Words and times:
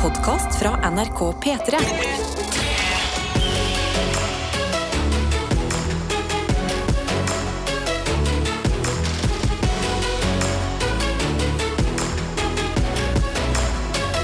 podkast 0.00 0.54
fra 0.56 0.70
NRK 0.90 1.18
P3. 1.42 1.78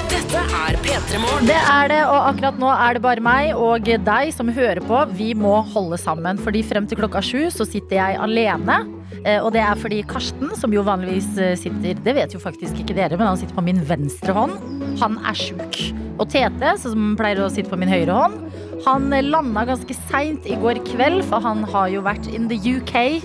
Dette 0.08 0.40
er 0.40 0.78
P3 0.80 1.20
Morgen. 1.20 1.44
Det 1.44 1.52
er 1.60 1.92
det, 1.92 2.02
og 2.08 2.22
akkurat 2.22 2.56
nå 2.56 2.72
er 2.72 2.96
det 2.96 3.04
bare 3.04 3.20
meg 3.20 3.52
og 3.52 3.84
deg 3.84 4.32
som 4.32 4.48
hører 4.48 4.80
på. 4.80 5.04
Vi 5.12 5.34
må 5.36 5.58
holde 5.76 6.00
sammen, 6.00 6.40
fordi 6.40 6.64
frem 6.64 6.88
til 6.88 7.04
klokka 7.04 7.20
sju 7.20 7.50
så 7.52 7.68
sitter 7.68 8.00
jeg 8.00 8.22
alene. 8.24 8.95
Eh, 9.24 9.40
Og 9.42 9.52
det 9.54 9.62
er 9.62 9.78
fordi 9.78 10.02
Karsten, 10.06 10.52
som 10.58 10.74
jo 10.74 10.84
vanligvis 10.86 11.28
eh, 11.38 11.56
sitter 11.58 11.98
Det 12.04 12.14
vet 12.16 12.34
jo 12.34 12.42
faktisk 12.42 12.78
ikke 12.82 12.96
dere, 12.96 13.16
men 13.18 13.28
han 13.30 13.38
sitter 13.40 13.56
på 13.56 13.64
min 13.66 13.82
venstre 13.86 14.34
hånd. 14.36 14.56
Han 15.00 15.18
er 15.26 15.38
sjuk. 15.38 15.80
Og 16.16 16.28
Tete, 16.32 16.76
som 16.80 17.14
pleier 17.18 17.42
å 17.44 17.50
sitte 17.52 17.72
på 17.72 17.78
min 17.80 17.92
høyre 17.92 18.16
hånd, 18.16 18.38
han 18.86 19.10
eh, 19.12 19.24
landa 19.24 19.66
ganske 19.68 19.96
seint 20.06 20.46
i 20.48 20.58
går 20.60 20.82
kveld, 20.86 21.24
for 21.28 21.44
han 21.44 21.64
har 21.72 21.90
jo 21.92 22.04
vært 22.06 22.30
in 22.32 22.48
the 22.52 22.58
UK 22.76 23.22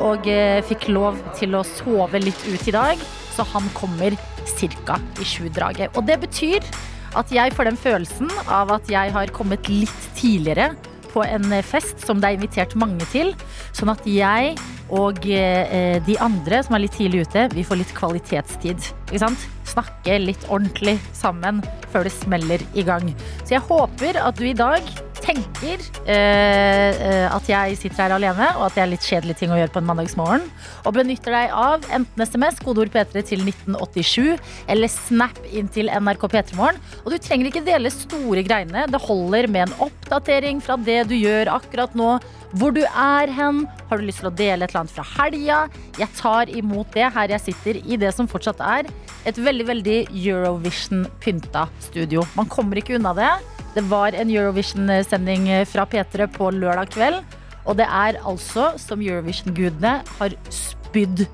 og 0.00 0.24
fikk 0.66 0.86
lov 0.88 1.18
til 1.36 1.52
å 1.54 1.60
sove 1.68 2.18
litt 2.18 2.40
ut 2.48 2.64
i 2.66 2.72
dag. 2.74 3.02
Så 3.36 3.44
han 3.52 3.68
kommer 3.76 4.16
ca. 4.16 4.96
i 5.20 5.26
sju-draget. 5.28 5.92
Og 5.94 6.08
det 6.08 6.16
betyr 6.24 6.64
at 7.18 7.30
jeg 7.34 7.52
får 7.54 7.68
den 7.68 7.78
følelsen 7.78 8.32
av 8.48 8.72
at 8.72 8.88
jeg 8.90 9.12
har 9.14 9.32
kommet 9.36 9.68
litt 9.70 10.08
tidligere 10.18 10.72
på 11.12 11.24
en 11.26 11.52
fest 11.66 12.04
som 12.06 12.20
det 12.20 12.30
er 12.30 12.38
invitert 12.38 12.76
mange 12.78 13.06
til. 13.12 13.34
Sånn 13.76 13.92
at 13.92 14.06
jeg 14.08 14.54
og 14.90 15.22
eh, 15.30 15.98
de 16.06 16.16
andre 16.22 16.62
som 16.66 16.74
er 16.74 16.84
litt 16.84 16.96
tidlig 16.98 17.26
ute, 17.28 17.46
vi 17.54 17.66
får 17.66 17.82
litt 17.82 17.94
kvalitetstid. 17.96 18.90
Ikke 19.10 19.22
sant? 19.22 19.46
Snakke 19.70 20.18
litt 20.22 20.48
ordentlig 20.48 20.96
sammen 21.14 21.62
før 21.92 22.08
det 22.08 22.14
smeller 22.16 22.64
i 22.74 22.86
gang. 22.86 23.12
Så 23.44 23.54
jeg 23.56 23.66
håper 23.68 24.18
at 24.18 24.40
du 24.40 24.48
i 24.50 24.56
dag 24.56 24.82
tenker 25.22 25.82
eh, 26.04 26.90
eh, 26.90 27.26
at 27.30 27.48
jeg 27.48 27.78
sitter 27.80 28.04
her 28.04 28.14
alene, 28.16 28.50
og 28.56 28.66
at 28.66 28.76
det 28.76 28.84
er 28.84 28.90
litt 28.92 29.06
kjedelige 29.06 29.42
ting 29.42 29.54
å 29.54 29.58
gjøre 29.58 29.72
på 29.74 29.82
en 29.82 29.88
mandagsmorgen. 29.90 30.46
Og 30.88 30.96
benytter 30.96 31.36
deg 31.36 31.54
av 31.56 31.86
enten 31.92 32.24
SMS, 32.26 32.60
kodeord 32.64 32.92
P3 32.94 33.24
til 33.32 33.44
1987, 33.46 34.40
eller 34.72 34.92
Snap 34.92 35.38
inn 35.52 35.70
til 35.72 35.92
NRK 35.92 36.26
P3morgen. 36.32 36.80
Og 37.04 37.14
du 37.14 37.18
trenger 37.22 37.50
ikke 37.50 37.64
dele 37.66 37.92
store 37.94 38.44
greiene. 38.46 38.86
Det 38.90 39.02
holder 39.06 39.50
med 39.52 39.68
en 39.68 39.78
oppdatering 39.88 40.62
fra 40.64 40.78
det 40.80 41.02
du 41.10 41.16
gjør 41.18 41.52
akkurat 41.56 41.96
nå. 41.98 42.16
Hvor 42.58 42.74
du 42.74 42.82
er 42.82 43.30
hen. 43.30 43.62
Har 43.90 44.00
du 44.00 44.06
lyst 44.06 44.24
til 44.24 44.30
å 44.30 44.34
dele 44.34 44.66
et 44.66 44.72
eller 44.72 44.82
annet 44.82 44.96
fra 44.96 45.06
helga? 45.14 45.60
Jeg 46.00 46.10
tar 46.18 46.50
imot 46.50 46.90
det 46.96 47.06
her 47.14 47.36
jeg 47.36 47.46
sitter 47.50 47.78
i 47.84 47.98
det 48.00 48.10
som 48.16 48.28
fortsatt 48.30 48.62
er 48.64 48.90
et 49.28 49.38
veldig, 49.38 49.66
veldig 49.70 49.98
Eurovision-pynta 50.10 51.68
studio. 51.84 52.24
Man 52.34 52.50
kommer 52.50 52.80
ikke 52.80 52.96
unna 52.98 53.14
det. 53.16 53.32
Det 53.74 53.84
var 53.90 54.16
en 54.18 54.32
Eurovision-sending 54.32 55.50
fra 55.70 55.86
P3 55.86 56.26
på 56.34 56.50
lørdag 56.56 56.90
kveld. 56.94 57.20
Og 57.68 57.76
det 57.78 57.86
er 57.86 58.18
altså 58.26 58.72
som 58.80 59.02
Eurovision-gudene 59.04 60.00
har 60.18 60.36
spydd 60.50 61.26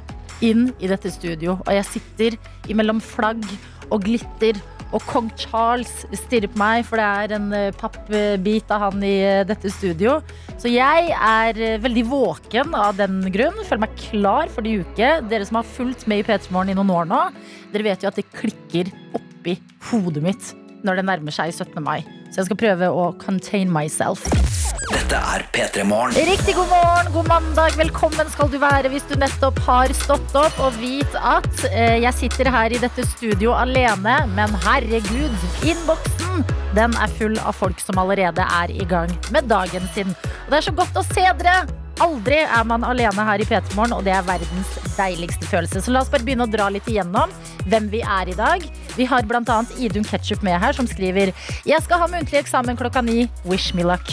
inn 0.45 0.71
i 0.83 0.91
dette 0.91 1.11
studio. 1.15 1.59
Og 1.65 1.73
jeg 1.79 1.91
sitter 1.95 2.41
imellom 2.73 3.01
flagg 3.03 3.45
og 3.91 4.03
glitter. 4.07 4.59
Og 4.95 5.03
kong 5.09 5.33
Charles 5.35 5.91
stirrer 6.15 6.51
på 6.53 6.61
meg, 6.61 6.85
for 6.87 7.01
det 7.01 7.07
er 7.07 7.33
en 7.37 7.49
eh, 7.57 7.75
pappbit 7.75 8.71
av 8.71 8.85
han 8.85 9.03
i 9.03 9.17
eh, 9.19 9.41
dette 9.49 9.73
studio. 9.75 10.21
Så 10.63 10.71
jeg 10.71 11.11
er 11.11 11.59
eh, 11.59 11.81
veldig 11.83 12.05
våken 12.07 12.77
av 12.79 12.95
den 13.01 13.19
grunn. 13.35 13.59
Føler 13.67 13.83
meg 13.83 13.97
klar 13.99 14.53
for 14.53 14.67
de 14.67 14.79
uke. 14.85 15.11
Dere 15.27 15.49
som 15.49 15.59
har 15.59 15.67
fulgt 15.67 16.07
med 16.07 16.23
i 16.23 16.29
P3 16.29 16.55
Morgen 16.55 16.71
i 16.71 16.79
noen 16.79 16.95
år 17.01 17.11
nå, 17.11 17.25
dere 17.75 17.89
vet 17.91 18.07
jo 18.07 18.13
at 18.13 18.21
det 18.21 18.29
klikker 18.37 18.95
oppi 19.19 19.59
hodet 19.91 20.23
mitt 20.23 20.55
når 20.87 21.01
det 21.01 21.09
nærmer 21.11 21.35
seg 21.35 21.53
17. 21.55 21.83
mai. 21.85 22.01
Så 22.31 22.43
jeg 22.43 22.51
skal 22.51 22.61
prøve 22.61 22.91
å 22.91 23.11
contain 23.21 23.71
myself. 23.73 24.25
Dette 24.87 25.19
er 25.19 25.43
P3 25.55 25.85
Morgen. 25.89 26.15
Riktig 26.29 26.55
god 26.55 26.69
morgen, 26.71 27.09
god 27.15 27.31
mandag. 27.31 27.79
Velkommen 27.79 28.29
skal 28.31 28.51
du 28.53 28.59
være 28.63 28.91
hvis 28.93 29.07
du 29.11 29.17
nettopp 29.19 29.59
har 29.67 29.95
stått 29.99 30.37
opp. 30.39 30.61
Og 30.63 30.77
vit 30.83 31.19
at 31.19 31.65
eh, 31.73 31.99
jeg 32.05 32.15
sitter 32.21 32.51
her 32.55 32.75
i 32.75 32.83
dette 32.83 33.07
studio 33.17 33.55
alene, 33.57 34.19
men 34.37 34.61
herregud, 34.67 35.35
innboksen 35.67 36.47
den 36.77 36.95
er 37.01 37.17
full 37.19 37.39
av 37.41 37.57
folk 37.57 37.81
som 37.81 37.99
allerede 38.03 38.45
er 38.45 38.75
i 38.75 38.85
gang 38.89 39.11
med 39.33 39.49
dagen 39.51 39.89
sin. 39.97 40.13
Og 40.45 40.53
det 40.53 40.61
er 40.61 40.69
så 40.69 40.77
godt 40.77 41.01
å 41.01 41.07
se 41.09 41.27
dere. 41.41 41.86
Aldri 42.05 42.43
er 42.45 42.65
man 42.69 42.85
alene 42.85 43.25
her 43.25 43.41
i 43.41 43.47
P3 43.49 43.73
Morgen, 43.77 43.95
og 43.97 44.05
det 44.05 44.13
er 44.13 44.27
verdens 44.27 44.75
deiligste 44.99 45.49
følelse. 45.49 45.81
Så 45.81 45.95
la 45.95 46.03
oss 46.05 46.11
bare 46.13 46.27
begynne 46.27 46.45
å 46.45 46.53
dra 46.53 46.69
litt 46.73 46.89
igjennom 46.91 47.33
hvem 47.71 47.89
vi 47.93 48.03
er 48.05 48.29
i 48.29 48.37
dag. 48.37 48.67
Vi 48.99 49.09
har 49.09 49.25
bl.a. 49.25 49.63
Idun 49.81 50.05
Ketchup 50.05 50.45
med 50.45 50.61
her, 50.61 50.77
som 50.77 50.89
skriver 50.91 51.33
Jeg 51.65 51.81
skal 51.87 52.03
ha 52.03 52.11
muntlig 52.13 52.43
eksamen 52.43 52.77
klokka 52.77 53.01
ni. 53.05 53.31
Wish 53.49 53.73
me 53.77 53.87
luck. 53.89 54.13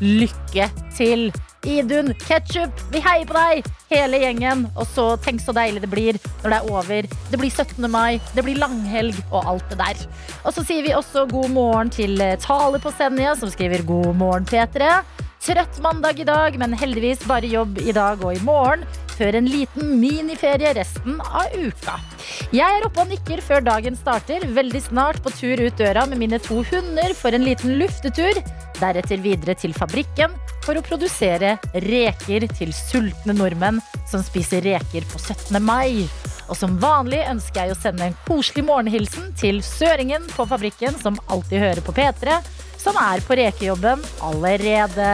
Lykke 0.00 0.70
til! 0.96 1.28
Idun, 1.68 2.14
Ketchup, 2.24 2.72
vi 2.88 3.02
heier 3.04 3.28
på 3.28 3.36
deg! 3.36 3.66
Hele 3.92 4.22
gjengen. 4.22 4.64
Og 4.72 4.88
så 4.88 5.10
tenk 5.20 5.44
så 5.44 5.52
deilig 5.52 5.84
det 5.84 5.92
blir 5.92 6.16
når 6.40 6.54
det 6.54 6.56
er 6.56 6.72
over. 6.72 7.08
Det 7.28 7.40
blir 7.42 7.52
17. 7.52 7.84
mai, 7.92 8.16
det 8.32 8.46
blir 8.46 8.56
langhelg 8.62 9.18
og 9.28 9.44
alt 9.44 9.66
det 9.68 9.82
der. 9.82 10.06
Og 10.40 10.56
så 10.56 10.64
sier 10.64 10.88
vi 10.88 10.96
også 10.96 11.28
god 11.28 11.52
morgen 11.52 11.92
til 11.92 12.16
Tale 12.40 12.80
på 12.80 12.96
Senja, 12.96 13.36
som 13.36 13.52
skriver 13.52 13.84
god 13.84 14.14
morgen, 14.16 14.48
P3. 14.48 14.94
Trøtt 15.40 15.78
mandag 15.80 16.18
i 16.20 16.24
dag, 16.28 16.56
men 16.60 16.74
heldigvis 16.76 17.22
bare 17.24 17.48
jobb 17.48 17.78
i 17.80 17.94
dag 17.96 18.20
og 18.20 18.36
i 18.36 18.42
morgen. 18.44 18.82
Før 19.16 19.38
en 19.38 19.46
liten 19.48 19.94
miniferie 20.00 20.74
resten 20.76 21.16
av 21.24 21.54
uka. 21.56 21.94
Jeg 22.52 22.76
er 22.76 22.84
oppe 22.84 23.00
og 23.00 23.08
nikker 23.08 23.40
før 23.44 23.64
dagen 23.64 23.96
starter. 23.96 24.44
Veldig 24.56 24.82
snart 24.84 25.22
på 25.24 25.32
tur 25.32 25.64
ut 25.64 25.80
døra 25.80 26.04
med 26.08 26.20
mine 26.20 26.40
to 26.44 26.60
hunder 26.68 27.16
for 27.16 27.32
en 27.32 27.46
liten 27.48 27.78
luftetur. 27.80 28.36
Deretter 28.82 29.24
videre 29.24 29.56
til 29.56 29.72
fabrikken 29.76 30.36
for 30.60 30.76
å 30.76 30.84
produsere 30.84 31.56
reker 31.88 32.44
til 32.52 32.76
sultne 32.76 33.32
nordmenn 33.36 33.80
som 34.12 34.20
spiser 34.24 34.64
reker 34.68 35.08
på 35.08 35.24
17. 35.24 35.56
mai. 35.64 36.04
Og 36.52 36.56
som 36.58 36.76
vanlig 36.82 37.24
ønsker 37.30 37.64
jeg 37.64 37.72
å 37.72 37.80
sende 37.80 38.10
en 38.10 38.22
koselig 38.28 38.68
morgenhilsen 38.68 39.32
til 39.40 39.64
søringen 39.64 40.28
på 40.36 40.48
fabrikken 40.52 41.00
som 41.00 41.16
alltid 41.32 41.64
hører 41.64 41.86
på 41.86 41.96
P3, 41.96 42.42
som 42.80 42.96
er 43.00 43.22
på 43.24 43.36
rekejobben 43.38 44.02
allerede. 44.24 45.10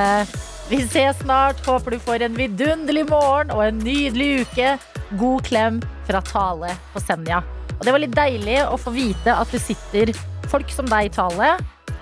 Vi 0.70 0.80
ses 0.86 1.18
snart. 1.22 1.60
Håper 1.66 1.94
du 1.94 2.02
får 2.02 2.26
en 2.26 2.38
vidunderlig 2.38 3.06
morgen 3.10 3.52
og 3.54 3.64
en 3.66 3.78
nydelig 3.82 4.46
uke. 4.46 4.74
God 5.18 5.46
klem 5.46 5.80
fra 6.08 6.22
Tale 6.26 6.74
på 6.94 7.02
Senja. 7.02 7.42
Og 7.76 7.84
det 7.84 7.94
var 7.94 8.02
litt 8.02 8.16
deilig 8.16 8.60
å 8.66 8.78
få 8.80 8.92
vite 8.94 9.34
at 9.34 9.50
det 9.52 9.62
sitter 9.62 10.12
folk 10.50 10.70
som 10.72 10.88
deg, 10.90 11.12
Tale, 11.14 11.56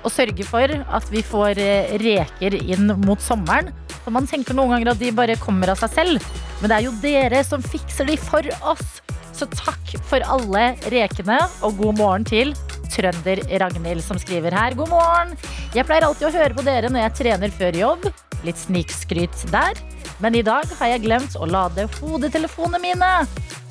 og 0.05 0.13
sørger 0.13 0.47
for 0.47 0.69
at 0.69 1.09
vi 1.13 1.25
får 1.25 1.61
eh, 1.61 1.95
reker 2.01 2.57
inn 2.61 2.93
mot 3.05 3.21
sommeren. 3.21 3.73
For 4.05 4.13
man 4.13 4.29
tenker 4.29 4.57
noen 4.57 4.77
ganger 4.77 4.93
at 4.93 5.01
de 5.01 5.13
bare 5.17 5.39
kommer 5.41 5.73
av 5.73 5.81
seg 5.81 5.95
selv. 5.97 6.29
Men 6.61 6.71
det 6.71 6.77
er 6.77 6.87
jo 6.87 6.97
dere 7.03 7.41
som 7.47 7.65
fikser 7.65 8.09
de 8.09 8.19
for 8.21 8.49
oss. 8.63 9.01
Så 9.35 9.49
takk 9.51 9.97
for 10.07 10.25
alle 10.31 10.75
rekene, 10.93 11.41
og 11.65 11.81
god 11.81 11.99
morgen 11.99 12.29
til 12.29 12.53
trønder 12.95 13.43
Ragnhild 13.63 14.05
som 14.05 14.21
skriver 14.21 14.55
her. 14.55 14.77
God 14.79 14.93
morgen! 14.93 15.35
Jeg 15.75 15.87
pleier 15.89 16.07
alltid 16.07 16.29
å 16.29 16.35
høre 16.35 16.55
på 16.57 16.65
dere 16.67 16.93
når 16.93 17.07
jeg 17.07 17.19
trener 17.21 17.55
før 17.55 17.79
jobb. 17.81 18.09
Litt 18.45 18.61
snikskryt 18.61 19.45
der. 19.53 19.79
Men 20.23 20.37
i 20.39 20.45
dag 20.47 20.69
har 20.79 20.93
jeg 20.93 21.03
glemt 21.05 21.35
å 21.37 21.49
lade 21.49 21.89
hodetelefonene 21.99 22.81
mine. 22.83 23.13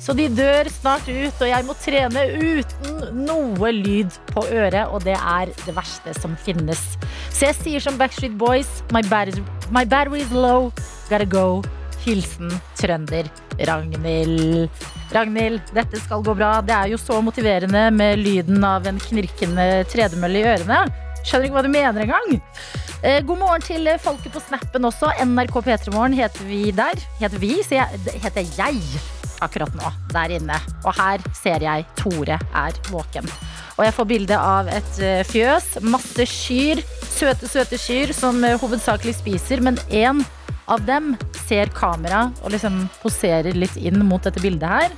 Så 0.04 0.12
de 0.12 0.26
dør 0.28 0.68
snart 0.68 1.06
ut, 1.08 1.38
og 1.40 1.48
jeg 1.48 1.64
må 1.64 1.76
trene 1.80 2.24
uten 2.36 3.22
noe 3.24 3.70
lyd 3.72 4.12
på 4.34 4.44
øret. 4.52 4.90
Og 4.92 5.06
det 5.06 5.16
er 5.16 5.54
det 5.64 5.76
verste 5.76 6.12
som 6.18 6.36
finnes. 6.44 6.82
Så 7.30 7.48
jeg 7.48 7.58
sier 7.62 7.86
som 7.86 7.96
Backstreet 8.00 8.36
Boys, 8.38 8.82
my 8.92 9.00
battery, 9.08 9.40
my 9.72 9.86
battery 9.88 10.20
is 10.26 10.34
low, 10.34 10.68
gotta 11.08 11.24
go. 11.24 11.62
Hilsen 12.04 12.52
trønder 12.76 13.30
Ragnhild. 13.64 14.68
Ragnhild, 15.14 15.60
dette 15.74 16.00
skal 16.02 16.24
gå 16.26 16.34
bra. 16.34 16.58
Det 16.66 16.74
er 16.74 16.90
jo 16.90 16.98
så 16.98 17.20
motiverende 17.22 17.86
med 17.94 18.18
lyden 18.18 18.64
av 18.66 18.86
en 18.90 18.98
knirkende 18.98 19.84
tredemølle 19.92 20.40
i 20.40 20.46
ørene. 20.56 20.80
Skjønner 21.24 21.48
ikke 21.48 21.56
hva 21.56 21.64
du 21.64 21.72
mener 21.72 22.04
engang. 22.04 22.38
Eh, 23.04 23.20
god 23.24 23.40
morgen 23.40 23.64
til 23.64 23.88
folket 24.02 24.34
på 24.34 24.42
Snappen 24.42 24.90
også. 24.90 25.12
NRK 25.22 25.60
P3morgen 25.68 26.16
heter 26.18 26.48
vi 26.48 26.64
der. 26.74 26.98
Heter 27.20 27.40
vi, 27.42 27.54
sier 27.62 27.84
jeg. 27.84 28.16
Heter 28.24 28.48
jeg 28.58 28.80
akkurat 29.44 29.74
nå 29.76 29.90
der 30.12 30.34
inne. 30.38 30.58
Og 30.84 30.94
her 30.98 31.22
ser 31.36 31.64
jeg 31.64 31.86
Tore 31.98 32.38
er 32.40 32.78
våken. 32.90 33.28
Og 33.74 33.84
jeg 33.86 33.94
får 33.96 34.08
bilde 34.10 34.38
av 34.38 34.70
et 34.70 35.02
eh, 35.02 35.24
fjøs. 35.26 35.76
Masse 35.82 36.26
kyr. 36.30 36.82
Søte, 37.14 37.50
søte 37.50 37.78
kyr 37.80 38.14
som 38.16 38.42
eh, 38.46 38.58
hovedsakelig 38.60 39.16
spiser, 39.18 39.62
men 39.64 39.78
én 39.90 40.22
av 40.70 40.84
dem 40.86 41.14
ser 41.46 41.72
kamera 41.76 42.28
og 42.42 42.54
liksom 42.54 42.84
poserer 43.02 43.56
litt 43.56 43.76
inn 43.76 44.00
mot 44.06 44.22
dette 44.24 44.42
bildet 44.42 44.68
her. 44.68 44.96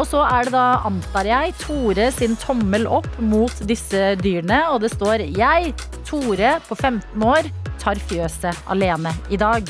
Og 0.00 0.06
så 0.08 0.22
er 0.24 0.48
det 0.48 0.54
da, 0.54 0.80
antar 0.88 1.28
jeg, 1.28 1.52
Tore 1.60 2.08
sin 2.14 2.36
tommel 2.40 2.86
opp 2.88 3.10
mot 3.20 3.52
disse 3.68 4.14
dyrene. 4.22 4.62
Og 4.72 4.80
det 4.84 4.92
står 4.94 5.26
'Jeg, 5.28 5.74
Tore 6.08 6.60
på 6.68 6.74
15 6.74 7.22
år, 7.22 7.50
tar 7.78 8.00
fjøset 8.08 8.56
alene 8.66 9.12
i 9.30 9.36
dag'. 9.36 9.68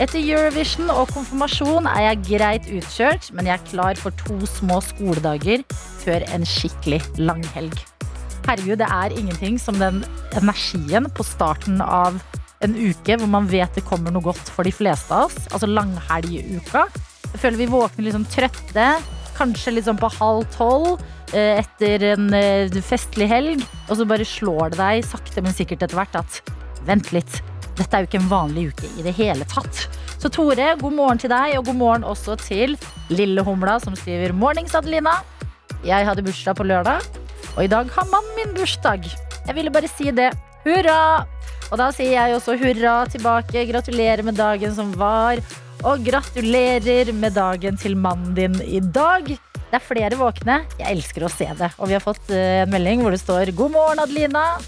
Etter 0.00 0.16
Eurovision 0.16 0.88
og 0.88 1.10
konfirmasjon 1.12 1.84
er 1.84 2.00
jeg 2.06 2.24
greit 2.24 2.68
utkjørt, 2.72 3.26
men 3.36 3.44
jeg 3.44 3.58
er 3.58 3.66
klar 3.68 3.98
for 4.00 4.10
to 4.16 4.46
små 4.48 4.80
skoledager 4.80 5.60
før 6.00 6.24
en 6.32 6.46
skikkelig 6.46 7.02
langhelg. 7.18 7.76
herregud, 8.48 8.78
det 8.80 8.88
er 8.88 9.12
ingenting 9.12 9.60
som 9.60 9.76
den 9.78 10.00
energien 10.34 11.04
på 11.14 11.22
starten 11.22 11.80
av 11.80 12.16
en 12.64 12.76
uke 12.76 13.16
hvor 13.16 13.30
man 13.30 13.48
vet 13.48 13.72
det 13.76 13.84
kommer 13.88 14.12
noe 14.12 14.24
godt 14.24 14.50
for 14.52 14.68
de 14.68 14.72
fleste 14.74 15.14
av 15.14 15.30
oss. 15.30 15.48
Altså 15.50 15.68
langhelguka. 15.70 16.86
Jeg 17.30 17.40
føler 17.40 17.60
vi 17.60 17.70
våkner 17.70 18.14
sånn 18.14 18.28
trøtte, 18.28 18.88
kanskje 19.38 19.76
litt 19.76 19.86
sånn 19.86 20.00
på 20.00 20.10
halv 20.18 20.48
tolv 20.56 20.98
eh, 21.32 21.60
etter 21.62 22.10
en 22.12 22.28
eh, 22.36 22.80
festlig 22.84 23.30
helg, 23.30 23.64
og 23.88 23.94
så 23.96 24.06
bare 24.08 24.26
slår 24.26 24.74
det 24.74 24.80
deg 24.80 25.06
sakte, 25.06 25.44
men 25.44 25.56
sikkert 25.56 25.86
etter 25.86 26.00
hvert 26.00 26.18
at 26.20 26.40
vent 26.88 27.12
litt, 27.14 27.40
dette 27.78 27.88
er 27.94 28.04
jo 28.04 28.10
ikke 28.10 28.20
en 28.20 28.32
vanlig 28.32 28.66
uke 28.74 28.90
i 28.98 29.06
det 29.06 29.14
hele 29.16 29.46
tatt. 29.48 29.86
Så 30.20 30.28
Tore, 30.28 30.74
god 30.82 30.96
morgen 30.98 31.22
til 31.22 31.32
deg, 31.32 31.54
og 31.56 31.70
god 31.70 31.80
morgen 31.80 32.04
også 32.04 32.36
til 32.42 32.76
Lille 33.08 33.44
Humla, 33.46 33.78
som 33.80 33.96
skriver 33.96 34.34
'Mornings, 34.36 34.74
Adelina'. 34.76 35.22
Jeg 35.86 36.04
hadde 36.04 36.26
bursdag 36.26 36.58
på 36.58 36.66
lørdag, 36.68 37.00
og 37.56 37.64
i 37.64 37.70
dag 37.72 37.88
har 37.88 38.10
mannen 38.12 38.36
min 38.36 38.52
bursdag. 38.58 39.08
Jeg 39.46 39.56
ville 39.56 39.72
bare 39.72 39.88
si 39.88 40.10
det. 40.12 40.34
Hurra! 40.64 41.26
Og 41.70 41.78
da 41.78 41.88
sier 41.94 42.16
jeg 42.16 42.34
også 42.36 42.56
hurra 42.60 42.94
tilbake. 43.10 43.62
Gratulerer 43.70 44.24
med 44.26 44.36
dagen 44.40 44.74
som 44.76 44.90
var. 44.98 45.40
Og 45.86 46.02
gratulerer 46.04 47.12
med 47.16 47.36
dagen 47.38 47.78
til 47.80 47.96
mannen 47.96 48.34
din 48.36 48.58
i 48.66 48.82
dag. 48.82 49.30
Det 49.70 49.78
er 49.78 49.86
flere 49.86 50.18
våkne. 50.18 50.60
Jeg 50.80 50.96
elsker 50.96 51.24
å 51.24 51.32
se 51.32 51.46
det. 51.56 51.70
Og 51.78 51.88
vi 51.88 51.96
har 51.96 52.04
fått 52.04 52.32
eh, 52.34 52.64
en 52.64 52.72
melding 52.74 53.04
hvor 53.04 53.14
det 53.14 53.22
står 53.22 53.54
'God 53.54 53.76
morgen, 53.76 54.02
Adelina'. 54.02 54.58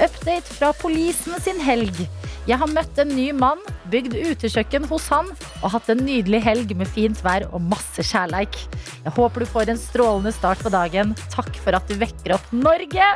Update 0.00 0.52
fra 0.52 0.70
Polisen 0.76 1.40
sin 1.40 1.60
helg. 1.64 1.96
Jeg 2.50 2.58
har 2.58 2.70
møtt 2.72 2.96
en 2.98 3.12
ny 3.14 3.28
mann, 3.36 3.60
bygd 3.92 4.16
utekjøkken 4.16 4.88
hos 4.90 5.04
han 5.12 5.28
og 5.60 5.70
hatt 5.70 5.90
en 5.92 6.00
nydelig 6.02 6.40
helg 6.42 6.72
med 6.74 6.88
fint 6.90 7.20
vær 7.22 7.44
og 7.54 7.62
masse 7.62 8.02
kjærleik. 8.08 8.56
Jeg 9.04 9.12
håper 9.14 9.44
du 9.44 9.46
får 9.46 9.70
en 9.70 9.78
strålende 9.78 10.32
start 10.34 10.64
på 10.64 10.72
dagen. 10.74 11.12
Takk 11.30 11.52
for 11.62 11.78
at 11.78 11.86
du 11.86 11.94
vekker 12.00 12.34
opp 12.34 12.48
Norge. 12.50 13.06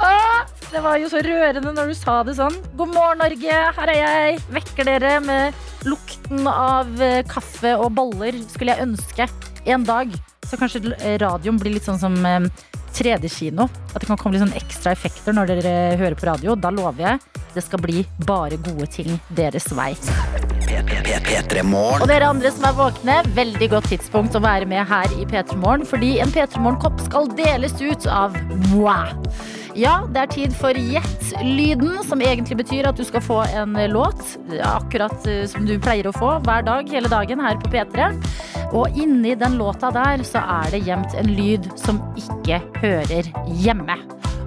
Ah, 0.00 0.48
det 0.70 0.80
var 0.80 0.96
jo 0.96 1.10
så 1.12 1.20
rørende 1.24 1.74
når 1.76 1.92
du 1.92 1.96
sa 1.98 2.22
det 2.24 2.38
sånn. 2.38 2.56
God 2.78 2.94
morgen, 2.94 3.20
Norge. 3.20 3.58
Her 3.76 3.92
er 3.92 4.00
jeg. 4.00 4.40
Vekker 4.56 4.88
dere 4.88 5.12
med 5.24 5.84
lukten 5.88 6.48
av 6.48 7.04
eh, 7.04 7.20
kaffe 7.28 7.74
og 7.76 7.92
boller, 7.98 8.38
skulle 8.48 8.72
jeg 8.72 8.86
ønske. 8.88 9.28
En 9.68 9.84
dag 9.84 10.14
så 10.48 10.56
kanskje 10.56 10.96
radioen 11.20 11.60
blir 11.60 11.76
litt 11.76 11.88
sånn 11.88 12.00
som 12.00 12.16
eh, 12.24 12.48
3D-kino. 12.96 13.68
At 13.92 14.00
det 14.00 14.08
kan 14.08 14.16
komme 14.16 14.38
litt 14.38 14.46
sånn 14.46 14.56
ekstra 14.56 14.96
effekter 14.96 15.36
når 15.36 15.52
dere 15.52 15.76
hører 16.00 16.16
på 16.16 16.30
radio. 16.30 16.56
Da 16.56 16.72
lover 16.72 17.10
jeg 17.10 17.37
det 17.54 17.64
skal 17.66 17.82
bli 17.82 18.04
bare 18.28 18.58
gode 18.64 18.88
ting 18.92 19.18
deres 19.36 19.68
vei. 19.76 19.92
Og 22.02 22.08
dere 22.10 22.28
andre 22.28 22.52
som 22.54 22.66
er 22.68 22.76
våkne, 22.78 23.18
veldig 23.36 23.70
godt 23.72 23.90
tidspunkt 23.92 24.36
å 24.36 24.42
være 24.44 24.68
med 24.68 24.84
her 24.90 25.14
i 25.16 25.26
P3 25.28 25.56
Morgen, 25.60 25.86
fordi 25.88 26.16
en 26.22 26.32
P3 26.34 26.60
Morgen-kopp 26.64 27.00
skal 27.06 27.30
deles 27.38 27.76
ut 27.80 28.08
av 28.12 28.36
moi. 28.72 29.00
Ja, 29.78 30.00
det 30.10 30.22
er 30.24 30.30
tid 30.32 30.54
for 30.58 30.74
Gjett-lyden, 30.74 32.00
som 32.02 32.22
egentlig 32.24 32.56
betyr 32.58 32.88
at 32.88 32.98
du 32.98 33.04
skal 33.06 33.22
få 33.22 33.36
en 33.54 33.76
låt. 33.92 34.24
Akkurat 34.66 35.26
eh, 35.30 35.44
som 35.46 35.68
du 35.68 35.76
pleier 35.78 36.08
å 36.08 36.14
få 36.16 36.32
hver 36.42 36.64
dag 36.66 36.88
hele 36.90 37.10
dagen 37.12 37.38
her 37.38 37.54
på 37.62 37.70
P3. 37.70 38.08
Og 38.74 38.98
inni 38.98 39.36
den 39.38 39.54
låta 39.60 39.92
der 39.94 40.24
så 40.26 40.42
er 40.42 40.72
det 40.74 40.80
gjemt 40.88 41.14
en 41.20 41.30
lyd 41.30 41.68
som 41.78 42.00
ikke 42.18 42.58
hører 42.80 43.30
hjemme. 43.62 43.94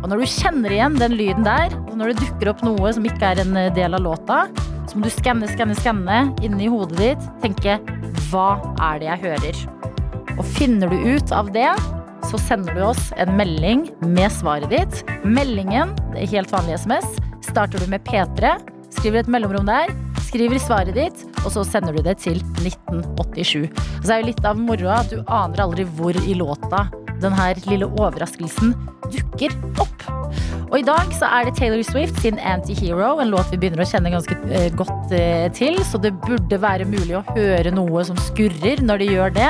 Og 0.02 0.10
når 0.12 0.20
du 0.20 0.34
kjenner 0.34 0.76
igjen 0.76 1.00
den 1.00 1.16
lyden 1.16 1.48
der, 1.48 1.72
og 1.86 1.96
når 1.96 2.12
det 2.12 2.26
dukker 2.26 2.52
opp 2.52 2.66
noe 2.68 2.92
som 2.98 3.08
ikke 3.08 3.32
er 3.32 3.46
en 3.46 3.56
eh, 3.56 3.72
del 3.78 3.96
av 3.96 4.04
låta, 4.04 4.42
så 4.84 5.00
må 5.00 5.08
du 5.08 5.14
skanne, 5.16 5.48
skanne, 5.54 5.80
skanne 5.80 6.20
inni 6.44 6.68
hodet 6.74 7.00
ditt. 7.00 7.32
Tenke 7.46 7.80
hva 8.34 8.50
er 8.90 9.00
det 9.00 9.12
jeg 9.14 9.24
hører? 9.30 9.64
Og 10.36 10.44
finner 10.60 10.92
du 10.92 11.08
ut 11.16 11.32
av 11.32 11.56
det, 11.56 11.70
så 12.32 12.40
sender 12.40 12.78
du 12.78 12.84
oss 12.88 13.10
en 13.20 13.34
melding 13.36 13.90
med 14.08 14.32
svaret 14.32 14.72
ditt. 14.72 15.02
Meldingen, 15.28 15.92
det 16.14 16.24
er 16.24 16.32
helt 16.38 16.54
vanlig 16.54 16.78
SMS, 16.80 17.08
starter 17.44 17.82
du 17.82 17.92
med 17.92 18.06
P3, 18.08 18.56
skriver 18.96 19.24
et 19.24 19.32
mellomrom 19.32 19.68
der, 19.68 19.92
skriver 20.30 20.62
svaret 20.64 20.96
ditt, 20.96 21.26
og 21.44 21.52
så 21.58 21.66
sender 21.68 21.98
du 21.98 22.06
det 22.06 22.18
til 22.24 22.40
1987. 22.64 23.68
Og 23.68 24.06
så 24.06 24.16
er 24.16 24.24
jo 24.24 24.30
litt 24.32 24.48
av 24.48 24.60
moroa 24.60 25.02
at 25.04 25.12
du 25.12 25.20
aner 25.28 25.66
aldri 25.66 25.88
hvor 25.98 26.16
i 26.24 26.38
låta 26.40 26.88
den 27.22 27.36
her 27.38 27.60
lille 27.68 27.92
overraskelsen 28.00 28.74
dukker 29.12 29.54
opp. 29.84 30.21
Og 30.72 30.80
i 30.80 30.86
dag 30.88 31.10
så 31.18 31.28
er 31.28 31.48
det 31.48 31.58
Taylor 31.58 31.82
Swift 31.84 32.22
sin 32.24 32.38
Antihero, 32.40 33.18
en 33.20 33.32
låt 33.34 33.50
vi 33.52 33.58
begynner 33.60 33.84
å 33.84 33.88
kjenne 33.90 34.14
ganske 34.14 34.38
eh, 34.56 34.70
godt 34.80 35.12
eh, 35.12 35.50
til. 35.52 35.76
Så 35.84 36.00
det 36.00 36.14
burde 36.24 36.62
være 36.64 36.88
mulig 36.88 37.18
å 37.20 37.26
høre 37.34 37.74
noe 37.76 38.06
som 38.08 38.20
skurrer 38.30 38.80
når 38.80 39.04
de 39.04 39.10
gjør 39.12 39.36
det. 39.36 39.50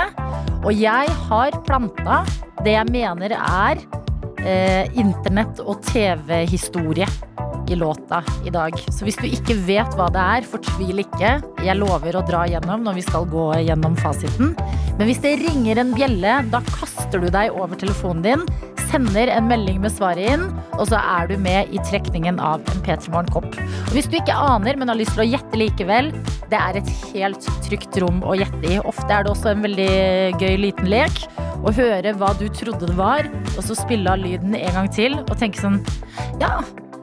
Og 0.66 0.74
jeg 0.74 1.14
har 1.28 1.60
planta 1.68 2.24
det 2.66 2.74
jeg 2.74 2.90
mener 2.90 3.38
er 3.38 3.84
eh, 4.42 4.90
internett- 4.98 5.62
og 5.62 5.86
TV-historie 5.92 7.06
i 7.72 7.78
låta 7.80 8.22
i 8.46 8.54
dag. 8.54 8.76
Så 8.92 9.08
hvis 9.08 9.20
du 9.22 9.28
ikke 9.30 9.56
vet 9.68 9.96
hva 9.98 10.10
det 10.14 10.22
er, 10.22 10.48
fortvil 10.52 11.04
ikke. 11.06 11.38
Jeg 11.66 11.80
lover 11.80 12.18
å 12.18 12.26
dra 12.28 12.44
gjennom 12.50 12.84
når 12.86 13.00
vi 13.00 13.06
skal 13.06 13.28
gå 13.32 13.48
gjennom 13.64 13.96
fasiten. 14.00 14.56
Men 14.98 15.08
hvis 15.08 15.22
det 15.24 15.38
ringer 15.42 15.82
en 15.82 15.96
bjelle, 15.96 16.42
da 16.52 16.62
kaster 16.68 17.22
du 17.22 17.30
deg 17.34 17.56
over 17.56 17.80
telefonen 17.80 18.26
din, 18.26 18.46
sender 18.92 19.30
en 19.32 19.48
melding 19.48 19.80
med 19.84 19.94
svaret 19.94 20.34
inn, 20.34 20.44
og 20.76 20.84
så 20.90 21.00
er 21.00 21.30
du 21.30 21.38
med 21.40 21.72
i 21.72 21.80
trekningen 21.88 22.42
av 22.44 22.64
en 22.74 22.84
P3 22.84 23.14
Morgen-kopp. 23.14 23.48
Hvis 23.96 24.10
du 24.12 24.18
ikke 24.20 24.36
aner, 24.36 24.76
men 24.78 24.92
har 24.92 25.00
lyst 25.00 25.16
til 25.16 25.24
å 25.24 25.30
gjette 25.30 25.60
likevel, 25.60 26.12
det 26.52 26.60
er 26.60 26.82
et 26.82 26.92
helt 27.14 27.48
trygt 27.66 27.96
rom 28.04 28.20
å 28.28 28.36
gjette 28.40 28.62
i. 28.68 28.82
Ofte 28.84 29.08
er 29.08 29.24
det 29.24 29.32
også 29.32 29.54
en 29.54 29.64
veldig 29.64 29.92
gøy 30.42 30.60
liten 30.66 30.92
lek. 30.92 31.24
Å 31.62 31.74
høre 31.78 32.16
hva 32.18 32.34
du 32.40 32.48
trodde 32.58 32.90
det 32.90 32.98
var, 32.98 33.28
og 33.54 33.64
så 33.64 33.78
spille 33.78 34.12
av 34.12 34.22
lyden 34.22 34.58
en 34.58 34.80
gang 34.80 34.92
til 34.92 35.20
og 35.22 35.36
tenke 35.40 35.62
sånn 35.62 35.80
Ja, 36.42 36.58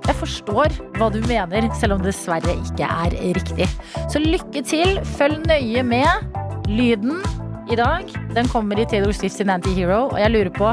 jeg 0.08 0.16
forstår 0.16 0.72
hva 0.96 1.10
du 1.12 1.18
mener, 1.28 1.68
selv 1.76 1.98
om 1.98 2.02
det 2.02 2.14
dessverre 2.14 2.54
ikke 2.62 2.88
er 2.88 3.16
riktig. 3.36 3.68
Så 4.08 4.22
lykke 4.22 4.62
til. 4.64 4.96
Følg 5.18 5.42
nøye 5.48 5.84
med. 5.84 6.38
Lyden 6.68 7.20
i 7.68 7.76
dag 7.76 8.08
den 8.36 8.48
kommer 8.48 8.80
i 8.80 8.86
Taylor 8.88 9.12
Swift 9.12 9.36
sin 9.36 9.52
Anti-Hero, 9.52 10.06
og 10.12 10.18
jeg 10.20 10.32
lurer 10.32 10.52
på 10.56 10.72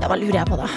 Ja, 0.00 0.08
hva 0.08 0.16
lurer 0.16 0.40
jeg 0.40 0.48
på, 0.48 0.58
da? 0.58 0.68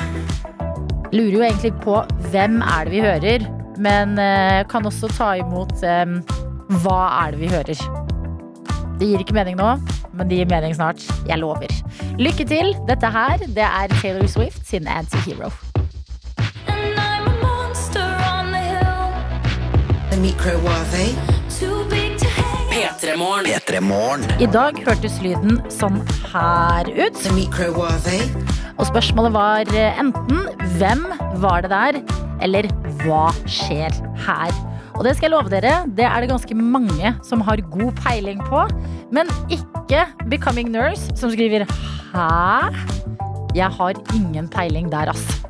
Lurer 1.14 1.36
jo 1.38 1.44
egentlig 1.46 1.74
på 1.84 2.00
hvem 2.34 2.62
er 2.66 2.88
det 2.88 2.94
vi 2.94 3.04
hører, 3.06 3.46
men 3.82 4.18
eh, 4.22 4.62
kan 4.70 4.86
også 4.90 5.10
ta 5.14 5.34
imot 5.42 5.84
eh, 5.86 6.18
hva 6.84 7.02
er 7.24 7.36
det 7.36 7.44
vi 7.44 7.52
hører. 7.54 7.84
Det 9.00 9.10
gir 9.10 9.22
ikke 9.22 9.38
mening 9.38 9.58
nå, 9.62 9.76
men 10.14 10.30
det 10.30 10.42
gir 10.42 10.50
mening 10.50 10.74
snart. 10.78 11.02
Jeg 11.30 11.42
lover. 11.42 11.70
Lykke 12.22 12.46
til. 12.50 12.74
Dette 12.90 13.14
her, 13.14 13.46
det 13.46 13.70
er 13.70 13.94
Taylor 14.02 14.28
Swift 14.30 14.66
sin 14.70 14.90
Anti-Hero. 14.90 15.54
The 20.14 20.20
microwave. 20.22 21.16
too 21.50 21.90
big 21.90 22.20
to 22.20 22.28
hang. 22.28 22.68
P3 22.70 23.82
Morgen. 23.82 24.28
I 24.38 24.46
dag 24.46 24.78
hørtes 24.86 25.16
lyden 25.26 25.56
sånn 25.74 25.96
her 26.30 26.86
ut. 26.94 27.18
The 27.18 27.32
microwave. 27.34 28.20
Og 28.78 28.86
spørsmålet 28.92 29.34
var 29.34 29.72
eh, 29.74 29.98
enten 29.98 30.44
hvem 30.78 31.02
var 31.42 31.66
det 31.66 31.72
der, 31.74 31.98
eller 32.46 32.70
hva 33.02 33.24
skjer 33.50 33.90
her? 34.28 34.54
Og 34.94 35.02
det 35.08 35.16
skal 35.18 35.32
jeg 35.32 35.34
love 35.34 35.50
dere, 35.50 35.80
det 35.98 36.06
er 36.06 36.22
det 36.22 36.30
ganske 36.30 36.60
mange 36.62 37.16
som 37.26 37.42
har 37.50 37.66
god 37.74 37.98
peiling 38.04 38.44
på. 38.52 38.68
Men 39.10 39.34
ikke 39.50 40.06
Becoming 40.30 40.70
Nurse, 40.76 41.10
som 41.18 41.34
skriver 41.34 41.66
hæ? 42.14 42.70
Jeg 43.58 43.74
har 43.80 43.98
ingen 44.14 44.46
peiling 44.46 44.94
der, 44.94 45.10
ass. 45.10 45.42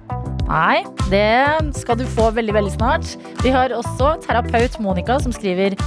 Nei, 0.48 0.84
det 1.12 1.74
skal 1.80 1.98
du 2.00 2.06
få 2.16 2.30
veldig, 2.36 2.54
veldig 2.56 2.74
snart. 2.76 3.14
Vi 3.44 3.52
har 3.54 3.74
også 3.76 4.16
terapeut 4.26 4.80
Monica 4.84 5.20
som 5.24 5.36
skriver 5.36 5.78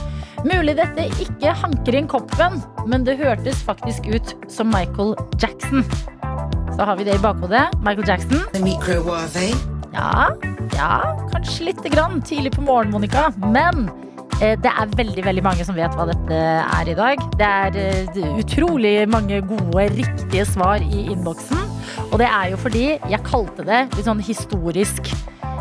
Mulig 0.47 0.77
dette 0.79 1.07
ikke 1.23 1.55
hanker 1.59 1.97
inn 1.97 2.09
koppen, 2.11 2.61
men 2.87 3.07
det 3.07 3.17
hørtes 3.19 3.63
faktisk 3.67 4.07
ut 4.13 4.35
som 4.53 4.69
Michael 4.71 5.15
Jackson. 5.43 5.83
Så 6.77 6.85
har 6.87 6.99
vi 6.99 7.07
det 7.09 7.17
i 7.17 7.23
bakhodet. 7.25 7.65
Michael 7.81 8.07
Jackson. 8.07 8.45
Ja, 9.97 10.29
ja, 10.77 11.17
kanskje 11.33 11.71
lite 11.71 11.89
grann 11.89 12.21
tidlig 12.23 12.53
på 12.53 12.63
morgenen, 12.67 12.93
Monica. 12.93 13.31
Men 13.41 13.89
eh, 14.43 14.55
det 14.61 14.71
er 14.71 14.93
veldig 15.01 15.25
veldig 15.25 15.45
mange 15.47 15.65
som 15.67 15.79
vet 15.79 15.97
hva 15.97 16.07
dette 16.13 16.43
er 16.63 16.93
i 16.93 16.99
dag. 16.99 17.25
Det 17.41 17.49
er 17.49 17.81
eh, 17.81 18.21
utrolig 18.37 18.99
mange 19.11 19.41
gode, 19.49 19.89
riktige 19.97 20.45
svar 20.53 20.85
i 20.85 21.09
innboksen. 21.15 21.76
Og 22.11 22.19
det 22.21 22.29
er 22.29 22.51
jo 22.53 22.61
fordi 22.61 22.87
jeg 22.97 23.25
kalte 23.27 23.67
det 23.67 23.85
litt 23.97 24.07
sånn 24.09 24.23
historisk 24.25 25.13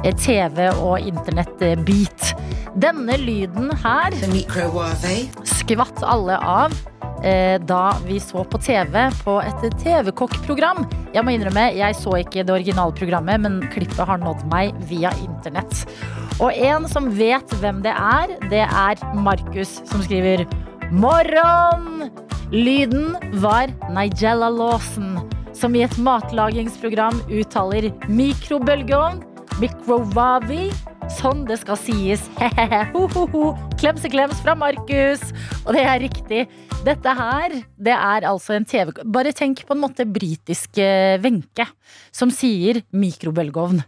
eh, 0.04 0.14
TV- 0.16 0.72
og 0.74 1.00
internettbeat. 1.04 2.34
Denne 2.76 3.16
lyden 3.22 3.72
her 3.84 4.16
skvatt 5.48 6.04
alle 6.04 6.36
av 6.44 6.74
eh, 7.24 7.56
da 7.64 7.96
vi 8.06 8.20
så 8.20 8.44
på 8.44 8.60
TV 8.62 9.08
på 9.24 9.38
et 9.44 9.66
TV-kokkprogram. 9.82 10.84
Jeg 11.16 11.24
må 11.26 11.36
innrømme, 11.36 11.70
jeg 11.78 11.98
så 12.00 12.18
ikke 12.20 12.44
det 12.44 12.58
originale 12.58 12.96
programmet, 12.98 13.42
men 13.46 13.62
klippet 13.74 14.04
har 14.10 14.22
nådd 14.22 14.44
meg 14.52 14.76
via 14.90 15.14
internett. 15.24 15.86
Og 16.44 16.52
en 16.52 16.88
som 16.92 17.08
vet 17.16 17.56
hvem 17.62 17.82
det 17.86 17.96
er, 17.96 18.36
det 18.52 18.66
er 18.68 19.06
Markus, 19.16 19.80
som 19.88 20.04
skriver 20.04 20.46
Morgen! 20.92 22.12
Lyden 22.54 23.16
var 23.42 23.72
Nigella 23.96 24.52
Lawson 24.54 25.16
som 25.56 25.76
i 25.76 25.86
et 25.86 25.96
matlagingsprogram 26.02 27.22
uttaler 27.32 27.90
mikrobølgeovn, 28.12 29.24
mikrovavi, 29.62 30.68
sånn 31.16 31.46
det 31.48 31.60
skal 31.62 31.80
sies. 31.80 32.26
Ho-ho-ho. 32.96 33.54
Klemseklems 33.80 34.42
fra 34.44 34.56
Markus. 34.58 35.24
Og 35.64 35.76
det 35.78 35.86
er 35.86 36.02
riktig. 36.04 36.46
Dette 36.86 37.14
her, 37.18 37.56
det 37.82 37.94
er 37.96 38.28
altså 38.30 38.54
en 38.54 38.66
TV 38.70 38.92
Bare 39.10 39.32
tenk 39.34 39.64
på 39.66 39.74
en 39.74 39.82
måte 39.82 40.06
britisk 40.06 40.78
eh, 40.78 41.16
Wenche, 41.24 41.66
som 42.14 42.30
sier 42.30 42.84
mikrobølgeovn. 42.94 43.86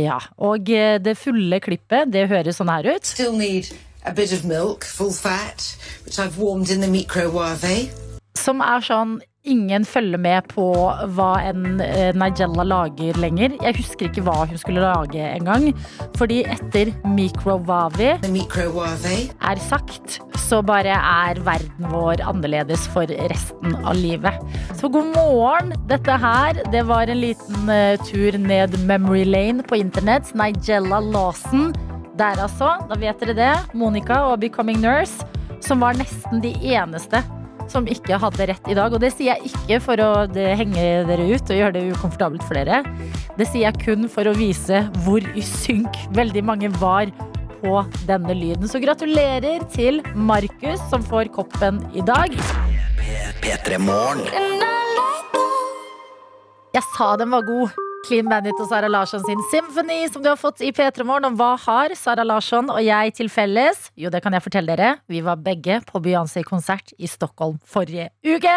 Ja, 0.00 0.16
og 0.40 0.70
eh, 0.72 0.96
det 1.02 1.18
fulle 1.20 1.60
klippet, 1.60 2.08
det 2.14 2.28
høres 2.32 2.62
sånn 2.62 2.72
her 2.72 2.88
ut. 2.88 3.04
Still 3.04 3.36
need 3.36 3.68
a 4.08 4.14
bit 4.14 4.32
of 4.32 4.46
milk, 4.48 4.86
full 4.88 5.12
fat, 5.12 5.74
which 6.06 6.18
I've 6.18 6.38
warmed 6.40 6.70
in 6.70 6.80
the 6.80 6.88
microwave. 6.88 7.90
Som 8.38 8.62
er 8.64 8.80
sånn 8.86 9.18
Ingen 9.46 9.84
følger 9.86 10.18
med 10.18 10.48
på 10.50 10.64
hva 11.14 11.28
en 11.46 11.78
eh, 11.78 12.10
Nigella 12.18 12.64
lager 12.66 13.20
lenger. 13.22 13.52
Jeg 13.62 13.76
husker 13.78 14.08
ikke 14.08 14.24
hva 14.26 14.34
hun 14.50 14.58
skulle 14.58 14.82
lage 14.82 15.22
engang. 15.30 15.68
Fordi 16.18 16.40
etter 16.42 16.90
Microvavi 17.06 18.16
The 18.24 18.32
er 19.38 19.62
sagt, 19.62 20.18
så 20.42 20.58
bare 20.66 20.90
er 20.98 21.38
verden 21.46 21.86
vår 21.92 22.24
annerledes 22.26 22.88
for 22.90 23.06
resten 23.30 23.78
av 23.84 23.94
livet. 23.94 24.42
Så 24.74 24.90
god 24.90 25.14
morgen. 25.14 25.72
Dette 25.86 26.18
her, 26.18 26.58
det 26.74 26.82
var 26.90 27.06
en 27.06 27.22
liten 27.22 27.70
eh, 27.70 27.94
tur 28.10 28.34
ned 28.42 28.74
memory 28.90 29.22
lane 29.22 29.62
på 29.62 29.78
internett. 29.78 30.34
Nigella 30.34 30.98
Lawson. 30.98 31.70
Der 32.18 32.42
altså, 32.42 32.74
da 32.90 32.98
vet 32.98 33.22
dere 33.22 33.38
det. 33.38 33.56
Monica 33.72 34.24
og 34.32 34.40
Becoming 34.42 34.82
Nurse. 34.82 35.22
Som 35.62 35.86
var 35.86 35.94
nesten 35.94 36.42
de 36.42 36.56
eneste 36.74 37.22
som 37.72 37.88
ikke 37.88 38.18
hadde 38.20 38.48
rett 38.50 38.70
i 38.70 38.76
dag. 38.78 38.92
Og 38.94 39.02
det 39.02 39.12
sier 39.14 39.34
jeg 39.36 39.52
ikke 39.52 39.80
for 39.84 40.02
å 40.02 40.10
henge 40.32 40.86
dere 41.08 41.28
ut 41.30 41.52
og 41.52 41.60
gjøre 41.60 41.76
det 41.76 41.86
ukomfortabelt 41.94 42.44
for 42.48 42.58
dere. 42.58 42.82
Det 43.38 43.48
sier 43.48 43.68
jeg 43.68 43.82
kun 43.84 44.08
for 44.12 44.28
å 44.28 44.36
vise 44.38 44.84
hvor 45.06 45.24
i 45.34 45.44
synk 45.44 46.00
veldig 46.16 46.44
mange 46.48 46.72
var 46.80 47.12
på 47.58 47.82
denne 48.08 48.36
lyden. 48.36 48.68
Så 48.70 48.80
gratulerer 48.82 49.64
til 49.74 50.02
Markus, 50.14 50.82
som 50.90 51.04
får 51.04 51.32
koppen 51.34 51.82
i 51.94 52.04
dag. 52.06 52.34
P3 53.42 53.78
Jeg 56.74 56.84
sa 56.94 57.12
den 57.16 57.30
var 57.34 57.46
god. 57.48 57.87
Clean 58.06 58.28
Bandit 58.30 58.58
og 58.62 58.68
Sara 58.70 58.88
Larsson 58.90 59.24
sin 59.26 59.40
Symphony, 59.50 60.04
som 60.12 60.22
du 60.22 60.28
har 60.30 60.38
fått 60.38 60.62
i 60.62 60.70
P3 60.74 61.04
Morgen. 61.06 61.32
Og 61.32 61.38
hva 61.38 61.54
har 61.64 61.94
Sara 61.98 62.24
Larsson 62.26 62.70
og 62.70 62.80
jeg 62.84 63.14
til 63.18 63.30
felles? 63.32 63.88
Jo, 63.98 64.12
det 64.14 64.22
kan 64.24 64.36
jeg 64.36 64.44
fortelle 64.44 64.76
dere. 64.78 64.98
Vi 65.10 65.22
var 65.26 65.40
begge 65.42 65.80
på 65.88 66.02
Beyoncé-konsert 66.04 66.94
i 66.96 67.10
Stockholm 67.10 67.58
forrige 67.66 68.08
uke. 68.22 68.54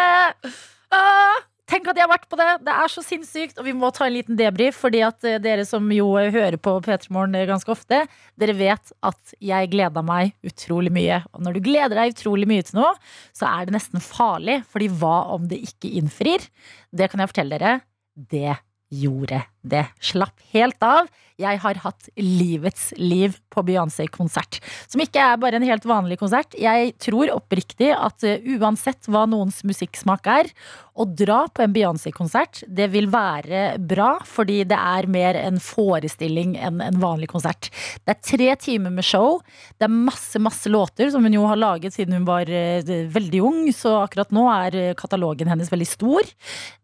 Ah, 0.94 1.42
tenk 1.68 1.90
at 1.90 1.98
jeg 1.98 2.06
har 2.06 2.12
vært 2.12 2.28
på 2.30 2.38
det! 2.38 2.48
Det 2.68 2.78
er 2.84 2.94
så 2.94 3.04
sinnssykt. 3.04 3.58
Og 3.58 3.66
vi 3.66 3.76
må 3.76 3.90
ta 3.94 4.06
en 4.06 4.14
liten 4.14 4.38
debrief, 4.38 4.78
fordi 4.84 5.02
at 5.06 5.26
eh, 5.26 5.40
dere 5.42 5.66
som 5.68 5.90
jo 5.92 6.12
hører 6.16 6.58
på 6.62 6.78
P3 6.86 7.12
Morgen 7.12 7.36
eh, 7.38 7.46
ganske 7.50 7.74
ofte, 7.74 8.04
dere 8.38 8.56
vet 8.56 8.96
at 9.02 9.36
jeg 9.42 9.72
gleda 9.74 10.06
meg 10.06 10.36
utrolig 10.46 10.94
mye. 10.94 11.22
Og 11.34 11.42
når 11.42 11.58
du 11.58 11.64
gleder 11.66 11.98
deg 11.98 12.14
utrolig 12.14 12.48
mye 12.50 12.68
til 12.68 12.78
noe, 12.82 12.92
så 13.34 13.50
er 13.50 13.66
det 13.66 13.76
nesten 13.80 14.04
farlig. 14.04 14.62
Fordi 14.70 14.92
hva 15.02 15.16
om 15.34 15.50
det 15.50 15.64
ikke 15.66 15.96
innfrir? 15.98 16.46
Det 16.94 17.10
kan 17.10 17.24
jeg 17.24 17.34
fortelle 17.34 17.58
dere. 17.58 17.80
Det 18.12 18.60
gjorde 18.92 19.42
det. 19.64 19.86
Slapp 20.00 20.40
helt 20.52 20.82
av. 20.84 21.08
Jeg 21.42 21.62
har 21.62 21.80
hatt 21.84 22.10
livets 22.18 22.90
liv 23.00 23.36
på 23.52 23.64
Beyoncé-konsert. 23.66 24.60
Som 24.90 25.02
ikke 25.04 25.22
er 25.22 25.40
bare 25.40 25.58
en 25.58 25.66
helt 25.66 25.86
vanlig 25.88 26.18
konsert. 26.22 26.56
Jeg 26.58 26.94
tror 27.02 27.32
oppriktig 27.34 27.92
at 27.94 28.24
uh, 28.26 28.38
uansett 28.56 29.10
hva 29.10 29.26
noens 29.30 29.62
musikksmak 29.66 30.28
er, 30.30 30.52
å 30.92 31.06
dra 31.08 31.46
på 31.48 31.62
en 31.64 31.72
Beyoncé-konsert, 31.72 32.62
det 32.68 32.90
vil 32.92 33.06
være 33.12 33.78
bra, 33.80 34.18
fordi 34.28 34.58
det 34.68 34.76
er 34.76 35.08
mer 35.08 35.38
en 35.40 35.56
forestilling 35.62 36.52
enn 36.60 36.82
en 36.84 36.98
vanlig 37.00 37.30
konsert. 37.32 37.70
Det 38.04 38.12
er 38.12 38.20
tre 38.20 38.50
timer 38.60 38.92
med 38.92 39.06
show. 39.06 39.38
Det 39.80 39.88
er 39.88 39.94
masse, 39.94 40.36
masse 40.42 40.68
låter 40.68 41.08
som 41.12 41.24
hun 41.24 41.38
jo 41.38 41.46
har 41.48 41.60
laget 41.60 41.96
siden 41.96 42.18
hun 42.18 42.28
var 42.28 42.48
uh, 42.48 42.92
veldig 43.14 43.42
ung, 43.48 43.62
så 43.76 44.02
akkurat 44.02 44.32
nå 44.36 44.44
er 44.52 44.78
uh, 44.78 44.92
katalogen 44.98 45.50
hennes 45.52 45.72
veldig 45.72 45.88
stor. 45.88 46.28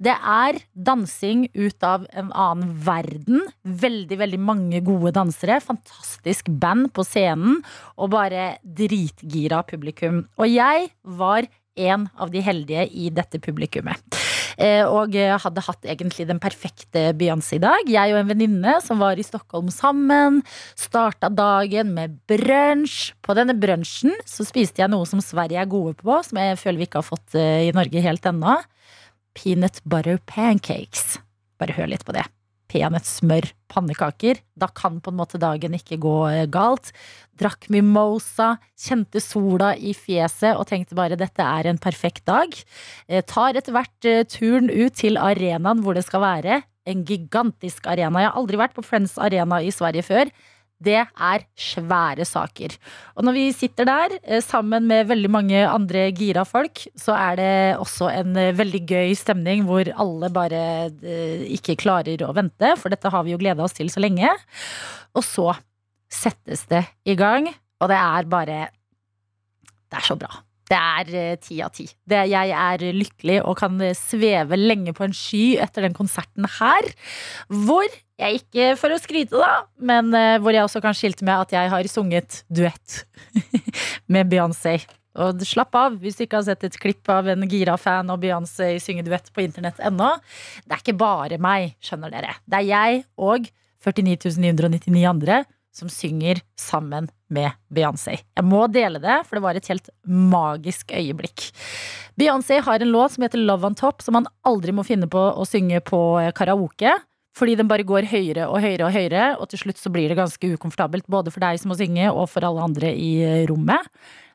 Det 0.01 0.17
er 0.17 0.63
dansing 0.73 1.49
ut 1.59 1.85
av 1.85 2.09
en 2.17 2.33
annen 2.33 2.73
verden. 2.85 3.45
Veldig, 3.63 4.21
veldig 4.25 4.41
mange 4.49 4.83
gode 4.87 5.13
dansere. 5.17 5.61
Fantastisk 5.65 6.49
band 6.49 6.91
på 6.97 7.05
scenen, 7.07 7.61
og 7.97 8.13
bare 8.17 8.55
dritgira 8.65 9.63
publikum. 9.69 10.25
Og 10.41 10.51
jeg 10.51 10.91
var 11.19 11.49
en 11.79 12.09
av 12.19 12.33
de 12.35 12.43
heldige 12.43 12.89
i 12.91 13.11
dette 13.15 13.39
publikummet. 13.43 14.03
Eh, 14.59 14.83
Og 14.83 15.15
hadde 15.15 15.63
hatt 15.63 15.87
egentlig 15.87 16.27
den 16.27 16.41
perfekte 16.43 17.13
Beyoncé 17.15 17.59
i 17.59 17.63
dag. 17.63 17.87
Jeg 17.87 18.15
og 18.15 18.19
en 18.19 18.33
venninne 18.33 18.79
som 18.83 18.99
var 18.99 19.19
i 19.19 19.27
Stockholm 19.27 19.71
sammen, 19.71 20.41
starta 20.75 21.31
dagen 21.31 21.95
med 21.95 22.19
brunsj. 22.27 23.13
På 23.23 23.37
denne 23.39 23.55
brunsjen 23.55 24.17
så 24.27 24.47
spiste 24.49 24.83
jeg 24.83 24.91
noe 24.91 25.07
som 25.07 25.23
Sverige 25.23 25.63
er 25.63 25.71
gode 25.71 25.95
på, 26.03 26.19
som 26.27 26.41
jeg 26.43 26.59
føler 26.59 26.83
vi 26.83 26.89
ikke 26.91 27.03
har 27.05 27.11
fått 27.13 27.39
eh, 27.39 27.69
i 27.69 27.77
Norge 27.77 28.03
helt 28.03 28.27
ennå. 28.27 28.59
Peanut 29.39 29.79
butter 29.87 30.19
pancakes. 30.27 31.21
Bare 31.63 31.79
hør 31.79 31.95
litt 31.95 32.07
på 32.07 32.17
det. 32.17 32.27
Peanøttsmør 32.69 33.49
pannekaker. 33.73 34.41
Da 34.59 34.69
kan 34.75 34.99
på 35.01 35.13
en 35.13 35.19
måte 35.21 35.41
dagen 35.41 35.77
ikke 35.77 35.99
gå 36.03 36.17
eh, 36.31 36.47
galt. 36.51 36.93
Drakk 37.39 37.69
mimosa, 37.73 38.57
kjente 38.79 39.23
sola 39.23 39.75
i 39.77 39.95
fjeset 39.97 40.57
og 40.57 40.69
tenkte 40.71 40.99
bare 40.99 41.19
dette 41.19 41.45
er 41.45 41.71
en 41.71 41.81
perfekt 41.81 42.27
dag. 42.29 42.53
Eh, 43.09 43.25
tar 43.25 43.59
etter 43.59 43.77
hvert 43.77 44.09
eh, 44.09 44.25
turen 44.29 44.73
ut 44.73 44.99
til 44.99 45.21
arenaen 45.21 45.85
hvor 45.85 45.99
det 45.99 46.07
skal 46.09 46.25
være. 46.25 46.63
En 46.89 47.05
gigantisk 47.09 47.89
arena. 47.89 48.25
Jeg 48.25 48.33
har 48.33 48.41
aldri 48.41 48.61
vært 48.61 48.77
på 48.77 48.85
Friends 48.87 49.19
Arena 49.21 49.61
i 49.61 49.73
Sverige 49.75 50.07
før. 50.07 50.33
Det 50.79 50.95
er 50.95 51.43
svære 51.59 52.23
saker. 52.29 52.77
Og 53.19 53.27
når 53.27 53.35
vi 53.35 53.47
sitter 53.51 53.89
der 53.89 54.15
eh, 54.23 54.43
sammen 54.45 54.87
med 54.87 55.09
veldig 55.11 55.31
mange 55.35 55.63
andre 55.67 56.05
gira 56.15 56.45
folk, 56.47 56.85
så 56.95 57.17
er 57.19 57.39
det 57.41 57.55
også 57.83 58.13
en 58.15 58.39
eh, 58.39 58.55
veldig 58.55 58.85
gøy 58.87 59.15
stemning 59.19 59.67
hvor 59.67 59.91
alle 59.99 60.31
bare 60.31 60.63
eh, 61.03 61.43
ikke 61.59 61.81
klarer 61.83 62.23
å 62.23 62.31
vente, 62.37 62.77
for 62.79 62.95
dette 62.95 63.11
har 63.11 63.27
vi 63.27 63.35
jo 63.35 63.43
gleda 63.43 63.67
oss 63.67 63.75
til 63.75 63.91
så 63.91 64.05
lenge. 64.05 64.31
Og 65.19 65.27
så 65.27 65.51
settes 66.09 66.69
det 66.71 66.85
i 67.11 67.19
gang, 67.19 67.51
og 67.83 67.91
det 67.91 67.99
er 67.99 68.31
bare 68.31 68.61
Det 69.89 69.99
er 69.99 70.05
så 70.07 70.15
bra. 70.21 70.31
Det 70.69 70.79
er 70.79 71.37
ti 71.41 71.63
av 71.65 71.73
ti. 71.73 71.87
Jeg 72.07 72.51
er 72.53 72.83
lykkelig 72.93 73.39
og 73.41 73.57
kan 73.57 73.81
sveve 73.97 74.57
lenge 74.59 74.93
på 74.93 75.07
en 75.07 75.17
sky 75.17 75.57
etter 75.57 75.87
den 75.87 75.97
konserten 75.97 76.45
her. 76.59 76.91
Hvor 77.49 77.89
jeg 78.19 78.41
ikke 78.43 78.69
for 78.81 78.95
å 78.95 79.01
skryte, 79.01 79.39
da, 79.39 79.65
men 79.79 80.11
eh, 80.17 80.37
hvor 80.43 80.55
jeg 80.55 80.67
også 80.67 80.83
kan 80.85 80.97
skilte 80.97 81.27
med 81.27 81.47
at 81.47 81.55
jeg 81.55 81.73
har 81.73 81.91
sunget 81.91 82.43
duett 82.51 83.03
med 84.13 84.31
Beyoncé. 84.33 84.79
Og 85.19 85.43
slapp 85.47 85.75
av 85.79 85.97
hvis 86.03 86.19
du 86.19 86.25
ikke 86.27 86.39
har 86.39 86.47
sett 86.47 86.67
et 86.67 86.79
klipp 86.79 87.09
av 87.11 87.27
en 87.31 87.47
gira 87.51 87.75
fan 87.81 88.11
og 88.13 88.21
Beyoncé 88.23 88.77
synge 88.83 89.07
duett 89.07 89.31
på 89.35 89.43
internett 89.43 89.81
ennå. 89.83 90.13
Det 90.65 90.77
er 90.77 90.83
ikke 90.83 90.99
bare 90.99 91.41
meg, 91.43 91.75
skjønner 91.83 92.13
dere. 92.15 92.37
Det 92.47 92.61
er 92.61 92.69
jeg 92.69 93.01
og 93.19 93.49
49.999 93.87 95.07
andre 95.09 95.43
som 95.75 95.91
synger 95.93 96.41
sammen 96.59 97.07
med 97.31 97.55
Beyoncé. 97.75 98.17
Jeg 98.35 98.47
må 98.47 98.65
dele 98.73 99.01
det, 99.03 99.21
for 99.27 99.39
det 99.39 99.45
var 99.45 99.59
et 99.59 99.69
helt 99.71 99.91
magisk 100.03 100.91
øyeblikk. 100.97 101.51
Beyoncé 102.19 102.59
har 102.65 102.83
en 102.83 102.91
låt 102.91 103.15
som 103.15 103.27
heter 103.27 103.43
Love 103.43 103.69
on 103.69 103.79
Top, 103.79 104.03
som 104.03 104.17
man 104.19 104.27
aldri 104.49 104.75
må 104.75 104.83
finne 104.87 105.07
på 105.11 105.21
å 105.21 105.47
synge 105.47 105.83
på 105.87 106.01
karaoke. 106.39 106.97
Fordi 107.39 107.55
den 107.59 107.69
bare 107.71 107.87
går 107.87 108.09
høyere 108.11 108.49
og 108.51 108.59
høyere 108.65 108.89
og 108.89 108.95
høyere, 108.95 109.27
og 109.39 109.51
til 109.51 109.63
slutt 109.63 109.79
så 109.79 109.93
blir 109.95 110.11
det 110.11 110.19
ganske 110.19 110.53
ukomfortabelt. 110.57 111.07
Både 111.11 111.31
for 111.35 111.45
deg 111.45 111.61
som 111.61 111.71
må 111.73 111.79
synge, 111.79 112.09
og 112.11 112.27
for 112.33 112.47
alle 112.47 112.65
andre 112.65 112.91
i 112.91 113.13
rommet. 113.51 113.87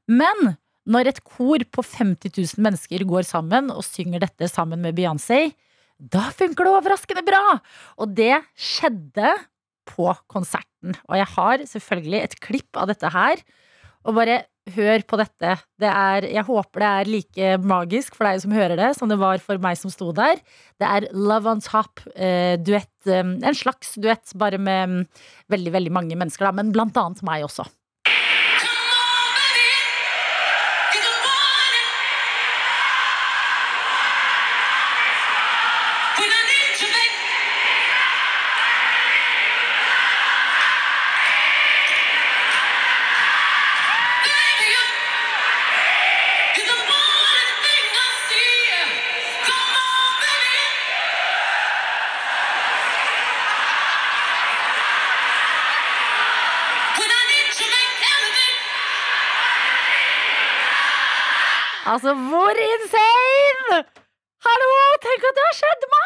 Men 0.07 0.55
når 0.89 1.11
et 1.11 1.23
kor 1.23 1.63
på 1.71 1.83
50 1.83 2.31
000 2.31 2.63
mennesker 2.63 3.05
går 3.07 3.27
sammen 3.27 3.71
og 3.71 3.85
synger 3.87 4.23
dette 4.23 4.49
sammen 4.51 4.81
med 4.83 4.95
Beyoncé, 4.97 5.53
da 5.99 6.25
funker 6.35 6.67
det 6.67 6.73
overraskende 6.73 7.23
bra! 7.27 7.43
Og 7.99 8.15
det 8.15 8.35
skjedde 8.59 9.35
på 9.87 10.09
konserten. 10.31 10.95
Og 11.09 11.19
jeg 11.19 11.29
har 11.35 11.67
selvfølgelig 11.69 12.23
et 12.23 12.39
klipp 12.43 12.79
av 12.79 12.89
dette 12.91 13.11
her. 13.13 13.43
Og 14.03 14.15
bare 14.17 14.43
hør 14.71 15.03
på 15.07 15.19
dette. 15.19 15.55
Det 15.81 15.89
er, 15.89 16.27
jeg 16.31 16.45
håper 16.47 16.83
det 16.83 16.89
er 16.89 17.11
like 17.11 17.49
magisk 17.67 18.15
for 18.15 18.29
deg 18.29 18.41
som 18.43 18.55
hører 18.55 18.79
det, 18.79 18.91
som 18.97 19.11
det 19.11 19.19
var 19.19 19.41
for 19.43 19.59
meg 19.63 19.79
som 19.79 19.91
sto 19.91 20.11
der. 20.15 20.39
Det 20.79 20.87
er 20.87 21.09
Love 21.11 21.51
on 21.51 21.63
Top, 21.63 22.03
eh, 22.15 22.55
duett. 22.61 22.91
Eh, 23.07 23.23
en 23.23 23.57
slags 23.57 23.95
duett, 23.99 24.35
bare 24.39 24.59
med 24.61 24.89
mm, 24.89 24.99
veldig, 25.51 25.73
veldig 25.77 25.95
mange 25.95 26.19
mennesker, 26.19 26.47
da, 26.47 26.55
men 26.55 26.71
blant 26.75 26.97
annet 26.99 27.23
meg 27.27 27.47
også. 27.47 27.67
Altså, 61.93 62.13
hvor 62.29 62.57
insane! 62.63 63.83
Hallo, 64.43 64.69
tenk 65.03 65.25
at 65.29 65.37
det 65.37 65.43
har 65.45 65.57
skjedd 65.59 65.83
meg! 65.93 65.99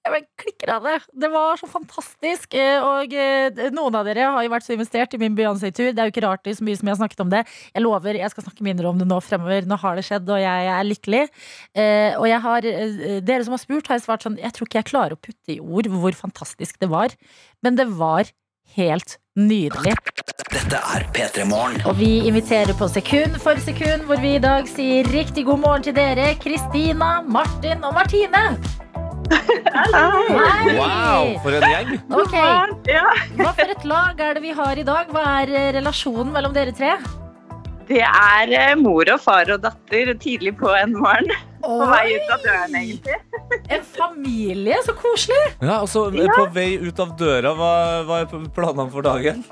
Jeg 0.00 0.12
bare 0.14 0.20
klikker 0.40 0.70
av 0.74 0.86
det. 0.88 0.94
Det 1.22 1.28
var 1.30 1.58
så 1.60 1.66
fantastisk. 1.70 2.54
eh, 2.56 2.80
Og 2.82 3.12
eh, 3.12 3.58
noen 3.76 3.98
av 3.98 4.06
dere 4.08 4.30
har 4.32 4.46
jo 4.46 4.50
vært 4.54 4.64
så 4.64 4.72
investert 4.74 5.12
i 5.14 5.20
min 5.20 5.36
Beyoncé-tur. 5.36 5.90
Det 5.92 6.00
er 6.00 6.08
jo 6.08 6.14
ikke 6.14 6.24
rart 6.24 6.48
er 6.48 6.56
så 6.56 6.64
mye 6.66 6.78
som 6.80 6.88
jeg 6.88 6.94
har 6.96 7.00
snakket 7.02 7.22
om 7.26 7.30
det. 7.34 7.42
Jeg 7.76 7.84
lover, 7.84 8.18
jeg 8.18 8.32
skal 8.32 8.46
snakke 8.46 8.64
mindre 8.66 8.88
om 8.90 8.98
det 9.02 9.06
nå 9.10 9.18
fremover. 9.22 9.68
Nå 9.68 9.78
har 9.82 10.00
det 10.00 10.06
skjedd, 10.08 10.32
og 10.32 10.40
jeg 10.40 10.70
er 10.72 10.88
lykkelig. 10.88 11.22
Eh, 11.76 12.16
Og 12.16 12.26
jeg 12.30 12.40
har, 12.46 12.70
dere 13.28 13.44
som 13.46 13.54
har 13.58 13.62
spurt, 13.62 13.86
har 13.92 14.00
jeg 14.00 14.06
svart 14.08 14.24
sånn 14.26 14.40
Jeg 14.40 14.56
tror 14.56 14.70
ikke 14.70 14.80
jeg 14.80 14.90
klarer 14.90 15.18
å 15.18 15.20
putte 15.28 15.54
i 15.54 15.60
ord 15.60 15.90
hvor 15.92 16.16
fantastisk 16.24 16.80
det 16.80 16.88
var. 16.90 17.14
Men 17.62 17.76
det 17.76 17.86
var 18.00 18.32
helt 18.76 19.18
nydelig. 19.38 19.94
Dette 20.50 20.78
er 20.94 21.04
P3 21.14 21.44
Morgen. 21.46 21.78
Og 21.86 21.96
vi 22.00 22.26
inviterer 22.26 22.74
på 22.76 22.88
sekund 22.90 23.38
for 23.42 23.58
sekund, 23.62 24.06
hvor 24.08 24.20
vi 24.22 24.34
i 24.36 24.42
dag 24.42 24.68
sier 24.70 25.06
riktig 25.14 25.46
god 25.46 25.62
morgen 25.62 25.86
til 25.86 25.94
dere, 25.96 26.32
Kristina, 26.42 27.20
Martin 27.22 27.84
og 27.86 27.94
Martine. 27.98 28.44
Hei! 29.30 30.74
Wow, 30.74 31.36
for 31.44 31.54
en 31.54 31.66
gjeng. 31.66 31.92
Okay. 32.10 32.98
Hva 33.38 33.54
for 33.54 33.72
et 33.76 33.86
lag 33.86 34.20
er 34.26 34.38
det 34.38 34.44
vi 34.44 34.54
har 34.58 34.80
i 34.80 34.86
dag? 34.86 35.10
Hva 35.14 35.24
er 35.40 35.54
eh, 35.54 35.70
relasjonen 35.78 36.32
mellom 36.34 36.54
dere 36.56 36.74
tre? 36.74 36.96
Det 37.90 38.02
er 38.06 38.52
eh, 38.54 38.76
mor 38.78 39.08
og 39.10 39.18
far 39.18 39.48
og 39.50 39.64
datter 39.64 40.12
tidlig 40.22 40.52
på 40.60 40.70
en 40.78 40.92
morgen. 40.94 41.32
På 41.64 41.80
vei 41.90 42.14
ut 42.14 42.30
av 42.30 42.44
døren, 42.44 42.76
egentlig. 42.78 43.16
En 43.66 43.82
familie, 43.82 44.76
så 44.86 44.94
koselig! 44.96 45.40
Ja, 45.58 45.80
altså, 45.80 46.06
så 46.06 46.22
eh, 46.22 46.30
På 46.36 46.46
vei 46.54 46.68
ut 46.78 47.02
av 47.02 47.16
døra, 47.18 47.50
hva, 47.58 47.72
hva 48.06 48.22
er 48.22 48.46
planene 48.54 48.86
for 48.94 49.04
dagen? 49.04 49.42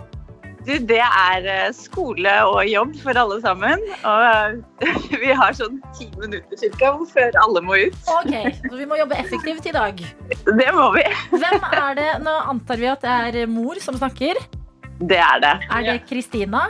Du, 0.69 0.75
det 0.87 1.01
er 1.03 1.51
eh, 1.51 1.67
skole 1.75 2.31
og 2.47 2.63
jobb 2.71 2.95
for 3.03 3.19
alle 3.19 3.41
sammen. 3.43 3.83
Og 4.07 4.87
vi 5.25 5.35
har 5.43 5.59
sånn 5.59 5.83
ti 5.99 6.07
minutter 6.21 6.63
cirka 6.63 6.95
før 7.11 7.43
alle 7.43 7.65
må 7.67 7.83
ut. 7.89 8.03
Ok, 8.21 8.35
så 8.63 8.75
vi 8.77 8.87
må 8.87 9.03
jobbe 9.03 9.19
effektivt 9.19 9.67
i 9.67 9.75
dag. 9.75 10.05
Det 10.47 10.73
må 10.79 10.93
vi. 10.95 11.09
Hvem 11.35 11.73
er 11.73 11.99
det? 11.99 12.11
Nå 12.23 12.41
antar 12.55 12.79
vi 12.79 12.93
at 12.95 13.03
det 13.03 13.43
er 13.43 13.51
mor 13.51 13.83
som 13.83 13.99
snakker. 13.99 14.39
Det 14.99 15.19
er 15.19 15.43
det. 15.43 15.57
Er 15.75 15.91
det 15.91 16.05
Kristina? 16.07 16.69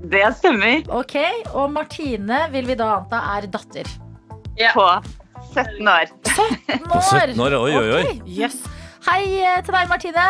Det 0.00 0.22
stemmer. 0.38 0.82
Ok, 0.88 1.16
Og 1.54 1.70
Martine 1.72 2.46
vil 2.52 2.66
vi 2.66 2.76
da 2.78 2.86
anta 3.00 3.20
er 3.36 3.48
datter. 3.52 3.88
På 4.74 4.86
17 5.52 5.88
år. 5.88 6.08
17 6.24 6.86
På 6.88 7.00
17 7.00 7.40
år, 7.40 7.56
oi, 7.58 7.74
oi, 7.76 7.90
oi. 7.98 8.02
Ok, 8.04 8.24
Yes. 8.28 8.56
Hei 9.06 9.22
eh, 9.40 9.60
til 9.64 9.74
deg, 9.74 9.88
Martine. 9.88 10.24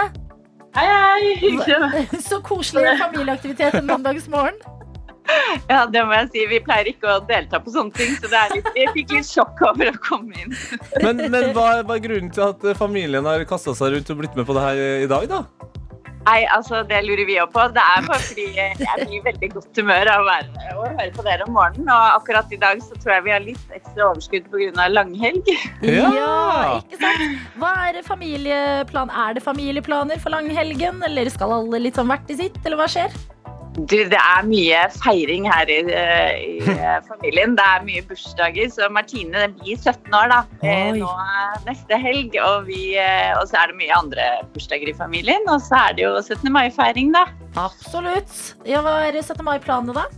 Hei, 0.77 0.87
hei. 0.87 1.33
Hyggelig. 1.43 2.05
Så 2.29 2.39
koselig 2.47 2.99
familieaktivitet 3.01 3.75
en 3.81 3.87
mandagsmorgen. 3.91 4.59
Ja, 5.71 5.85
det 5.87 6.03
må 6.07 6.15
jeg 6.17 6.29
si. 6.33 6.45
Vi 6.51 6.59
pleier 6.67 6.89
ikke 6.91 7.07
å 7.07 7.19
delta 7.27 7.61
på 7.63 7.71
sånne 7.71 7.95
ting, 7.95 8.17
så 8.19 8.27
det 8.31 8.39
er 8.39 8.55
litt, 8.57 8.71
jeg 8.75 8.91
fikk 8.97 9.13
litt 9.15 9.29
sjokk 9.29 9.61
over 9.69 9.93
å 9.93 9.99
komme 10.03 10.35
inn. 10.43 10.57
Men, 11.05 11.23
men 11.31 11.53
hva, 11.55 11.85
hva 11.87 11.99
er 11.99 12.03
grunnen 12.03 12.33
til 12.35 12.49
at 12.49 12.65
eh, 12.67 12.75
familien 12.79 13.27
har 13.29 13.45
kasta 13.47 13.75
seg 13.79 13.95
rundt 13.95 14.11
og 14.11 14.19
blitt 14.25 14.35
med 14.39 14.49
på 14.49 14.57
det 14.59 14.65
her 14.65 14.81
i 15.05 15.11
dag, 15.11 15.29
da? 15.31 15.45
Nei, 16.31 16.45
altså, 16.55 16.85
det 16.87 17.01
lurer 17.03 17.25
vi 17.27 17.37
òg 17.43 17.51
på. 17.51 17.65
Det 17.75 17.83
er 17.83 18.05
bare 18.07 18.23
fordi 18.23 18.45
jeg 18.55 18.77
blir 19.01 19.25
veldig 19.25 19.49
godt 19.57 19.81
humør 19.81 20.11
av 20.13 20.23
å 20.23 20.27
være 20.29 20.77
å 20.77 20.85
høre 20.85 21.09
på 21.17 21.25
dere 21.27 21.47
om 21.49 21.57
morgenen. 21.57 21.91
Og 21.91 22.21
akkurat 22.21 22.55
i 22.55 22.61
dag 22.61 22.85
så 22.87 22.99
tror 23.01 23.17
jeg 23.17 23.27
vi 23.27 23.35
har 23.35 23.43
litt 23.43 23.75
ekstra 23.75 24.11
overskudd 24.13 24.47
pga. 24.53 24.87
langhelg. 24.95 25.51
Ja. 25.83 26.07
Ja. 26.15 26.79
ikke 26.79 27.01
sant? 27.01 27.43
Hva 27.59 27.73
er 27.89 28.01
familieplan? 28.07 29.11
Er 29.11 29.35
det 29.37 29.43
familieplaner 29.43 30.23
for 30.23 30.35
langhelgen, 30.37 31.03
eller 31.07 31.31
skal 31.35 31.59
alle 31.59 31.83
litt 31.83 31.99
sånn 31.99 32.11
hvert 32.11 32.31
i 32.31 32.39
sitt, 32.45 32.63
eller 32.65 32.79
hva 32.79 32.89
skjer? 32.91 33.15
Du, 33.89 33.97
det 34.11 34.19
er 34.19 34.45
mye 34.45 34.81
feiring 34.93 35.47
her 35.49 35.71
i, 35.71 35.79
eh, 35.95 36.41
i 36.59 36.73
eh, 36.75 36.97
familien. 37.07 37.55
Det 37.57 37.65
er 37.65 37.85
mye 37.87 38.03
bursdager. 38.09 38.69
Så 38.73 38.89
Martine 38.93 39.47
blir 39.61 39.79
17 39.79 40.17
år 40.17 40.33
da, 40.33 40.41
eh, 40.67 40.91
nå 40.99 41.11
neste 41.69 42.01
helg. 42.03 42.37
Og, 42.45 42.67
vi, 42.69 42.97
og 43.39 43.45
så 43.49 43.63
er 43.63 43.71
det 43.71 43.79
mye 43.81 43.97
andre 43.97 44.27
bursdager 44.55 44.91
i 44.91 44.97
familien. 44.97 45.47
Og 45.49 45.63
så 45.65 45.79
er 45.87 45.97
det 45.97 46.05
jo 46.05 46.17
17. 46.21 46.51
mai-feiring, 46.53 47.15
da. 47.17 47.25
Absolutt. 47.61 48.35
Ja, 48.69 48.83
Hva 48.85 48.99
er 49.07 49.21
17. 49.23 49.41
mai-planene, 49.47 49.97
da? 49.97 50.09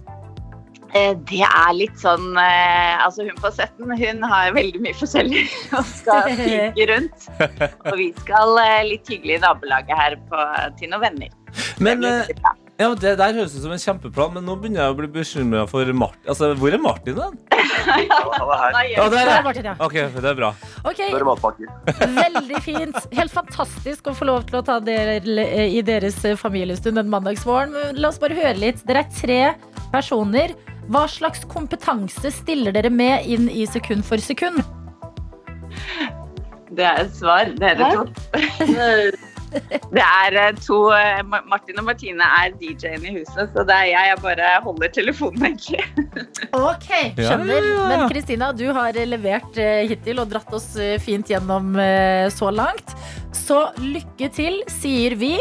Det 0.92 1.38
er 1.40 1.70
litt 1.72 1.94
sånn 1.96 2.34
Altså, 2.36 3.24
hun 3.24 3.38
på 3.40 3.48
17 3.48 3.94
hun 3.96 4.26
har 4.28 4.50
veldig 4.52 4.82
mye 4.84 4.96
forskjellig 4.98 5.46
og 5.78 5.86
skal 5.88 6.34
fyke 6.36 6.88
rundt. 6.90 7.30
Og 7.86 7.94
vi 8.00 8.10
skal 8.18 8.58
litt 8.90 9.08
hyggelig 9.08 9.38
i 9.38 9.44
nabolaget 9.46 9.96
her 9.96 10.18
på, 10.28 10.44
til 10.80 10.92
noen 10.92 11.06
venner. 11.06 11.32
Men 11.80 12.04
Ja, 12.80 12.88
men 12.88 12.98
Det 12.98 13.12
der 13.20 13.34
høres 13.36 13.52
ut 13.54 13.62
som 13.62 13.72
en 13.74 13.80
kjempeplan, 13.80 14.32
men 14.34 14.46
nå 14.48 14.54
begynner 14.58 14.80
jeg 14.86 14.94
å 14.94 14.96
bli 14.98 15.08
bekymra 15.12 15.66
for 15.70 15.86
Martin. 15.94 16.24
Altså, 16.32 16.48
hvor 16.58 16.72
er 16.72 16.80
Martin, 16.82 17.18
da? 17.18 17.28
Nei, 17.92 18.06
Ja, 18.94 19.04
der 19.12 19.18
er 19.20 19.30
er 19.36 19.44
Martin, 19.44 19.68
ja. 19.68 19.74
Ok, 19.82 19.96
det 20.16 20.30
er 20.32 20.38
bra. 20.38 20.50
Ok, 20.88 21.02
Veldig 22.22 22.62
fint. 22.64 22.98
Helt 23.14 23.34
fantastisk 23.34 24.10
å 24.10 24.16
få 24.16 24.28
lov 24.30 24.46
til 24.48 24.58
å 24.60 24.64
ta 24.66 24.78
del 24.82 25.38
i 25.42 25.82
deres 25.86 26.18
familiestund 26.40 26.98
en 27.02 27.12
mandagsmorgen. 27.12 27.74
Men 27.76 28.00
La 28.02 28.10
oss 28.10 28.20
bare 28.22 28.38
høre 28.38 28.56
litt. 28.58 28.82
Dere 28.88 29.04
er 29.04 29.10
tre 29.20 29.40
personer. 29.94 30.56
Hva 30.92 31.04
slags 31.10 31.44
kompetanse 31.50 32.32
stiller 32.34 32.74
dere 32.74 32.90
med 32.90 33.28
inn 33.30 33.50
i 33.52 33.66
sekund 33.70 34.02
for 34.08 34.18
sekund? 34.22 34.64
Det 36.72 36.86
er 36.88 37.04
et 37.04 37.14
svar, 37.14 37.52
Det 37.52 37.74
er 37.74 37.76
det 37.78 37.92
to. 37.92 39.28
Det 39.92 40.02
er 40.02 40.36
eh, 40.40 40.50
to 40.64 40.78
eh, 40.96 41.20
Martin 41.24 41.80
og 41.80 41.86
Martine 41.88 42.28
er 42.40 42.54
DJ-en 42.60 43.04
i 43.04 43.14
huset, 43.18 43.50
så 43.52 43.64
det 43.68 43.76
er 43.76 43.88
jeg. 43.90 44.10
Jeg 44.12 44.20
bare 44.24 44.50
holder 44.64 44.92
telefonen, 44.94 45.46
egentlig. 45.50 45.82
Ok, 46.56 46.88
skjønner. 47.18 47.68
Men 47.90 48.06
Kristina, 48.12 48.52
du 48.56 48.66
har 48.74 48.96
eh, 48.96 49.08
levert 49.08 49.58
hittil 49.88 50.22
og 50.22 50.32
dratt 50.32 50.52
oss 50.56 50.72
fint 51.04 51.32
gjennom 51.32 51.74
så 52.32 52.50
langt. 52.52 52.94
Så 53.36 53.64
lykke 53.80 54.28
til, 54.34 54.60
sier 54.70 55.16
vi 55.20 55.36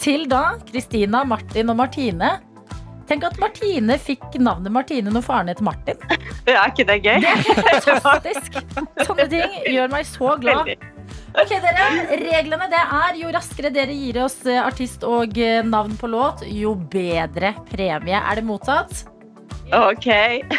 til 0.00 0.26
da 0.30 0.56
Kristina, 0.68 1.24
Martin 1.26 1.72
og 1.72 1.80
Martine. 1.80 2.36
Tenk 3.06 3.22
at 3.28 3.38
Martine 3.38 3.94
fikk 4.02 4.34
navnet 4.42 4.74
Martine 4.74 5.12
når 5.14 5.22
faren 5.26 5.52
het 5.52 5.62
Martin. 5.62 6.00
Ja, 6.46 6.64
er 6.64 6.72
ikke 6.72 6.86
det 6.88 7.00
gøy? 7.02 7.22
Det 7.22 7.70
er 7.74 8.02
fantastisk. 8.02 8.58
Sånne 9.06 9.26
ting 9.30 9.58
gjør 9.70 9.90
meg 9.94 10.06
så 10.10 10.34
glad. 10.42 10.74
Ok, 11.36 11.50
dere. 11.60 11.88
Reglene 12.22 12.68
det 12.72 12.80
er 12.80 13.18
jo 13.20 13.32
raskere 13.34 13.72
dere 13.74 13.92
gir 13.92 14.22
oss 14.24 14.38
eh, 14.48 14.62
artist 14.62 15.04
og 15.06 15.36
eh, 15.36 15.60
navn 15.66 15.98
på 16.00 16.08
låt, 16.08 16.46
jo 16.48 16.74
bedre 16.92 17.52
premie. 17.68 18.16
Er 18.16 18.40
det 18.40 18.46
mottatt? 18.48 19.04
OK. 19.74 20.06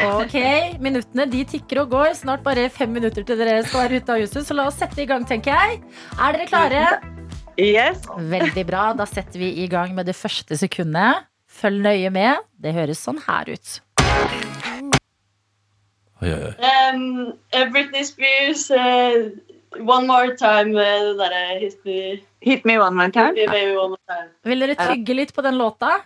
Ok, 0.03 0.35
Minuttene 0.83 1.25
de 1.31 1.43
tikker 1.47 1.83
og 1.85 1.93
går. 1.95 2.11
Snart 2.19 2.43
bare 2.43 2.67
fem 2.73 2.91
minutter 2.91 3.23
til 3.23 3.39
dere 3.39 3.61
skal 3.65 3.85
være 3.85 4.01
ute 4.01 4.15
av 4.15 4.23
huset. 4.23 4.43
Så 4.47 4.57
la 4.57 4.67
oss 4.67 4.79
sette 4.81 5.01
i 5.03 5.07
gang, 5.09 5.25
tenker 5.27 5.55
jeg. 5.55 5.79
Er 6.19 6.35
dere 6.35 6.49
klare? 6.49 6.83
Yes. 7.57 8.03
Veldig 8.17 8.65
bra. 8.67 8.91
Da 8.99 9.07
setter 9.09 9.41
vi 9.41 9.53
i 9.63 9.67
gang 9.71 9.95
med 9.97 10.11
det 10.11 10.15
første 10.17 10.59
sekundet. 10.59 11.25
Følg 11.47 11.81
nøye 11.81 12.11
med. 12.13 12.43
Det 12.61 12.75
høres 12.75 13.01
sånn 13.01 13.21
her 13.25 13.49
ut. 13.49 13.77
Oi, 16.17 16.29
oi, 16.33 16.43
oi. 16.49 16.53
Um, 16.93 17.33
Britney 17.71 18.03
Spears, 18.03 18.67
uh, 18.73 19.29
One 19.75 20.07
More 20.07 20.35
Time, 20.39 20.71
uh, 20.71 21.11
det 21.11 21.17
derre 21.19 21.59
Hit 21.59 21.77
Me, 21.85 21.97
Hit 22.41 22.65
me 22.65 22.77
one 22.79 22.95
more 22.95 23.11
time. 23.11 23.35
Hit 23.35 23.49
Me 23.49 23.53
Baby 23.53 23.75
One 23.75 23.95
More 23.95 24.05
Time. 24.07 24.29
Vil 24.47 24.63
dere 24.63 24.75
tygge 24.79 25.15
litt 25.17 25.33
på 25.35 25.43
den 25.43 25.57
låta? 25.59 25.97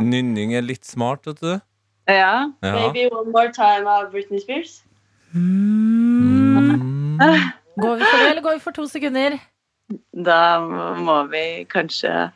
Nynning 0.00 0.54
er 0.58 0.64
litt 0.66 0.84
smart, 0.88 1.26
vet 1.28 1.40
du. 1.40 1.52
Ja. 2.10 2.50
Ja. 2.64 2.72
Baby 2.74 3.06
One 3.12 3.30
More 3.30 3.52
Time 3.54 3.86
av 3.86 4.10
Britney 4.10 4.40
Spears. 4.42 4.80
Mm. 5.34 7.18
Går 7.80 7.96
vi 7.96 8.04
for 8.04 8.18
det, 8.18 8.30
eller 8.30 8.42
går 8.42 8.58
vi 8.58 8.64
for 8.64 8.72
to 8.74 8.88
sekunder? 8.90 9.38
Da 10.26 10.58
må 10.98 11.22
vi 11.30 11.64
kanskje 11.70 12.30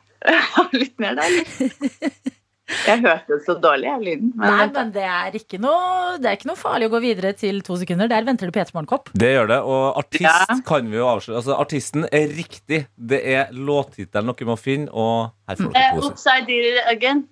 ha 0.54 0.68
litt 0.80 0.98
mer, 1.02 1.18
da. 1.18 1.26
Jeg 2.86 3.02
hørte 3.04 3.36
så 3.44 3.54
dårlig 3.60 3.88
av 3.92 4.00
lyden. 4.00 4.30
Nei, 4.40 4.50
Men 4.56 4.70
men 4.72 4.92
det 4.94 5.02
er, 5.04 5.34
ikke 5.36 5.58
noe, 5.60 6.14
det 6.16 6.30
er 6.30 6.38
ikke 6.38 6.48
noe 6.48 6.56
farlig 6.56 6.86
å 6.88 6.92
gå 6.94 7.00
videre 7.04 7.34
til 7.36 7.58
to 7.66 7.76
sekunder. 7.76 8.08
Der 8.08 8.24
venter 8.24 8.48
det 8.48 8.54
P3 8.56 8.72
Morgenkopp. 8.72 9.10
Det 9.12 9.34
gjør 9.34 9.50
det. 9.52 9.58
Og 9.68 9.98
artist 10.00 10.24
Ja. 10.24 10.56
kan 10.64 10.88
vi 10.88 10.96
jo 10.96 11.04
avsløre. 11.10 11.36
Altså, 11.42 11.58
artisten 11.60 12.06
er 12.10 12.26
riktig. 12.32 12.86
Det 12.96 13.20
er 13.34 13.52
låttittelen 13.52 14.32
dere 14.32 14.48
må 14.48 14.56
finne, 14.56 14.88
og 14.92 15.30
her 15.48 15.56
får 15.60 15.72
dere 15.76 15.92
pose. 15.98 16.08
Oops, 16.08 16.26
I 16.26 16.40
Did 16.48 16.80
Again. 16.88 17.24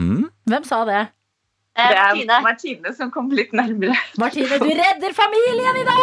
Mm. 0.00 0.24
Hvem 0.48 0.64
sa 0.64 0.84
det? 0.88 1.04
Uh, 1.78 1.84
det 1.88 1.96
er 1.96 2.02
Martine. 2.08 2.40
Martine 2.48 2.94
som 2.96 3.10
kom 3.14 3.28
litt 3.30 3.52
nærmere. 3.52 3.94
Martine, 4.18 4.56
du 4.58 4.72
redder 4.82 5.12
familien 5.14 5.76
i 5.78 5.84
dag! 5.86 5.98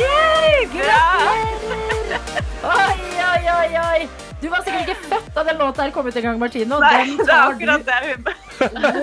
Yay! 0.00 0.64
Gratulerer! 0.72 1.44
Oi, 2.66 2.98
oi, 3.20 3.42
oi, 3.52 3.70
oi. 3.84 4.25
Du 4.42 4.50
var 4.52 4.60
sikkert 4.66 4.90
ikke 4.90 5.08
født 5.08 5.28
da 5.32 5.42
den 5.48 5.56
låta 5.60 5.86
her 5.86 5.92
kom 5.94 6.06
ut 6.10 6.16
engang, 6.20 6.36
Martine. 6.40 6.76
Og 6.76 6.82
Nei, 6.84 7.14
det 7.16 7.24
er 7.24 7.44
akkurat 7.46 7.86
det 7.86 8.00
hun. 8.04 8.26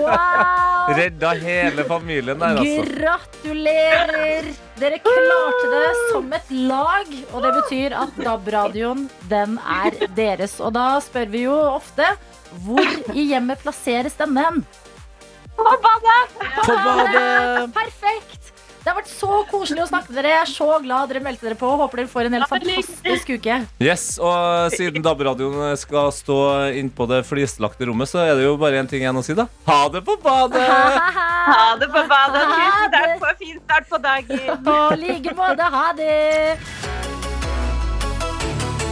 Wow! 0.04 0.92
Redda 0.98 1.32
hele 1.40 1.84
familien 1.88 2.38
der, 2.38 2.60
altså. 2.62 2.84
Gratulerer! 2.92 4.48
Dere 4.78 5.00
klarte 5.02 5.72
det 5.72 5.90
som 6.12 6.30
et 6.38 6.54
lag, 6.70 7.10
og 7.32 7.44
det 7.46 7.52
betyr 7.58 7.96
at 8.04 8.22
DAB-radioen, 8.22 9.04
den 9.30 9.58
er 9.58 9.98
deres. 10.16 10.56
Og 10.62 10.74
da 10.78 10.86
spør 11.02 11.30
vi 11.34 11.44
jo 11.48 11.58
ofte 11.74 12.08
hvor 12.64 12.86
i 13.14 13.28
hjemmet 13.32 13.62
plasseres 13.62 14.14
denne 14.18 14.46
hen? 14.46 14.62
På 15.58 15.76
badet! 15.82 16.34
På 16.62 16.74
badet! 16.78 17.74
Perfekt! 17.74 18.53
Det 18.84 18.92
har 18.92 18.98
vært 18.98 19.08
så 19.08 19.36
koselig 19.48 19.80
å 19.80 19.86
snakke 19.88 20.12
med 20.12 20.18
dere. 20.18 20.30
Jeg 20.34 20.40
er 20.42 20.50
så 20.50 20.66
glad 20.84 21.08
dere 21.08 21.22
meldte 21.24 21.46
dere 21.46 21.56
på. 21.56 21.70
Håper 21.80 22.02
dere 22.02 22.10
får 22.12 22.28
en 22.28 22.34
helt 22.36 22.50
fantastisk 22.50 23.30
uke. 23.32 23.54
Yes, 23.80 24.02
og 24.20 24.74
siden 24.76 25.00
DAB-radioen 25.06 25.72
skal 25.80 26.10
stå 26.12 26.36
innpå 26.76 27.06
det 27.08 27.22
flislagte 27.24 27.88
rommet, 27.88 28.12
så 28.12 28.20
er 28.26 28.34
det 28.36 28.44
jo 28.44 28.58
bare 28.60 28.82
én 28.82 28.90
ting 28.90 29.00
igjen 29.00 29.16
å 29.16 29.24
si, 29.24 29.32
da. 29.38 29.48
Ha 29.64 29.78
det 29.94 30.04
på 30.04 30.18
badet! 30.20 30.66
Ha 30.68 31.64
det 31.80 31.88
på 31.96 32.04
badet. 32.12 32.44
Tusen 32.52 32.92
takk 32.98 33.16
for 33.24 33.40
fin 33.40 33.56
start 33.62 33.88
på 33.88 34.02
dagen. 34.04 34.44
På 34.68 34.76
like 35.00 35.32
måte. 35.40 35.72
Ha 35.78 35.86
det. 35.96 36.20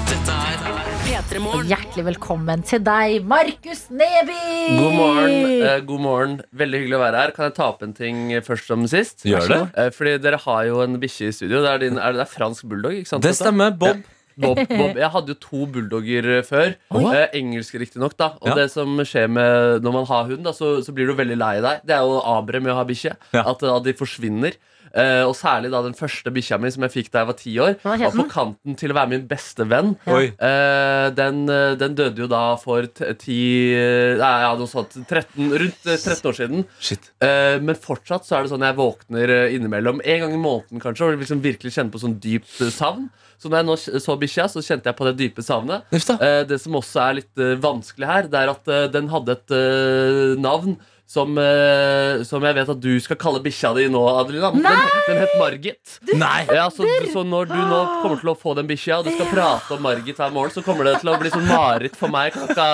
Dette 0.08 0.40
er 0.40 0.91
P3 1.12 1.40
Hjertelig 1.68 2.02
velkommen 2.06 2.62
til 2.64 2.80
deg, 2.80 3.18
Markus 3.28 3.82
Neby. 3.92 4.36
God 4.78 4.94
morgen. 4.96 5.34
eh, 5.60 5.80
god 5.84 6.00
morgen. 6.00 6.38
Veldig 6.56 6.78
hyggelig 6.80 6.96
å 6.96 7.00
være 7.02 7.20
her. 7.20 7.32
Kan 7.36 7.44
jeg 7.50 7.54
ta 7.58 7.66
opp 7.68 7.82
en 7.84 7.92
ting 7.92 8.30
først 8.40 8.70
som 8.70 8.86
sist? 8.88 9.20
Gjør 9.28 9.44
det. 9.50 9.58
Eh, 9.76 9.90
fordi 9.92 10.14
dere 10.24 10.38
har 10.40 10.62
jo 10.70 10.80
en 10.80 10.96
bikkje 11.02 11.28
i 11.28 11.34
studio. 11.36 11.60
Det 11.60 11.68
er, 11.68 11.78
din, 11.84 11.98
er 12.00 12.16
det, 12.16 12.22
det 12.22 12.24
er 12.24 12.32
fransk 12.32 12.64
bulldog? 12.64 12.96
ikke 12.96 13.12
sant? 13.12 13.28
Det 13.28 13.34
stemmer. 13.36 13.76
Bob. 13.76 14.00
Bob, 14.40 14.56
Bob. 14.56 14.96
Jeg 14.96 15.12
hadde 15.12 15.34
jo 15.34 15.38
to 15.44 15.66
bulldogger 15.66 16.30
eh, 16.38 16.42
før. 16.48 16.72
Eh, 16.96 17.28
engelske, 17.42 17.76
riktignok. 17.84 18.16
Og 18.40 18.48
Ja. 18.48 18.54
det 18.62 18.70
som 18.72 18.96
skjer 19.04 19.28
med 19.28 19.84
når 19.84 19.92
man 20.00 20.08
har 20.08 20.24
hund, 20.32 20.44
da, 20.48 20.56
så, 20.56 20.78
så 20.80 20.96
blir 20.96 21.12
du 21.12 21.18
veldig 21.20 21.36
lei 21.36 21.60
deg. 21.60 21.84
Det 21.84 21.92
er 21.92 22.08
jo 22.08 22.22
abre 22.24 22.64
med 22.64 22.72
å 22.72 22.80
ha 22.80 22.88
bikkje. 22.88 23.18
Ja. 23.36 23.44
At, 23.52 23.60
at 23.62 23.84
de 23.84 23.92
forsvinner. 23.92 24.56
Eh, 24.92 25.22
og 25.24 25.34
særlig 25.38 25.70
da 25.72 25.80
den 25.84 25.96
første 25.96 26.32
bikkja 26.34 26.58
mi 26.60 26.70
som 26.72 26.84
jeg 26.86 26.92
fikk 26.92 27.10
da 27.12 27.22
jeg 27.22 27.30
var 27.30 27.38
ti 27.38 27.52
år, 27.64 27.76
var 27.84 28.12
på 28.12 28.26
kanten 28.30 28.76
til 28.78 28.92
å 28.92 28.96
være 28.98 29.12
min 29.14 29.26
beste 29.30 29.64
venn. 29.68 29.94
Ja. 30.04 30.20
Uh, 30.42 31.06
den, 31.16 31.42
eh, 31.50 31.74
den 31.80 31.96
døde 31.98 32.24
jo 32.24 32.28
da 32.30 32.42
for 32.60 32.86
ti 33.20 33.40
Nei, 33.72 34.32
ja, 34.44 34.52
noe 34.58 34.70
sånt 34.70 34.94
13, 35.08 35.48
rundt 35.62 35.88
eh, 35.88 35.98
13 35.98 36.28
år 36.28 36.36
siden. 36.36 36.64
Shit. 36.82 37.10
Eh, 37.24 37.56
men 37.64 37.78
fortsatt 37.78 38.26
så 38.26 38.38
er 38.38 38.44
det 38.44 38.52
sånn 38.52 38.64
jeg 38.66 38.78
våkner 38.78 39.34
innimellom. 39.54 40.02
En 40.04 40.24
gang 40.24 40.36
i 40.36 40.40
måneden 40.40 40.82
kanskje 40.82 41.08
og 41.08 41.20
liksom 41.22 41.42
virkelig 41.44 41.74
kjenner 41.74 41.94
på 41.94 42.02
sånn 42.02 42.18
dypt 42.22 42.62
savn. 42.74 43.08
Så 43.42 43.50
når 43.50 43.62
jeg 43.62 43.66
nå 43.66 44.02
så 44.04 44.14
bikkja, 44.20 44.46
så 44.50 44.62
kjente 44.62 44.90
jeg 44.90 44.98
på 44.98 45.06
det 45.08 45.16
dype 45.18 45.42
savnet. 45.42 45.88
Eh, 45.90 46.42
det 46.46 46.60
som 46.62 46.78
også 46.78 47.02
er 47.02 47.18
litt 47.22 47.44
vanskelig 47.62 48.10
her, 48.10 48.30
det 48.30 48.42
er 48.42 48.52
at 48.52 48.72
den 48.94 49.10
hadde 49.10 49.38
et 49.38 49.56
navn 50.42 50.76
som, 51.12 51.36
eh, 51.38 52.22
som 52.24 52.44
jeg 52.46 52.56
vet 52.56 52.70
at 52.72 52.80
du 52.80 52.92
skal 53.04 53.18
kalle 53.20 53.42
bikkja 53.44 53.74
di 53.76 53.84
nå, 53.92 54.00
Adelina. 54.22 54.48
Den, 54.54 54.64
den 55.08 55.20
het 55.20 55.34
Margit. 55.36 55.98
Nei! 56.16 56.46
Ja, 56.48 56.70
så, 56.72 56.88
så 57.12 57.24
når 57.26 57.50
du 57.50 57.58
nå 57.58 57.80
kommer 58.00 58.22
til 58.22 58.32
å 58.32 58.36
få 58.38 58.54
den 58.56 58.70
bikkja, 58.70 59.00
og 59.00 59.08
du 59.08 59.12
skal 59.12 59.28
prate 59.32 59.76
om 59.76 59.84
Margit 59.84 60.16
hver 60.16 60.32
morgen, 60.32 60.54
så 60.54 60.64
kommer 60.64 60.88
det 60.88 60.98
til 61.02 61.12
å 61.12 61.18
bli 61.20 61.32
sånn 61.34 61.48
mareritt 61.50 61.98
for 62.00 62.12
meg 62.12 62.32
klokka 62.36 62.68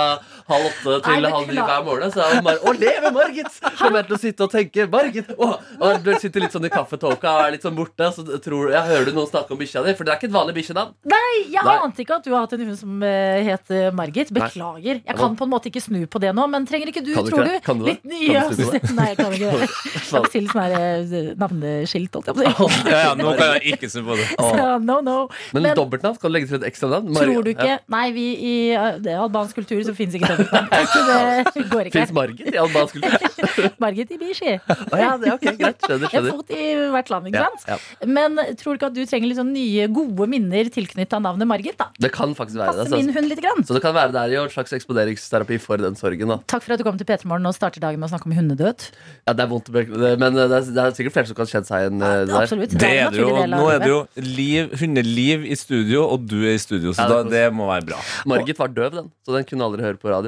halv 0.49 0.69
åtte 0.69 0.97
til 1.05 1.23
Nei, 1.23 1.31
halv 1.33 1.51
ni 1.53 1.59
hver 1.61 1.85
morgen. 1.87 2.13
Så 2.15 2.23
er 2.25 2.37
hun 2.39 2.47
bare, 2.47 2.61
Å, 2.63 2.75
leve 2.79 3.13
Margit! 3.15 3.59
Kommer 3.79 4.01
jeg 4.01 4.09
til 4.09 4.17
å 4.17 4.21
sitte 4.23 4.47
og 4.47 4.53
tenke 4.53 4.87
Margit! 4.93 5.33
Å, 5.37 5.49
og 5.79 6.03
du 6.05 6.11
sitter 6.23 6.45
litt 6.45 6.55
sånn 6.55 6.69
i 6.69 6.73
kaffetåka 6.73 7.35
og 7.35 7.45
er 7.47 7.55
litt 7.57 7.67
sånn 7.67 7.77
borte, 7.79 8.09
så 8.15 8.25
tror 8.45 8.73
jeg 8.73 8.83
hører 8.89 9.09
du 9.09 9.13
noen 9.17 9.29
snakke 9.31 9.55
om 9.55 9.61
bikkja 9.61 9.85
di, 9.87 9.95
for 9.99 10.09
det 10.09 10.15
er 10.15 10.21
ikke 10.21 10.31
et 10.31 10.37
vanlig 10.37 10.57
bikkjenavn. 10.59 10.95
Nei, 11.13 11.33
jeg 11.53 11.67
Nei. 11.69 11.77
ante 11.85 12.05
ikke 12.05 12.19
at 12.19 12.27
du 12.27 12.33
har 12.35 12.47
hatt 12.47 12.55
en 12.57 12.65
hund 12.65 12.79
som 12.81 13.05
eh, 13.07 13.41
het 13.49 13.75
eh, 13.75 13.89
Margit. 13.95 14.33
Beklager. 14.35 15.03
Jeg 15.05 15.19
kan 15.19 15.37
på 15.39 15.47
en 15.49 15.53
måte 15.53 15.71
ikke 15.71 15.83
snu 15.85 16.01
på 16.11 16.21
det 16.23 16.33
nå, 16.37 16.47
men 16.53 16.67
trenger 16.69 16.93
ikke 16.93 17.05
du, 17.05 17.13
Kan 17.17 17.29
du 17.29 17.33
tror 17.33 17.45
ikke 17.45 17.59
du? 17.61 17.67
Kan 17.69 17.83
du? 17.83 17.89
Litt 17.91 18.09
nye 18.09 18.45
det? 18.57 18.83
Nei, 18.99 19.09
jeg 19.13 19.21
kan 19.21 19.37
ikke 19.37 19.53
det. 19.63 19.71
Kan 20.09 20.29
stille 20.33 20.53
sånn 20.53 20.77
eh, 20.79 21.31
navneskilt, 21.39 22.15
holdt 22.17 22.31
jeg 22.33 22.39
på 22.39 22.67
å 22.67 22.71
si. 22.73 22.89
Ja, 22.89 23.03
ja, 23.09 23.13
nå 23.19 23.35
kan 23.39 23.55
jeg 23.59 23.77
ikke 23.77 23.91
snu 23.93 24.05
på 24.09 24.17
det. 24.19 24.29
Så, 24.49 24.69
no, 24.85 24.99
no. 25.05 25.19
Men, 25.53 25.69
Men- 25.69 25.79
dobbeltnavn? 25.79 26.19
Kan 26.19 26.33
du 26.33 26.39
legge 26.39 26.51
til 26.51 26.61
et 26.63 26.69
ekstra 26.71 26.91
navn? 26.93 27.13
Tror 27.19 27.45
du 27.45 27.53
ikke 27.53 27.79
Nei, 27.93 28.07
vi 28.17 28.27
i 28.39 28.55
det 29.03 29.13
er 29.13 29.21
albansk 29.23 29.59
kultur 29.59 29.81
så 29.87 29.95
fins 29.97 30.17
ikke 30.17 30.29
dobbeltnavn. 30.29 30.38
Det 30.39 31.65
går 31.71 31.89
ikke. 31.89 31.95
Fins 31.99 32.13
Margit 32.15 32.53
i 32.55 32.59
albansk 32.61 32.99
Margit 33.03 33.79
Margit 33.83 34.13
Bishi. 34.21 34.55
Å 34.59 34.99
ja, 35.01 35.11
det 35.21 35.31
er 35.31 35.35
ok, 35.37 35.47
greit. 35.59 35.85
Skjønner. 35.85 36.11
skjønner. 36.13 36.29
En 36.29 36.29
har 36.29 36.39
fot 36.39 36.53
i 36.55 36.67
hvert 36.95 37.13
land, 37.13 37.29
ikke 37.31 37.43
Ja, 37.43 37.49
sant? 37.55 37.67
ja. 37.69 38.09
Men 38.19 38.39
tror 38.61 38.75
du 38.75 38.79
ikke 38.81 38.91
at 38.91 38.97
du 38.97 39.03
trenger 39.09 39.31
litt 39.33 39.41
sånn 39.41 39.53
nye, 39.55 39.89
gode 39.93 40.29
minner 40.31 40.71
tilknytta 40.75 41.21
navnet 41.25 41.49
Margit? 41.51 41.79
da? 41.81 41.89
Det 42.01 42.11
kan 42.15 42.35
faktisk 42.39 42.61
være 42.61 42.77
det. 42.79 42.87
Passer 42.89 43.03
min 43.03 43.13
hund 43.17 43.31
litt 43.33 43.43
grann. 43.45 43.65
så 43.67 43.77
det 43.77 43.83
kan 43.85 43.97
være 43.97 44.15
det 44.15 44.23
er 44.25 44.37
jo 44.37 44.45
en 44.47 44.55
slags 44.55 44.75
eksponeringsterapi 44.79 45.59
for 45.63 45.83
den 45.83 45.99
sorgen. 45.99 46.33
da 46.35 46.39
Takk 46.55 46.65
for 46.67 46.77
at 46.77 46.83
du 46.83 46.87
kom 46.87 46.99
til 47.01 47.09
P3 47.09 47.29
Morgen 47.31 47.49
og 47.51 47.57
starter 47.57 47.83
dagen 47.85 48.01
med 48.01 48.09
å 48.09 48.13
snakke 48.15 48.31
om 48.31 48.37
hundedød. 48.39 48.89
Ja, 49.29 49.35
det 49.35 49.45
er 49.45 49.51
vondt 49.51 49.71
å 49.73 49.77
men 50.19 50.35
det 50.39 50.47
er, 50.49 50.67
det 50.75 50.83
er 50.85 50.95
sikkert 50.97 51.15
flere 51.17 51.31
som 51.31 51.39
kan 51.39 51.51
kjenne 51.51 51.69
seg 51.69 51.85
igjen 51.85 52.03
eh, 52.03 52.23
der. 52.29 52.35
Absolutt. 52.43 52.75
Det 52.79 52.91
er 53.03 53.13
det 53.15 53.21
jo. 53.23 53.31
Nå 53.53 53.65
er 53.73 53.83
det 53.83 53.91
jo 53.91 54.01
liv, 54.25 54.73
hundeliv 54.81 55.47
i 55.49 55.57
studio, 55.59 56.05
og 56.15 56.27
du 56.29 56.39
er 56.45 56.57
i 56.57 56.63
studio, 56.63 56.95
så 56.97 57.07
Ja, 57.07 57.09
det 57.09 57.19
da, 57.29 57.35
det 57.37 57.45
må 57.57 57.69
være 57.71 57.89
bra. 57.93 58.01
Margit 58.31 58.59
var 58.61 58.73
døv, 58.75 58.95
den, 58.99 59.11
så 59.27 59.37
den 59.37 59.47
kunne 59.49 59.69
aldri 59.69 59.85
høre 59.87 60.01
på 60.01 60.11
radio. 60.13 60.28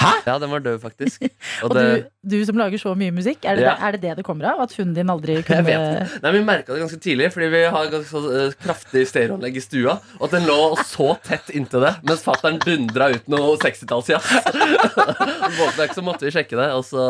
Hæ? 0.00 0.06
Ja, 0.26 0.38
den 0.38 0.50
var 0.50 0.58
død, 0.58 0.78
faktisk. 0.80 1.22
Og 1.62 1.70
Og 1.70 1.74
det, 1.74 2.06
du, 2.19 2.19
du 2.22 2.36
som 2.44 2.58
lager 2.60 2.76
så 2.76 2.92
mye 2.98 3.12
musikk, 3.16 3.44
er 3.48 3.56
det, 3.56 3.62
Ja. 3.64 3.76
er 3.80 3.92
det 3.96 4.00
det 4.02 4.16
det 4.18 4.24
kommer 4.26 4.44
av? 4.52 4.60
At 4.66 4.74
hunden 4.76 4.92
din 4.94 5.08
aldri 5.08 5.38
jeg 5.48 5.64
vet 5.64 5.66
det. 5.66 6.20
Nei, 6.22 6.32
Vi 6.34 6.42
merka 6.44 6.74
det 6.74 6.82
ganske 6.82 7.00
tidlig, 7.00 7.30
fordi 7.32 7.48
vi 7.54 7.62
har 7.64 7.86
ganske 7.88 8.10
så, 8.10 8.20
eh, 8.36 8.52
kraftig 8.60 9.06
stereoanlegg 9.08 9.56
i 9.56 9.62
stua. 9.64 9.94
Og 10.20 10.26
at 10.28 10.34
den 10.36 10.44
lå 10.48 10.76
så 10.84 11.14
tett 11.24 11.48
inntil 11.56 11.80
det, 11.86 11.94
mens 12.04 12.20
fatter'n 12.26 12.58
dundra 12.60 13.08
ut 13.14 13.26
noe 13.32 13.56
60-tallsjazz. 13.56 14.28
Våkna 15.56 15.86
så 15.96 16.04
måtte 16.04 16.28
vi 16.28 16.34
sjekke 16.34 16.58
det. 16.60 16.68
Og 16.76 16.84
så, 16.84 17.00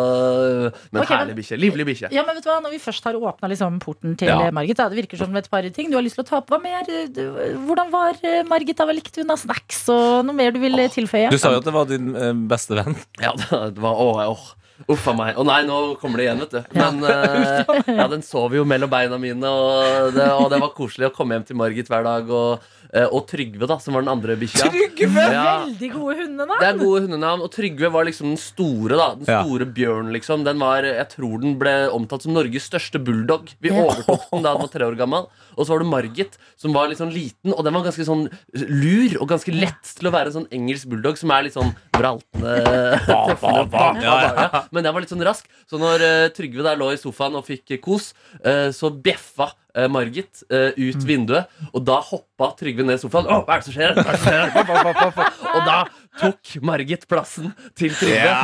men 0.93 1.03
okay, 1.03 1.17
herlig 1.25 1.37
bikkje. 1.41 1.59
Livlig 1.61 1.87
bikkje. 1.91 2.13
Ja, 2.15 2.23
men 2.27 2.39
vet 2.39 2.47
du 2.47 2.51
hva, 2.53 2.61
Når 2.63 2.77
vi 2.77 2.81
først 2.83 3.05
har 3.11 3.19
åpna 3.19 3.51
liksom 3.51 3.81
porten 3.83 4.15
til 4.21 4.31
Ja. 4.31 4.39
eh, 4.47 4.55
Margit, 4.55 4.79
da, 4.79 4.89
det 4.93 5.01
virker 5.03 5.19
som 5.25 5.35
et 5.37 5.51
par 5.51 5.67
ting 5.75 5.91
du 5.91 5.97
har 5.99 6.07
lyst 6.07 6.15
til 6.21 6.25
å 6.25 6.29
ta 6.31 6.39
opp. 6.39 6.51
Hva 6.55 6.61
mer? 6.63 6.87
Du- 6.87 7.35
Hvordan 7.67 7.91
var 7.91 8.15
eh, 8.23 8.43
Margit? 8.47 8.77
da? 8.79 8.87
Hva 8.87 8.95
likte 8.95 9.25
hun 9.25 9.31
av 9.35 9.43
snacks? 9.43 9.83
Og 9.91 10.25
noe 10.27 10.37
mer 10.39 10.55
du 10.55 10.61
vil 10.63 10.79
eh, 10.79 10.89
tilføye? 10.93 11.31
Du 11.35 11.39
sa 11.41 11.51
jo 11.51 11.59
at 11.59 11.67
det 11.67 11.75
var 11.75 11.91
din 11.91 12.15
eh, 12.15 12.33
beste 12.51 12.79
venn. 12.79 12.95
Ja, 13.21 13.35
det 13.35 13.79
var 13.83 13.99
åh, 13.99 14.23
åh. 14.31 14.49
Uff 14.89 15.07
a 15.11 15.15
meg. 15.17 15.37
Å 15.37 15.45
nei, 15.45 15.61
nå 15.69 15.79
kommer 16.01 16.21
det 16.21 16.29
igjen, 16.29 16.41
vet 16.45 16.55
du. 16.55 16.61
Men 16.79 17.05
eh, 17.11 17.95
ja, 17.99 18.07
den 18.11 18.25
sov 18.25 18.55
jo 18.57 18.65
mellom 18.69 18.91
beina 18.93 19.19
mine, 19.21 19.51
og 19.51 20.15
det, 20.17 20.29
og 20.33 20.49
det 20.53 20.61
var 20.63 20.73
koselig 20.77 21.11
å 21.11 21.15
komme 21.15 21.37
hjem 21.37 21.49
til 21.51 21.59
Margit 21.61 21.91
hver 21.91 22.07
dag. 22.07 22.31
Og, 22.31 22.65
eh, 22.65 22.80
og 23.13 23.27
Trygve, 23.31 23.67
da, 23.71 23.77
som 23.79 23.95
var 23.95 24.03
den 24.03 24.11
andre 24.11 24.35
bikkja. 24.41 24.67
Trygve! 24.71 25.25
Ja, 25.31 25.65
Veldig 25.67 25.91
gode 25.95 26.17
hundenavn! 26.25 26.61
det 26.61 26.69
er 26.73 26.79
gode 26.81 27.03
hundenavn. 27.05 27.45
Og 27.47 27.51
Trygve 27.55 27.91
var 27.95 28.05
liksom 28.09 28.33
den 28.33 28.41
store, 28.43 28.97
da. 28.99 29.09
Den 29.15 29.29
Ja. 29.31 29.43
store 29.45 29.67
bjørnen, 29.67 30.11
liksom. 30.17 30.43
Den 30.45 30.59
var, 30.59 30.83
jeg 30.83 31.09
tror 31.13 31.41
den 31.41 31.55
ble 31.61 31.75
omtalt 31.95 32.23
som 32.27 32.35
Norges 32.35 32.67
største 32.71 32.99
bulldog. 33.03 33.53
Vi 33.61 33.69
Ja. 33.71 33.85
overtok 33.85 34.27
den 34.33 34.43
da 34.43 34.53
den 34.55 34.63
var 34.63 34.69
tre 34.75 34.85
år 34.91 34.97
gammel. 34.99 35.29
Og 35.57 35.67
så 35.67 35.75
var 35.75 35.79
det 35.85 35.91
Margit, 35.93 36.39
som 36.57 36.73
var 36.73 36.89
litt 36.89 36.99
sånn 36.99 37.13
liten, 37.13 37.53
og 37.55 37.63
den 37.65 37.75
var 37.75 37.83
ganske 37.85 38.05
sånn 38.07 38.27
lur 38.55 39.21
og 39.23 39.29
ganske 39.29 39.53
lett 39.55 39.83
til 39.99 40.09
å 40.09 40.13
være 40.13 40.27
en 40.33 40.33
sånn 40.43 40.49
engelsk 40.51 40.89
bulldog 40.89 41.19
som 41.19 41.31
er 41.31 41.43
litt 41.47 41.55
sånn 41.55 41.75
vraltende. 41.93 42.57
Ja, 43.41 43.95
ja. 44.01 44.51
ja. 44.53 44.63
Men 44.73 44.85
den 44.85 44.95
var 44.95 45.01
litt 45.03 45.11
sånn 45.13 45.25
rask. 45.25 45.47
Så 45.71 45.79
når 45.81 46.01
eh, 46.05 46.29
Trygve 46.35 46.65
der 46.67 46.79
lå 46.81 46.91
i 46.95 46.99
sofaen 47.01 47.37
og 47.39 47.47
fikk 47.47 47.77
eh, 47.77 47.81
kos, 47.83 48.13
eh, 48.45 48.71
så 48.75 48.91
bjeffa 48.91 49.51
eh, 49.75 49.89
Margit 49.93 50.43
eh, 50.51 50.71
ut 50.77 51.07
vinduet, 51.07 51.51
og 51.73 51.85
da 51.87 52.01
hoppa 52.05 52.51
Trygve 52.59 52.87
ned 52.87 52.99
i 52.99 53.03
sofaen. 53.03 53.29
Å, 53.31 53.43
hva 53.47 53.57
er 53.57 53.63
det 53.63 53.69
som 53.69 53.77
skjer? 53.77 53.97
Hva 53.99 54.07
er 54.07 54.17
det 54.17 54.23
som 54.23 55.13
skjer? 55.17 55.35
Og 55.51 55.67
da 55.69 55.79
tok 56.19 56.57
Margit 56.67 57.07
plassen 57.11 57.53
til 57.79 57.93
Trygve. 57.95 58.19
Ja. 58.19 58.35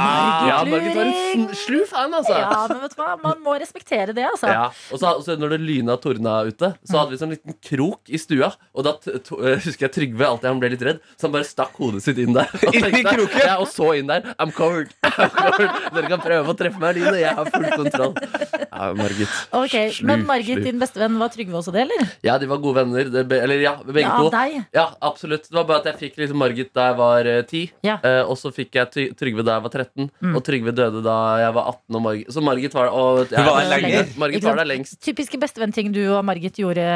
ja 0.48 0.58
Margit 0.68 0.94
var 0.96 1.08
en 1.10 1.46
slu 1.58 1.80
fan, 1.90 2.14
altså. 2.14 2.36
Ja, 2.38 2.62
men 2.70 2.82
vet 2.84 2.94
du 2.94 3.00
hva, 3.00 3.14
man 3.22 3.42
må 3.44 3.56
respektere 3.60 4.14
det, 4.16 4.24
altså. 4.28 4.50
Ja, 4.52 4.66
og 4.94 5.00
så, 5.02 5.12
så 5.26 5.36
når 5.40 5.56
det 5.56 5.60
lyna 5.64 5.96
og 5.96 6.02
tordna 6.04 6.38
ute, 6.46 6.72
så 6.86 7.00
hadde 7.00 7.14
vi 7.14 7.20
sånn 7.20 7.34
liten 7.34 7.56
krok 7.64 8.12
i 8.14 8.20
stua. 8.22 8.52
Og 8.76 8.86
da 8.86 8.94
eh, 9.10 9.58
husker 9.64 9.88
jeg 9.88 9.94
Trygve 9.96 10.28
alltid 10.28 10.50
han 10.50 10.62
ble 10.62 10.70
litt 10.76 10.84
redd, 10.86 11.02
så 11.16 11.28
han 11.28 11.34
bare 11.36 11.48
stakk 11.48 11.76
hodet 11.80 12.04
sitt 12.06 12.20
inn 12.22 12.36
der. 12.36 12.50
Og, 12.66 12.76
tenkte. 12.76 13.26
Ja, 13.42 13.56
og 13.62 13.68
så 13.70 13.92
inn 13.98 14.10
der. 14.10 14.24
I'm 14.42 14.52
covered. 14.54 14.92
I'm 15.06 15.32
covered. 15.34 15.90
Dere 15.96 16.10
kan 16.12 16.22
prøve 16.24 16.52
å 16.52 16.56
treffe 16.58 16.80
meg, 16.82 17.00
Line. 17.00 17.18
Jeg 17.22 17.34
har 17.38 17.50
full 17.52 17.66
kontroll. 17.74 18.14
Ja, 18.76 18.88
Margit. 18.96 19.36
Okay, 19.56 19.90
Slu, 19.94 20.06
Men 20.10 20.24
Margit, 20.28 20.58
slu. 20.60 20.64
din 20.66 20.80
bestevenn, 20.82 21.16
var 21.20 21.30
Trygve 21.34 21.58
også 21.60 21.72
det, 21.74 21.86
eller? 21.86 22.10
Ja, 22.26 22.36
de 22.42 22.48
var 22.50 22.60
gode 22.62 22.82
venner. 22.82 23.08
Det, 23.12 23.24
eller 23.42 23.62
ja, 23.62 23.74
begge 23.86 24.04
Ja, 24.06 24.16
to. 24.20 24.30
deg. 24.34 24.56
Ja, 24.76 24.86
absolutt. 25.10 25.48
Det 25.48 25.56
var 25.56 25.68
bare 25.68 25.84
at 25.84 25.90
jeg 25.92 26.00
fikk 26.06 26.20
liksom 26.22 26.40
Margit 26.42 26.72
da 26.76 26.90
jeg 26.90 26.98
var 27.00 27.30
eh, 27.30 27.42
10. 27.56 27.74
Ja. 27.86 27.96
uh, 28.04 28.22
og 28.30 28.36
så 28.40 28.52
fikk 28.54 28.76
jeg 28.78 29.12
Trygve 29.18 29.44
da 29.46 29.56
jeg 29.56 29.66
var 29.66 29.74
13. 29.74 30.10
Mm. 30.20 30.36
Og 30.36 30.44
Trygve 30.46 30.74
døde 30.76 31.02
da 31.04 31.16
jeg 31.42 31.56
var 31.56 31.70
18. 31.72 31.98
Og 31.98 32.04
Margit, 32.06 32.32
så 32.36 32.44
Margit 32.44 32.76
var, 32.76 32.92
og, 32.92 33.22
ja, 33.32 33.44
var 33.46 33.62
der 33.62 33.72
lenger. 33.74 34.12
Margit 34.20 34.46
var 34.46 34.60
der 34.60 34.68
lengst. 34.68 34.98
Typiske 35.04 35.40
bestevennting 35.40 35.92
du 35.94 36.02
og 36.10 36.24
Margit 36.26 36.60
gjorde 36.60 36.86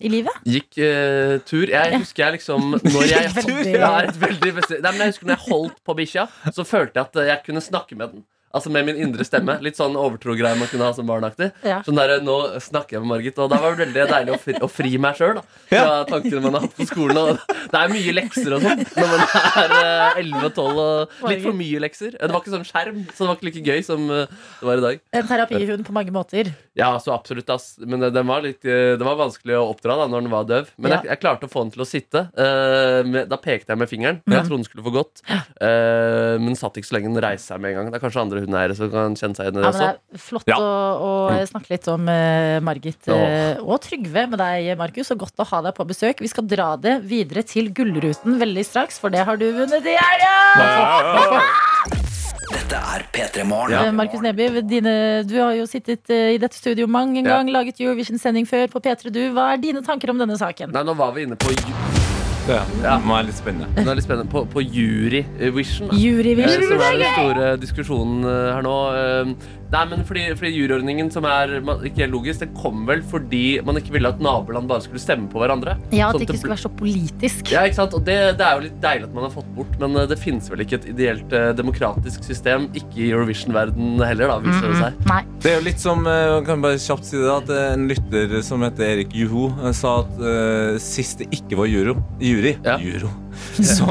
i 0.00 0.10
livet? 0.12 0.42
Gikk 0.48 0.78
uh, 0.78 1.38
tur. 1.46 1.66
Jeg 1.70 2.00
husker 2.00 2.26
jeg 2.26 2.38
liksom 2.38 2.76
Når 2.78 3.08
jeg 3.10 3.32
Veldig. 3.38 3.74
ja, 3.74 3.92
veldig 4.20 4.52
beste, 4.58 4.78
Nei, 4.80 4.92
men 4.92 5.04
jeg 5.04 5.14
husker 5.14 5.28
når 5.28 5.36
jeg 5.36 5.48
holdt 5.48 5.80
på 5.86 5.96
bikkja, 5.98 6.26
så 6.54 6.66
følte 6.66 7.00
jeg 7.00 7.08
at 7.08 7.20
eh, 7.20 7.28
jeg 7.30 7.42
kunne 7.46 7.62
snakke 7.64 7.98
med 7.98 8.14
den. 8.14 8.24
Altså 8.54 8.70
med 8.72 8.86
min 8.86 8.98
indre 9.08 9.24
stemme. 9.26 9.56
Litt 9.66 9.78
sånn 9.78 9.96
overtro-greier 9.98 10.58
man 10.60 10.68
kunne 10.70 10.86
ha 10.88 10.94
som 10.96 11.06
barnaktig. 11.08 11.50
Ja. 11.66 11.80
Sånn 11.86 11.98
der, 11.98 12.16
Nå 12.24 12.36
snakker 12.62 12.96
jeg 12.96 13.04
med 13.04 13.10
Margit, 13.10 13.38
og 13.42 13.50
da 13.52 13.58
var 13.62 13.74
det 13.74 13.88
veldig 13.88 14.06
deilig 14.12 14.34
å 14.36 14.40
fri, 14.40 14.54
å 14.62 14.68
fri 14.70 14.92
meg 15.02 15.18
sjøl 15.18 15.40
fra 15.68 16.04
tankene 16.08 16.42
man 16.44 16.56
har 16.58 16.66
hatt 16.68 16.76
på 16.78 16.86
skolen. 16.88 17.18
Og 17.18 17.56
det 17.72 17.80
er 17.80 17.92
mye 17.92 18.14
lekser 18.14 18.54
og 18.56 18.62
sånn 18.64 18.84
når 18.84 19.10
man 19.10 19.24
er 19.64 19.74
eh, 19.80 20.20
11-12 20.22 20.80
og 20.84 21.28
litt 21.32 21.42
for 21.44 21.58
mye 21.58 21.82
lekser. 21.82 22.14
Det 22.20 22.30
var 22.30 22.42
ikke 22.44 22.54
sånn 22.54 22.66
skjerm, 22.68 23.00
så 23.10 23.24
det 23.24 23.28
var 23.30 23.38
ikke 23.40 23.48
like 23.50 23.64
gøy 23.66 23.84
som 23.86 24.06
eh, 24.14 24.34
det 24.60 24.68
var 24.70 24.80
i 24.80 24.84
dag. 24.86 25.02
En 25.20 25.28
terapihund 25.30 25.86
på 25.88 25.96
mange 25.96 26.14
måter. 26.14 26.52
Ja, 26.78 26.92
så 27.02 27.14
absolutt, 27.14 27.50
ass. 27.54 27.74
Men 27.82 28.02
det, 28.02 28.12
den 28.14 28.28
var 28.30 28.44
litt, 28.46 28.62
eh, 28.64 28.94
det 28.98 29.04
var 29.06 29.18
vanskelig 29.20 29.58
å 29.58 29.66
oppdra 29.74 29.98
da 30.02 30.08
når 30.10 30.26
den 30.26 30.32
var 30.34 30.48
døv. 30.48 30.70
Men 30.78 30.94
Ja. 30.94 31.00
jeg, 31.02 31.10
jeg 31.14 31.22
klarte 31.24 31.48
å 31.48 31.52
få 31.52 31.64
den 31.66 31.74
til 31.74 31.84
å 31.84 31.88
sitte. 31.88 32.24
Eh, 32.38 33.00
med, 33.08 33.28
da 33.32 33.38
pekte 33.42 33.74
jeg 33.74 33.80
med 33.82 33.90
fingeren. 33.90 34.22
Jeg 34.30 34.46
trodde 34.46 34.62
den 34.62 34.68
skulle 34.68 34.84
få. 34.86 35.04
Eh, 35.34 36.36
men 36.42 36.56
satt 36.58 36.78
ikke 36.78 36.88
så 36.90 36.96
lenge 36.98 37.10
den 37.12 37.22
reiste 37.24 37.50
seg 37.52 37.62
med 37.62 37.72
en 37.74 37.78
gang. 37.80 37.90
Det 37.92 37.98
er 37.98 38.04
kanskje 38.04 38.22
andre 38.24 38.43
hundeeiere 38.46 38.76
som 38.78 38.90
kan 38.92 39.14
kjenne 39.18 39.34
seg 39.38 39.48
igjen 39.48 39.58
i 39.58 39.62
det 39.62 39.64
Ja, 39.64 39.72
men 39.72 39.80
det 39.80 39.88
også. 39.88 40.14
er 40.14 40.24
flott 40.28 40.48
Ja. 40.52 40.56
å, 40.60 40.70
å 41.34 41.46
snakke 41.50 41.70
litt 41.74 41.88
om 41.92 42.08
eh, 42.08 42.60
Margit 42.64 43.08
eh, 43.08 43.58
og 43.64 43.80
Trygve 43.84 44.26
med 44.30 44.38
deg, 44.38 44.70
Markus. 44.78 45.10
Og 45.14 45.18
godt 45.24 45.40
å 45.44 45.48
ha 45.50 45.62
deg 45.68 45.74
på 45.76 45.86
besøk. 45.88 46.20
Vi 46.24 46.28
skal 46.32 46.46
dra 46.48 46.72
det 46.76 46.98
videre 47.08 47.42
til 47.46 47.70
Gullruten 47.74 48.38
veldig 48.40 48.64
straks, 48.66 48.98
for 49.02 49.10
det 49.14 49.24
har 49.26 49.36
du 49.40 49.46
vunnet 49.56 49.84
i 49.86 49.96
helga! 49.98 50.34
Dette 52.54 52.76
er 52.78 53.02
P3 53.12 53.44
Morgen. 53.48 53.74
Eh, 53.88 53.90
Markus 53.96 54.20
Neby, 54.22 54.48
dine, 54.68 54.92
du 55.26 55.34
har 55.40 55.54
jo 55.56 55.64
sittet 55.68 56.10
eh, 56.12 56.34
i 56.36 56.38
dette 56.42 56.56
studio 56.58 56.86
mange 56.86 57.18
en 57.18 57.24
Ja. 57.26 57.38
gang, 57.38 57.50
laget 57.52 57.80
Eurovision-sending 57.80 58.46
før 58.46 58.68
på 58.72 58.80
P3 58.84 59.10
Du. 59.10 59.20
Hva 59.34 59.52
er 59.54 59.62
dine 59.62 59.82
tanker 59.82 60.10
om 60.12 60.18
denne 60.20 60.36
saken? 60.38 60.70
Nei, 60.72 60.82
nå 60.86 60.94
var 60.96 61.12
vi 61.16 61.24
inne 61.26 61.36
på 61.40 61.50
ju- 61.50 62.03
Ja, 62.48 62.60
Ja. 62.82 62.98
Nå 63.00 63.14
er 63.16 63.22
det 63.24 63.30
litt 63.30 63.38
spennende. 63.40 63.68
Det 63.78 63.86
er 63.88 63.96
litt 63.96 64.04
spennende 64.04 64.28
på, 64.30 64.42
på 64.52 64.60
Juryvision. 64.60 65.88
da. 65.88 65.94
Eh, 65.96 66.02
Juryvision. 66.04 66.66
Som 66.68 66.82
er 66.84 66.98
den 67.00 67.14
store 67.16 67.46
diskusjonen 67.62 68.24
eh, 68.28 68.50
her 68.52 68.66
nå. 68.66 68.74
Nei, 69.74 69.82
men 69.90 70.04
fordi, 70.06 70.22
fordi 70.38 70.52
juryordningen, 70.54 71.08
som 71.12 71.24
er 71.26 71.56
man- 71.64 71.80
ikke 71.84 72.04
helt 72.04 72.14
logisk, 72.14 72.44
den 72.44 72.52
kom 72.54 72.84
vel 72.86 73.02
fordi 73.10 73.60
man 73.66 73.74
ikke 73.80 73.90
ville 73.96 74.08
at 74.12 74.20
naboland 74.22 74.68
bare 74.70 74.84
skulle 74.84 75.02
stemme 75.02 75.26
på 75.32 75.40
hverandre. 75.42 75.74
Ja, 75.90 76.08
At 76.08 76.14
Sånn 76.14 76.20
det 76.22 76.28
ikke 76.28 76.38
skulle 76.44 76.54
være 76.54 76.64
så 76.64 76.72
politisk. 76.78 77.50
Ja, 77.50 77.64
ikke 77.66 77.78
sant? 77.80 77.94
Og 77.98 78.04
det, 78.06 78.18
det 78.38 78.46
er 78.46 78.54
jo 78.60 78.64
litt 78.68 78.78
deilig 78.84 79.08
at 79.08 79.14
man 79.16 79.26
har 79.26 79.32
fått 79.34 79.50
bort, 79.56 79.74
men 79.82 79.96
eh, 79.98 80.06
det 80.06 80.18
finnes 80.22 80.46
vel 80.52 80.62
ikke 80.64 80.78
et 80.78 80.86
ideelt 80.94 81.32
eh, 81.34 81.50
demokratisk 81.58 82.22
system, 82.26 82.68
ikke 82.78 83.02
i 83.02 83.10
Eurovision-verden 83.10 83.98
heller, 84.06 84.30
da, 84.30 84.38
viser 84.44 84.70
det 84.70 84.78
seg. 84.80 85.02
Nei. 85.10 85.20
Det 85.42 85.50
er 85.52 85.58
jo 85.58 85.66
litt 85.66 85.82
som 85.82 86.06
eh, 86.06 86.38
kan 86.46 86.62
bare 86.64 86.78
kjapt 86.78 87.04
si 87.10 87.18
det, 87.18 87.34
at 87.34 87.50
en 87.74 87.88
lytter 87.90 88.38
som 88.46 88.62
heter 88.62 88.86
Erik 88.94 89.14
Juho, 89.16 89.48
sa 89.74 89.96
at 90.04 90.14
uh, 90.22 90.78
sist 90.82 91.18
det 91.18 91.28
ikke 91.34 91.56
var 91.58 91.66
juro, 91.70 91.96
jury, 92.22 92.54
Ja. 92.64 92.76
juro, 92.78 93.10
så 93.76 93.86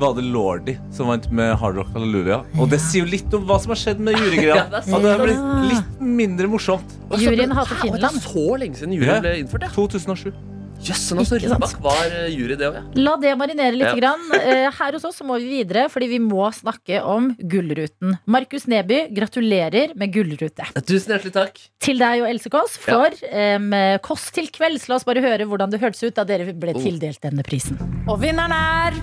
var 0.00 0.14
det 0.16 0.24
Lordi 0.24 0.76
som 0.94 1.10
vant 1.12 1.26
med 1.34 1.52
Hard 1.60 1.76
Rock 1.80 1.90
Hallelujah. 1.94 2.46
Og 2.58 2.70
det 2.72 2.80
sier 2.82 3.04
jo 3.04 3.10
litt 3.10 3.34
om 3.36 3.44
hva 3.48 3.58
som 3.60 3.74
har 3.74 3.80
skjedd 3.82 4.00
med 4.02 4.16
jurygreia. 4.16 4.56
Ja, 4.60 4.68
det 4.72 4.80
At 4.80 5.04
det 5.04 5.12
har 5.12 5.24
blitt 5.24 5.74
litt 5.74 6.00
mindre 6.20 6.48
morsomt. 6.50 6.96
Juryen 7.20 7.52
hater 7.56 7.76
Finland. 7.82 8.16
Det 8.16 8.24
er 8.24 8.30
så 8.30 8.46
lenge 8.62 8.80
siden 8.80 8.96
juryen 8.96 9.22
ble 9.24 9.36
innført, 9.42 9.68
ja. 9.68 9.74
2007. 9.76 10.32
Jøssen, 10.80 11.18
yes, 11.20 11.28
så? 11.28 11.36
Rybak 11.42 11.74
var 11.84 12.06
eh, 12.08 12.30
jury, 12.32 12.56
det 12.56 12.64
òg, 12.70 12.78
ja. 12.78 12.82
La 13.04 13.12
det 13.20 13.34
marinere 13.36 13.74
litt. 13.76 13.84
Ja. 13.90 13.94
Grann. 13.98 14.22
Eh, 14.38 14.70
Her 14.78 14.96
hos 14.96 15.04
oss 15.04 15.18
så 15.20 15.26
må 15.28 15.36
vi 15.42 15.50
videre, 15.60 15.88
fordi 15.92 16.08
vi 16.14 16.20
må 16.24 16.46
snakke 16.56 17.02
om 17.04 17.28
Gullruten. 17.36 18.16
Markus 18.24 18.64
Neby, 18.70 19.02
gratulerer 19.16 19.92
med 20.00 20.14
gullrute. 20.14 20.70
Tusen 20.80 21.12
hjertelig 21.14 21.34
takk. 21.36 21.60
Til 21.84 22.00
deg 22.00 22.24
og 22.24 22.30
Else 22.32 22.48
Kåss 22.54 22.78
for 22.80 23.12
em, 23.28 23.68
Kåss 24.06 24.30
til 24.38 24.48
kvelds. 24.56 24.88
La 24.88 24.96
oss 24.96 25.04
bare 25.08 25.20
høre 25.24 25.44
hvordan 25.50 25.70
det 25.74 25.82
hørtes 25.84 26.02
ut 26.08 26.16
da 26.16 26.24
dere 26.24 26.48
ble 26.54 26.72
Oh. 26.74 26.80
tildelt 26.80 27.20
denne 27.20 27.42
prisen. 27.44 27.76
Og 28.08 28.20
vinneren 28.22 28.54
er 28.56 28.96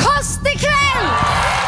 Kåss 0.00 0.36
til 0.46 0.56
kveld! 0.64 1.65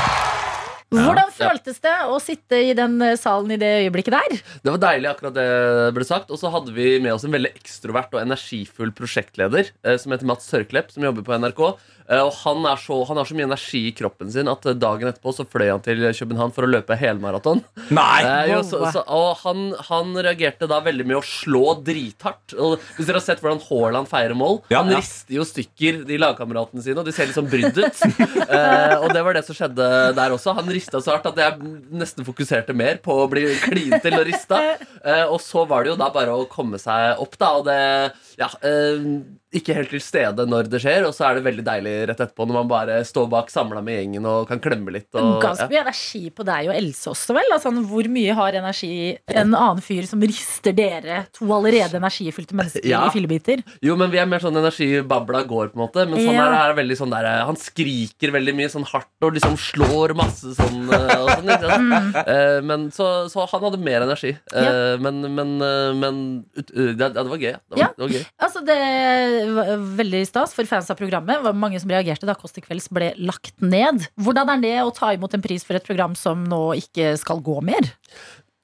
Hvordan 0.88 1.32
føltes 1.36 1.82
det 1.84 1.94
å 2.08 2.16
sitte 2.22 2.58
i 2.64 2.72
den 2.76 2.96
eh, 3.04 3.16
salen 3.20 3.52
i 3.52 3.58
det 3.60 3.68
øyeblikket 3.84 4.14
der? 4.14 4.38
Det 4.64 4.72
var 4.72 4.80
deilig, 4.86 5.10
akkurat 5.10 5.34
det 5.36 5.48
ble 5.96 6.06
sagt. 6.08 6.32
Og 6.32 6.40
så 6.40 6.52
hadde 6.54 6.72
vi 6.72 6.94
med 7.04 7.12
oss 7.12 7.26
en 7.28 7.34
veldig 7.34 7.52
ekstrovert 7.58 8.14
og 8.16 8.22
energifull 8.22 8.94
prosjektleder 8.96 9.68
eh, 9.68 9.98
som 10.00 10.14
heter 10.14 10.28
Mats 10.30 10.48
Sørklepp, 10.48 10.88
som 10.94 11.04
jobber 11.04 11.26
på 11.26 11.36
NRK. 11.36 11.62
Eh, 12.08 12.22
og 12.24 12.32
han, 12.40 12.64
er 12.70 12.80
så, 12.80 12.96
han 13.04 13.18
har 13.20 13.28
så 13.28 13.36
mye 13.36 13.46
energi 13.50 13.82
i 13.90 13.94
kroppen 13.96 14.30
sin 14.32 14.48
at 14.48 14.64
eh, 14.68 14.76
dagen 14.80 15.10
etterpå 15.10 15.34
så 15.36 15.44
fløy 15.44 15.68
han 15.68 15.82
til 15.84 16.00
København 16.06 16.54
for 16.56 16.64
å 16.64 16.70
løpe 16.70 16.96
helmaraton. 16.96 17.60
Nei! 17.92 18.20
Eh, 18.24 18.52
jo, 18.54 18.62
så, 18.64 18.80
så, 18.94 19.02
og 19.12 19.42
han, 19.42 19.66
han 19.90 20.14
reagerte 20.16 20.68
da 20.70 20.80
veldig 20.84 21.04
med 21.08 21.18
å 21.20 21.24
slå 21.24 21.76
drithardt. 21.84 22.56
Og 22.56 22.78
hvis 22.96 23.08
dere 23.10 23.20
har 23.20 23.26
sett 23.26 23.42
hvordan 23.44 23.60
Haaland 23.66 24.08
feirer 24.08 24.36
mål 24.38 24.62
Ja, 24.72 24.80
Han 24.80 24.94
ja. 24.94 25.02
rister 25.02 25.36
jo 25.36 25.44
stykker 25.48 26.02
de 26.08 26.20
lagkameratene 26.20 26.84
sine, 26.84 27.02
og 27.02 27.08
de 27.08 27.14
ser 27.16 27.28
litt 27.28 27.36
sånn 27.36 27.50
brydd 27.50 27.76
ut. 27.76 28.02
eh, 28.56 28.94
og 29.02 29.12
det 29.12 29.24
var 29.26 29.36
det 29.36 29.44
som 29.48 29.58
skjedde 29.58 29.88
der 30.16 30.36
også. 30.36 30.56
Han 30.56 30.72
rista 30.72 31.02
så 31.04 31.14
hardt 31.14 31.28
at 31.28 31.42
jeg 31.44 31.74
nesten 31.92 32.26
fokuserte 32.28 32.76
mer 32.76 33.02
på 33.04 33.20
å 33.24 33.28
bli 33.30 33.44
klin 33.66 33.98
til 34.00 34.20
og 34.20 34.26
rista. 34.28 34.62
Eh, 35.08 35.24
og 35.30 35.38
så 35.40 35.62
var 35.68 35.84
det 35.84 35.92
jo 35.92 35.98
da 36.00 36.08
bare 36.12 36.32
å 36.34 36.42
komme 36.50 36.76
seg 36.82 37.20
opp, 37.22 37.36
da. 37.38 37.52
Og 37.60 37.68
det 37.68 37.76
Ja. 38.40 38.48
Eh, 38.66 39.06
ikke 39.54 39.74
helt 39.78 39.88
til 39.94 40.00
stede 40.04 40.44
når 40.48 40.68
det 40.68 40.80
skjer, 40.82 41.06
og 41.08 41.14
så 41.16 41.24
er 41.30 41.38
det 41.38 41.44
veldig 41.46 41.64
deilig 41.64 41.92
rett 42.10 42.20
etterpå 42.20 42.44
når 42.48 42.56
man 42.58 42.68
bare 42.68 42.98
står 43.08 43.28
bak 43.32 43.48
samla 43.52 43.80
med 43.84 43.96
gjengen 43.96 44.26
og 44.28 44.48
kan 44.50 44.60
klemme 44.60 44.92
litt. 44.92 45.08
Og, 45.16 45.38
Ganske 45.40 45.64
ja. 45.64 45.68
mye 45.72 45.82
energi 45.86 46.30
på 46.36 46.44
deg 46.44 46.68
og 46.68 46.74
Else 46.76 47.08
også, 47.14 47.32
vel? 47.38 47.48
Altså, 47.54 47.72
hvor 47.88 48.08
mye 48.12 48.34
har 48.36 48.58
energi 48.60 48.90
en 49.32 49.54
annen 49.56 49.80
fyr 49.84 50.04
som 50.10 50.20
rister 50.20 50.76
dere, 50.76 51.22
to 51.32 51.48
allerede 51.56 51.96
energifylte 51.96 52.54
mennesker, 52.58 52.84
Ja. 52.88 53.06
i 53.06 53.14
fillebiter? 53.14 53.62
Jo, 53.84 53.96
men 53.96 54.10
vi 54.12 54.18
er 54.20 54.26
mer 54.28 54.38
sånn 54.44 54.56
energibabla 54.60 55.44
går, 55.48 55.72
på 55.72 55.78
en 55.80 55.84
måte. 55.86 56.04
Men 56.08 56.20
sånn 56.20 56.34
Ja. 56.36 56.68
er, 56.68 56.74
veldig 56.76 56.96
sånn 57.00 57.10
der 57.10 57.28
Han 57.48 57.56
skriker 57.56 58.30
veldig 58.34 58.54
mye 58.54 58.68
sånn 58.68 58.84
hardt 58.84 59.08
og 59.22 59.32
liksom 59.34 59.56
slår 59.56 60.14
masse 60.14 60.54
sånn. 60.58 60.92
eh, 60.92 61.16
Og 61.18 61.30
sånn 61.30 61.48
ikke 61.48 61.70
sant? 61.72 62.16
Eh, 62.28 62.60
men 62.60 62.90
så, 62.90 63.28
så 63.32 63.46
han 63.48 63.60
hadde 63.64 63.78
mer 63.80 64.02
energi. 64.04 64.36
Eh, 64.52 64.96
Men, 64.98 65.20
men, 65.34 65.56
eh, 65.62 65.92
men 65.94 66.44
uh, 66.58 66.92
det, 66.94 67.14
det 67.14 67.24
var 67.28 67.38
gøy. 67.38 67.52
Det 67.56 67.74
var, 67.74 67.78
Ja. 67.78 67.88
det 67.96 68.04
var 68.04 68.08
gøy. 68.18 68.24
Altså, 68.40 68.64
det 68.66 68.78
veldig 69.98 70.22
stas 70.28 70.54
for 70.56 70.68
fans 70.68 70.90
av 70.92 70.98
programmet. 70.98 71.38
Det 71.38 71.48
var 71.48 71.56
mange 71.56 71.80
som 71.82 71.90
reagerte 71.92 72.28
da 72.28 72.36
Kåss 72.38 72.56
til 72.56 72.64
kvelds 72.66 72.90
ble 72.94 73.12
lagt 73.20 73.54
ned. 73.62 74.08
Hvordan 74.20 74.52
er 74.54 74.64
det 74.64 74.74
å 74.82 74.94
ta 74.94 75.12
imot 75.14 75.36
en 75.36 75.44
pris 75.44 75.66
for 75.66 75.78
et 75.78 75.86
program 75.86 76.16
som 76.18 76.44
nå 76.48 76.62
ikke 76.82 77.14
skal 77.20 77.42
gå 77.44 77.58
mer? 77.66 77.92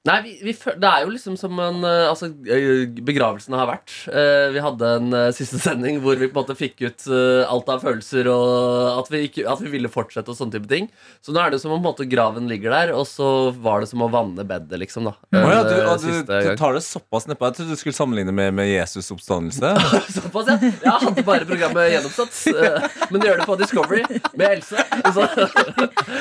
Nei, 0.05 0.19
vi, 0.21 0.33
vi, 0.45 0.53
det 0.53 0.85
er 0.89 1.01
jo 1.01 1.09
liksom 1.15 1.33
som 1.39 1.57
en 1.57 1.79
eh, 1.87 2.03
Altså, 2.11 2.27
eh, 2.45 2.83
begravelsene 3.07 3.57
har 3.57 3.69
vært. 3.71 3.93
Eh, 4.11 4.51
Vi 4.53 4.61
hadde 4.61 4.89
en 4.99 5.15
siste 5.33 5.57
sending 5.61 5.97
hvor 6.03 6.19
vi 6.19 6.27
på 6.29 6.37
en 6.37 6.43
måte 6.43 6.55
fikk 6.59 6.83
ut 6.85 7.05
alt 7.49 7.69
av 7.73 7.81
følelser, 7.81 8.27
og 8.29 8.99
at 9.01 9.09
vi, 9.11 9.23
ikke, 9.29 9.45
at 9.49 9.61
vi 9.63 9.71
ville 9.73 9.89
fortsette 9.91 10.29
og 10.31 10.37
sånne 10.37 10.53
type 10.59 10.69
ting. 10.69 10.87
Så 11.25 11.33
nå 11.33 11.41
er 11.41 11.53
det 11.55 11.59
som 11.63 11.73
om 11.73 11.79
på 11.79 11.81
en 11.81 11.87
måte 11.87 12.07
graven 12.09 12.45
ligger 12.49 12.73
der, 12.75 12.93
og 12.97 13.07
så 13.09 13.49
var 13.65 13.81
det 13.81 13.89
som 13.89 14.03
å 14.05 14.09
vanne 14.13 14.45
bedet, 14.47 14.77
liksom. 14.81 15.09
da 15.09 15.15
ja, 15.33 15.63
du, 15.65 15.73
ja, 15.73 15.95
du, 15.97 16.09
du 16.21 16.51
tar 16.59 16.77
det 16.77 16.83
såpass 16.85 17.25
nedpå. 17.29 17.49
Jeg 17.49 17.57
trodde 17.59 17.75
du 17.77 17.81
skulle 17.81 17.97
sammenligne 17.97 18.33
med, 18.35 18.53
med 18.57 18.69
Jesus' 18.69 19.09
oppstandelse. 19.15 19.73
Såpass, 20.15 20.49
ja. 20.53 20.57
Jeg 20.85 20.95
hadde 21.07 21.25
bare 21.27 21.47
programmet 21.49 21.89
gjenoppsatt. 21.95 23.09
Men 23.13 23.25
gjør 23.25 23.41
det 23.41 23.49
på 23.49 23.57
Discovery 23.63 24.05
med 24.37 24.45
Else. 24.51 24.85
Så, 25.15 25.27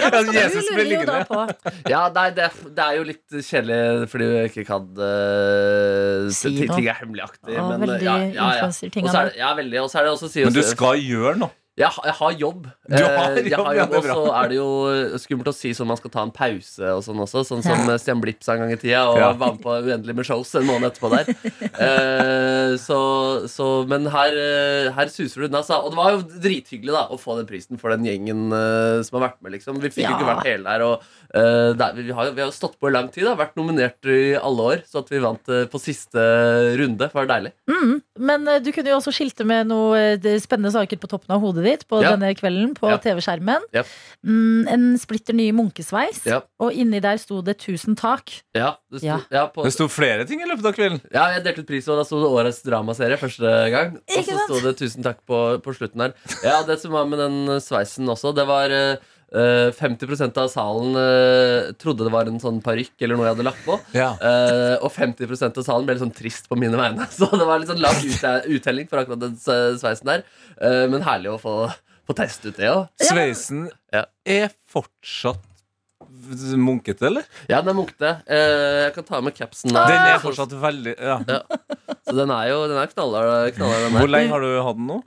Ja, 0.05 0.21
Jesus 0.35 0.67
lurer 0.73 0.91
jo 0.95 1.05
da 1.09 1.21
liggende. 1.21 1.73
ja, 1.91 2.03
nei, 2.15 2.27
det, 2.37 2.49
det 2.77 2.85
er 2.89 2.99
jo 2.99 3.07
litt 3.09 3.39
kjedelig 3.45 3.74
fordi 4.11 4.29
vi 4.31 4.45
ikke 4.51 4.65
kan 4.69 4.87
uh, 4.99 6.31
Si 6.35 6.53
Ting 6.53 6.69
noe. 6.69 6.79
ting 6.79 6.89
er 6.93 6.99
hemmeligaktig. 7.01 7.57
Å, 7.57 7.67
men, 7.73 7.85
veldig 7.85 7.99
ja, 8.07 8.17
ja, 8.21 8.31
ja. 8.33 8.49
influencer-ting 8.53 9.09
Og 9.09 9.13
så 9.13 9.21
er 9.21 9.31
det, 9.31 9.37
ja, 9.41 9.53
veldig. 9.59 9.83
Og 9.85 9.93
så 9.93 10.01
er 10.01 10.09
det 10.09 10.15
også 10.15 10.31
si 10.33 10.47
Men 10.47 10.57
du 10.57 10.63
skal 10.67 11.01
gjøre 11.03 11.37
noe. 11.45 11.57
Jeg, 11.77 11.89
har- 11.91 12.05
jeg 12.07 12.15
har 12.15 12.33
jobb. 12.39 12.67
Du 12.87 12.95
har 13.03 13.33
Eh, 13.35 13.49
jobb, 13.51 13.65
har 13.67 13.75
jobb 13.75 13.95
og 13.99 14.05
så 14.05 14.25
er 14.45 14.49
det 14.49 14.57
jo 14.61 15.19
skummelt 15.19 15.49
å 15.51 15.55
si 15.55 15.73
sånn 15.75 15.89
man 15.91 15.97
skal 15.99 16.11
ta 16.15 16.23
en 16.23 16.31
pause 16.31 16.79
og 16.95 17.03
sånn 17.03 17.19
også. 17.19 17.43
Sånn 17.49 17.65
som 17.67 17.89
Ja. 17.91 17.97
Stian 17.99 18.21
Blipp 18.23 18.45
sa 18.47 18.53
en 18.55 18.61
gang 18.61 18.71
i 18.71 18.77
tida, 18.79 19.01
og 19.11 19.19
Ja. 19.19 19.33
var 19.33 19.53
med 19.55 19.61
på 19.63 19.75
Uendelig 19.83 20.15
med 20.15 20.25
shows 20.25 20.55
en 20.55 20.69
måned 20.69 20.93
etterpå 20.93 21.11
der. 21.11 21.35
Eh, 21.83 22.77
så, 22.79 22.99
så, 23.51 23.67
men 23.91 24.07
her, 24.07 24.33
eh, 24.39 24.93
her 24.95 25.07
suser 25.11 25.43
det 25.43 25.51
unna. 25.51 25.65
sa- 25.65 25.81
Og 25.83 25.91
det 25.91 25.97
var 25.99 26.11
jo 26.13 26.23
drithyggelig 26.23 26.93
da 26.95 27.09
å 27.11 27.19
få 27.19 27.37
den 27.39 27.47
prisen 27.51 27.77
for 27.81 27.91
den 27.91 28.05
gjengen 28.07 28.53
som 29.05 29.19
har 29.21 29.29
vært 29.31 29.43
med, 29.43 29.53
liksom. 29.53 29.81
Vi 29.83 29.89
fikk 29.91 30.05
jo 30.07 30.11
Ja. 30.11 30.19
ikke 30.19 30.31
vært 30.31 30.45
hele 30.47 30.65
der. 30.65 30.83
Og 30.83 31.03
eh, 31.35 31.73
der, 31.75 31.93
vi, 31.95 32.11
har, 32.13 32.27
jo- 32.27 32.33
vi 32.39 32.43
har 32.43 32.51
stått 32.55 32.79
på 32.79 32.89
i 32.89 32.93
lang 32.95 33.09
tid, 33.11 33.25
da. 33.25 33.35
vært 33.35 33.57
nominert 33.57 33.99
i 34.07 34.37
alle 34.39 34.63
år. 34.63 34.83
Så 34.87 35.01
at 35.03 35.09
vi 35.11 35.19
vant 35.19 35.43
på 35.45 35.81
siste 35.83 36.23
runde, 36.79 37.11
var 37.13 37.27
deilig. 37.27 37.53
Mm. 37.69 38.01
Men 38.19 38.47
eh, 38.47 38.61
du 38.63 38.71
kunne 38.71 38.93
jo 38.93 38.97
også 39.01 39.11
skilte 39.15 39.43
med 39.49 39.67
noe 39.67 39.99
eh, 40.15 40.39
spennende 40.43 40.71
saker 40.71 41.01
på 41.03 41.09
toppen 41.11 41.35
av 41.35 41.41
hodet 41.43 41.65
ditt 41.67 41.83
på 41.91 41.99
Ja. 42.03 42.13
denne 42.15 42.31
kvelden 42.39 42.75
på 42.79 42.91
Ja. 42.93 42.99
TV-skjermen. 43.03 43.65
Ja. 43.75 43.83
Mm, 44.25 44.69
en 44.71 44.85
splitter 44.99 45.35
ny 45.35 45.51
munkesveis, 45.53 46.25
Ja. 46.27 46.43
og 46.61 46.73
inni 46.73 47.01
der 47.03 47.17
sto 47.19 47.41
det 47.43 47.59
'tusen 47.59 47.97
takk'. 47.97 48.43
Ja, 48.55 48.77
det 48.91 49.01
sto, 49.01 49.07
Ja. 49.07 49.19
ja. 49.31 49.47
på, 49.49 49.65
Det 49.65 49.73
sto 49.73 49.89
flere 49.89 50.25
ting 50.27 50.41
i 50.43 50.47
løpet 50.47 50.65
av 50.65 50.75
kvelden. 50.75 51.01
Ja, 51.13 51.27
jeg 51.35 51.43
delte 51.45 51.61
ut 51.61 51.67
pris, 51.67 51.89
og 51.89 51.99
da 51.99 52.05
sto 52.05 52.21
det 52.23 52.31
årets 52.31 52.63
dramaserie 52.63 53.17
første 53.19 53.71
gang. 53.71 53.97
Og 53.97 54.25
så 54.25 54.39
sto 54.47 54.61
det 54.61 54.77
'tusen 54.79 55.03
takk' 55.03 55.25
på, 55.27 55.59
på 55.63 55.75
slutten 55.75 56.01
her. 56.01 56.15
Ja, 56.45 56.63
det 56.63 56.81
som 56.81 56.93
var 56.93 57.05
med 57.07 57.19
den 57.19 57.61
sveisen 57.61 58.07
også, 58.07 58.33
det 58.35 58.47
var 58.47 58.71
eh, 58.71 58.97
eh, 59.33 59.71
50% 59.75 60.41
av 60.43 60.49
salen 60.53 60.97
uh, 60.99 61.73
trodde 61.81 62.05
det 62.07 62.13
var 62.15 62.29
en 62.31 62.41
sånn 62.43 62.61
parykk 62.65 63.05
eller 63.07 63.19
noe 63.19 63.29
jeg 63.29 63.37
hadde 63.37 63.47
lagt 63.47 63.63
på. 63.67 63.79
Ja. 63.97 64.11
Uh, 64.21 64.77
og 64.85 64.91
50% 64.95 65.61
av 65.63 65.67
salen 65.67 65.89
ble 65.89 65.97
litt 65.97 66.05
sånn 66.05 66.15
trist 66.15 66.51
på 66.51 66.59
mine 66.61 66.79
vegne. 66.81 67.09
Så 67.17 67.31
det 67.33 67.47
var 67.49 67.63
litt 67.63 67.73
sånn 67.73 67.83
lav 67.85 67.97
uttelling 68.03 68.91
for 68.91 69.03
akkurat 69.03 69.25
den 69.25 69.39
sveisen 69.41 70.11
der. 70.11 70.27
Men 70.91 71.03
herlig 71.07 71.33
å 71.35 71.41
få, 71.41 71.57
få 72.07 72.17
teste 72.19 72.53
ut 72.53 72.61
det 72.61 72.71
òg. 72.71 72.87
Sveisen 73.03 73.67
Ja. 73.95 74.05
er 74.27 74.55
fortsatt 74.71 75.43
munkete, 76.61 77.07
eller? 77.09 77.25
Ja, 77.51 77.59
den 77.61 77.73
er 77.73 77.77
munkete. 77.77 78.11
Jeg 78.29 78.93
kan 78.95 79.07
ta 79.09 79.21
med 79.25 79.35
capsen. 79.37 79.73
der. 79.75 79.89
Den 79.91 80.13
er 80.15 80.21
fortsatt 80.23 80.53
veldig 80.63 80.95
ja. 80.95 81.19
Så 82.05 82.15
den 82.17 82.31
er 82.31 82.49
jo 82.53 82.63
den 82.71 82.79
er 82.81 82.93
knallhard. 82.93 83.59
Hvor 83.59 84.11
lenge 84.13 84.33
har 84.33 84.45
du 84.45 84.51
hatt 84.63 84.79
den 84.79 84.89
nå? 84.93 85.01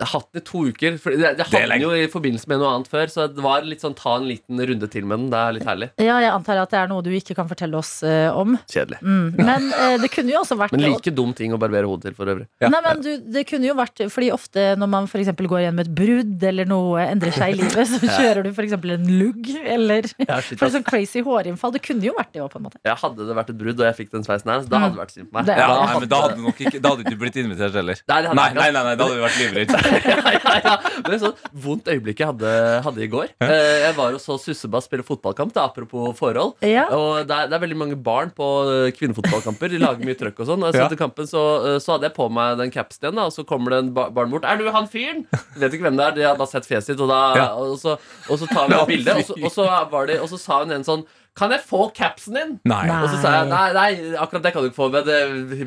Hatt 0.00 0.28
den 0.32 0.40
i 0.42 0.44
to 0.46 0.64
uker. 0.70 0.96
For 1.02 1.12
jeg, 1.14 1.20
jeg 1.20 1.36
Det 1.38 1.44
er 1.46 1.50
hadde 1.50 1.72
den 1.74 1.84
jo 1.84 1.90
i 1.96 2.06
forbindelse 2.10 2.48
med 2.50 2.60
noe 2.62 2.72
annet 2.74 2.90
før, 2.90 3.10
så 3.12 3.26
det 3.30 3.44
var 3.44 3.66
litt 3.66 3.84
sånn 3.84 3.96
ta 3.98 4.16
en 4.18 4.26
liten 4.28 4.60
runde 4.70 4.88
til 4.92 5.06
med 5.08 5.22
den. 5.24 5.30
Det 5.32 5.40
er 5.40 5.56
litt 5.58 5.68
herlig. 5.68 5.90
Ja, 6.00 6.18
jeg 6.24 6.32
antar 6.32 6.62
at 6.62 6.72
det 6.72 6.80
er 6.80 6.90
noe 6.90 7.04
du 7.04 7.10
ikke 7.14 7.36
kan 7.38 7.50
fortelle 7.50 7.76
oss 7.80 7.92
uh, 8.06 8.30
om. 8.38 8.56
Kjedelig. 8.70 9.00
Mm. 9.04 9.26
Men 9.36 9.68
uh, 9.74 9.96
det 10.00 10.10
kunne 10.14 10.32
jo 10.34 10.40
også 10.42 10.56
vært 10.60 10.74
Men 10.76 10.86
like 10.86 11.12
dum 11.14 11.34
ting 11.36 11.54
å 11.56 11.60
barbere 11.60 11.88
hodet 11.90 12.10
til, 12.10 12.16
for 12.18 12.30
øvrig. 12.32 12.48
Nei, 12.64 12.82
men 12.86 13.04
du, 13.04 13.10
det 13.34 13.44
kunne 13.48 13.68
jo 13.68 13.74
vært 13.78 14.02
Fordi 14.12 14.30
ofte 14.34 14.70
når 14.80 14.90
man 14.90 15.08
eksempel 15.20 15.48
går 15.50 15.64
igjen 15.64 15.76
med 15.76 15.88
et 15.88 15.94
brudd 15.96 16.44
eller 16.50 16.68
noe 16.68 17.04
endrer 17.04 17.34
seg 17.36 17.54
i 17.54 17.58
livet, 17.60 17.88
så 17.90 18.00
kjører 18.20 18.46
du 18.46 18.50
eksempel 18.60 18.94
en 18.96 19.06
lugg 19.20 19.48
eller 19.60 20.08
Ja, 20.24 20.40
shit, 20.44 20.58
for 20.60 20.72
sånn 20.72 20.86
crazy 20.86 21.22
hårinnfall. 21.26 21.74
Det 21.76 21.82
kunne 21.84 22.06
jo 22.06 22.14
vært 22.16 22.32
det 22.34 22.42
òg, 22.44 22.50
på 22.52 22.60
en 22.60 22.66
måte. 22.68 22.80
Ja, 22.86 22.96
hadde 23.00 23.26
det 23.28 23.36
vært 23.36 23.52
et 23.52 23.58
brudd 23.60 23.80
og 23.80 23.86
jeg 23.88 23.98
fikk 24.02 24.12
den 24.14 24.26
sveisen 24.26 24.50
her, 24.52 24.62
så 24.64 24.72
da 24.72 24.82
hadde 24.84 24.96
det 24.96 25.02
vært 25.02 25.14
synd 25.16 25.30
på 25.30 25.38
meg. 25.38 25.48
Det- 25.50 25.58
Ja, 25.60 25.68
Ja, 25.70 25.86
nei, 25.86 25.98
men 26.00 26.08
da 26.10 26.20
hadde 26.24 26.36
du 26.38 26.42
nok 26.46 26.60
ikke 26.60 26.80
Da 26.80 26.92
hadde 26.92 27.04
du 27.04 27.10
ikke 27.10 27.20
blitt 27.20 27.36
invitert 27.40 27.76
heller. 27.78 28.00
Nei, 28.08 28.20
Nei, 28.22 28.34
nei, 28.34 28.70
nei, 28.70 28.82
nei 28.88 28.94
da 28.96 29.06
hadde 29.06 29.18
du 29.18 29.24
vært 29.24 29.38
livredd. 29.40 29.74
ja, 29.90 30.32
ja, 30.34 30.54
ja. 30.64 30.74
Men 31.04 31.14
et 31.16 31.22
sånt 31.22 31.40
vondt 31.64 31.88
øyeblikk 31.90 32.20
jeg 32.22 32.30
hadde, 32.30 32.50
hadde 32.86 33.02
i 33.04 33.08
går. 33.12 33.30
Eh, 33.42 33.76
Jeg 33.86 33.94
var 33.96 34.16
og 34.16 34.20
så 34.22 34.36
Sussebass 34.40 34.86
spille 34.88 35.04
fotballkamp, 35.06 35.52
da, 35.56 35.64
apropos 35.70 36.14
forhold. 36.18 36.54
Ja. 36.66 36.86
Og 36.94 37.26
det 37.28 37.36
er, 37.36 37.50
det 37.50 37.56
er 37.58 37.64
veldig 37.64 37.78
mange 37.80 37.98
barn 38.00 38.30
på 38.36 38.48
eh, 38.70 38.90
kvinnefotballkamper. 38.96 39.72
De 39.74 39.80
lager 39.82 40.06
mye 40.06 40.18
trøkk 40.20 40.40
og 40.44 40.50
sånn. 40.52 40.64
Og 40.66 40.74
Ja. 40.76 40.86
etter 40.86 41.00
kampen 41.00 41.26
så, 41.30 41.44
eh, 41.74 41.78
så 41.82 41.96
hadde 41.96 42.08
jeg 42.10 42.16
på 42.16 42.28
meg 42.32 42.58
den 42.60 42.70
capsen 42.74 43.04
igjen, 43.08 43.18
da, 43.20 43.26
og 43.30 43.34
så 43.36 43.44
kommer 43.48 43.74
det 43.76 43.78
en 43.84 43.92
ba 43.96 44.08
barn 44.10 44.30
bort. 44.30 44.44
'Er 44.44 44.56
du 44.58 44.70
han 44.70 44.86
fyren?' 44.88 45.26
Jeg 45.30 45.60
Vet 45.60 45.72
ikke 45.74 45.86
hvem 45.90 45.96
det 45.98 46.06
er, 46.06 46.14
de 46.16 46.22
har 46.28 46.36
bare 46.36 46.48
sett 46.52 46.66
fjeset 46.68 46.92
sitt, 46.94 47.00
og, 47.00 47.08
da, 47.08 47.20
Ja. 47.36 47.48
og, 47.54 47.76
så, 47.78 47.98
og 48.30 48.38
så 48.38 48.46
tar 48.48 48.68
vi 48.68 48.74
et 48.74 48.86
bilde, 48.88 49.14
og 49.16 49.24
så, 49.24 49.34
og, 49.44 49.50
så 49.52 49.66
var 49.90 50.06
det, 50.06 50.20
og 50.20 50.28
så 50.28 50.38
sa 50.38 50.60
hun 50.64 50.72
en 50.72 50.84
sånn 50.84 51.04
'Kan 51.36 51.52
jeg 51.54 51.62
få 51.62 51.90
capsen 51.94 52.34
din?' 52.34 52.56
Nei. 52.66 52.82
Og 52.90 53.08
så 53.08 53.20
sa 53.22 53.32
jeg 53.38 53.48
nei, 53.48 53.66
nei, 53.72 53.90
akkurat 54.18 54.42
det 54.42 54.52
kan 54.52 54.64
du 54.64 54.68
ikke 54.68 54.80
få 54.80 54.88
med 54.92 55.06
det 55.06 55.18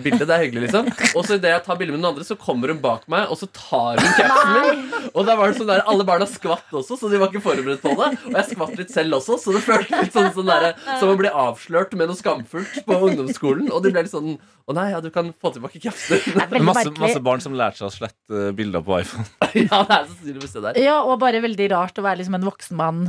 bildet. 0.03 0.27
Det 0.27 0.35
er 0.35 0.43
hyggelig, 0.43 0.67
liksom. 0.67 0.89
Og 1.17 1.25
så 1.25 1.37
idet 1.39 1.53
jeg 1.53 1.63
tar 1.65 1.77
bilde 1.79 1.95
med 1.95 2.01
noen 2.03 2.11
andre, 2.13 2.27
så 2.27 2.35
kommer 2.39 2.73
hun 2.73 2.81
bak 2.83 3.07
meg, 3.11 3.31
og 3.31 3.39
så 3.39 3.47
tar 3.47 4.01
hun 4.01 4.11
capsen 4.17 4.53
min. 4.57 4.83
Og 5.13 5.25
da 5.25 5.37
var 5.39 5.51
det 5.51 5.57
sånn 5.61 5.71
der, 5.71 5.83
alle 5.89 6.05
barna 6.07 6.27
skvatt 6.29 6.73
også, 6.73 6.97
så 6.99 7.09
de 7.11 7.21
var 7.21 7.31
ikke 7.31 7.43
forberedt 7.45 7.81
på 7.83 7.93
det. 7.99 8.09
Og 8.27 8.37
jeg 8.37 8.49
skvatt 8.51 8.75
litt 8.79 8.91
selv 8.93 9.19
også, 9.19 9.39
så 9.39 9.55
det 9.55 9.63
føltes 9.65 10.07
litt 10.07 10.15
sånn, 10.15 10.31
sånn 10.35 10.51
der, 10.51 10.73
som 10.99 11.13
å 11.13 11.17
bli 11.19 11.31
avslørt 11.31 11.95
med 11.99 12.11
noe 12.11 12.19
skamfullt 12.19 12.83
på 12.87 12.99
ungdomsskolen. 13.09 13.71
Og 13.71 13.83
de 13.85 13.93
ble 13.95 14.05
litt 14.05 14.13
sånn 14.13 14.35
Å 14.63 14.71
nei, 14.71 14.85
ja, 14.93 15.01
du 15.03 15.09
kan 15.11 15.27
få 15.43 15.49
tilbake 15.51 15.81
capsen. 15.83 16.21
Masse, 16.63 16.87
masse 16.95 17.19
barn 17.19 17.41
som 17.43 17.51
lærte 17.59 17.81
seg 17.81 17.89
å 17.89 17.91
slette 17.91 18.37
eh, 18.47 18.53
bilder 18.55 18.79
på 18.85 18.95
iPhone. 19.01 19.25
Ja, 19.59 19.81
det 19.83 19.97
er 19.97 20.05
sannsynligvis 20.07 20.53
det 20.55 20.61
der. 20.69 20.79
Ja, 20.79 20.93
og 21.03 21.17
bare 21.19 21.41
veldig 21.43 21.67
rart 21.73 21.99
å 21.99 22.05
være 22.05 22.21
liksom 22.21 22.37
en 22.39 22.47
voksen 22.47 22.79
mann, 22.79 23.01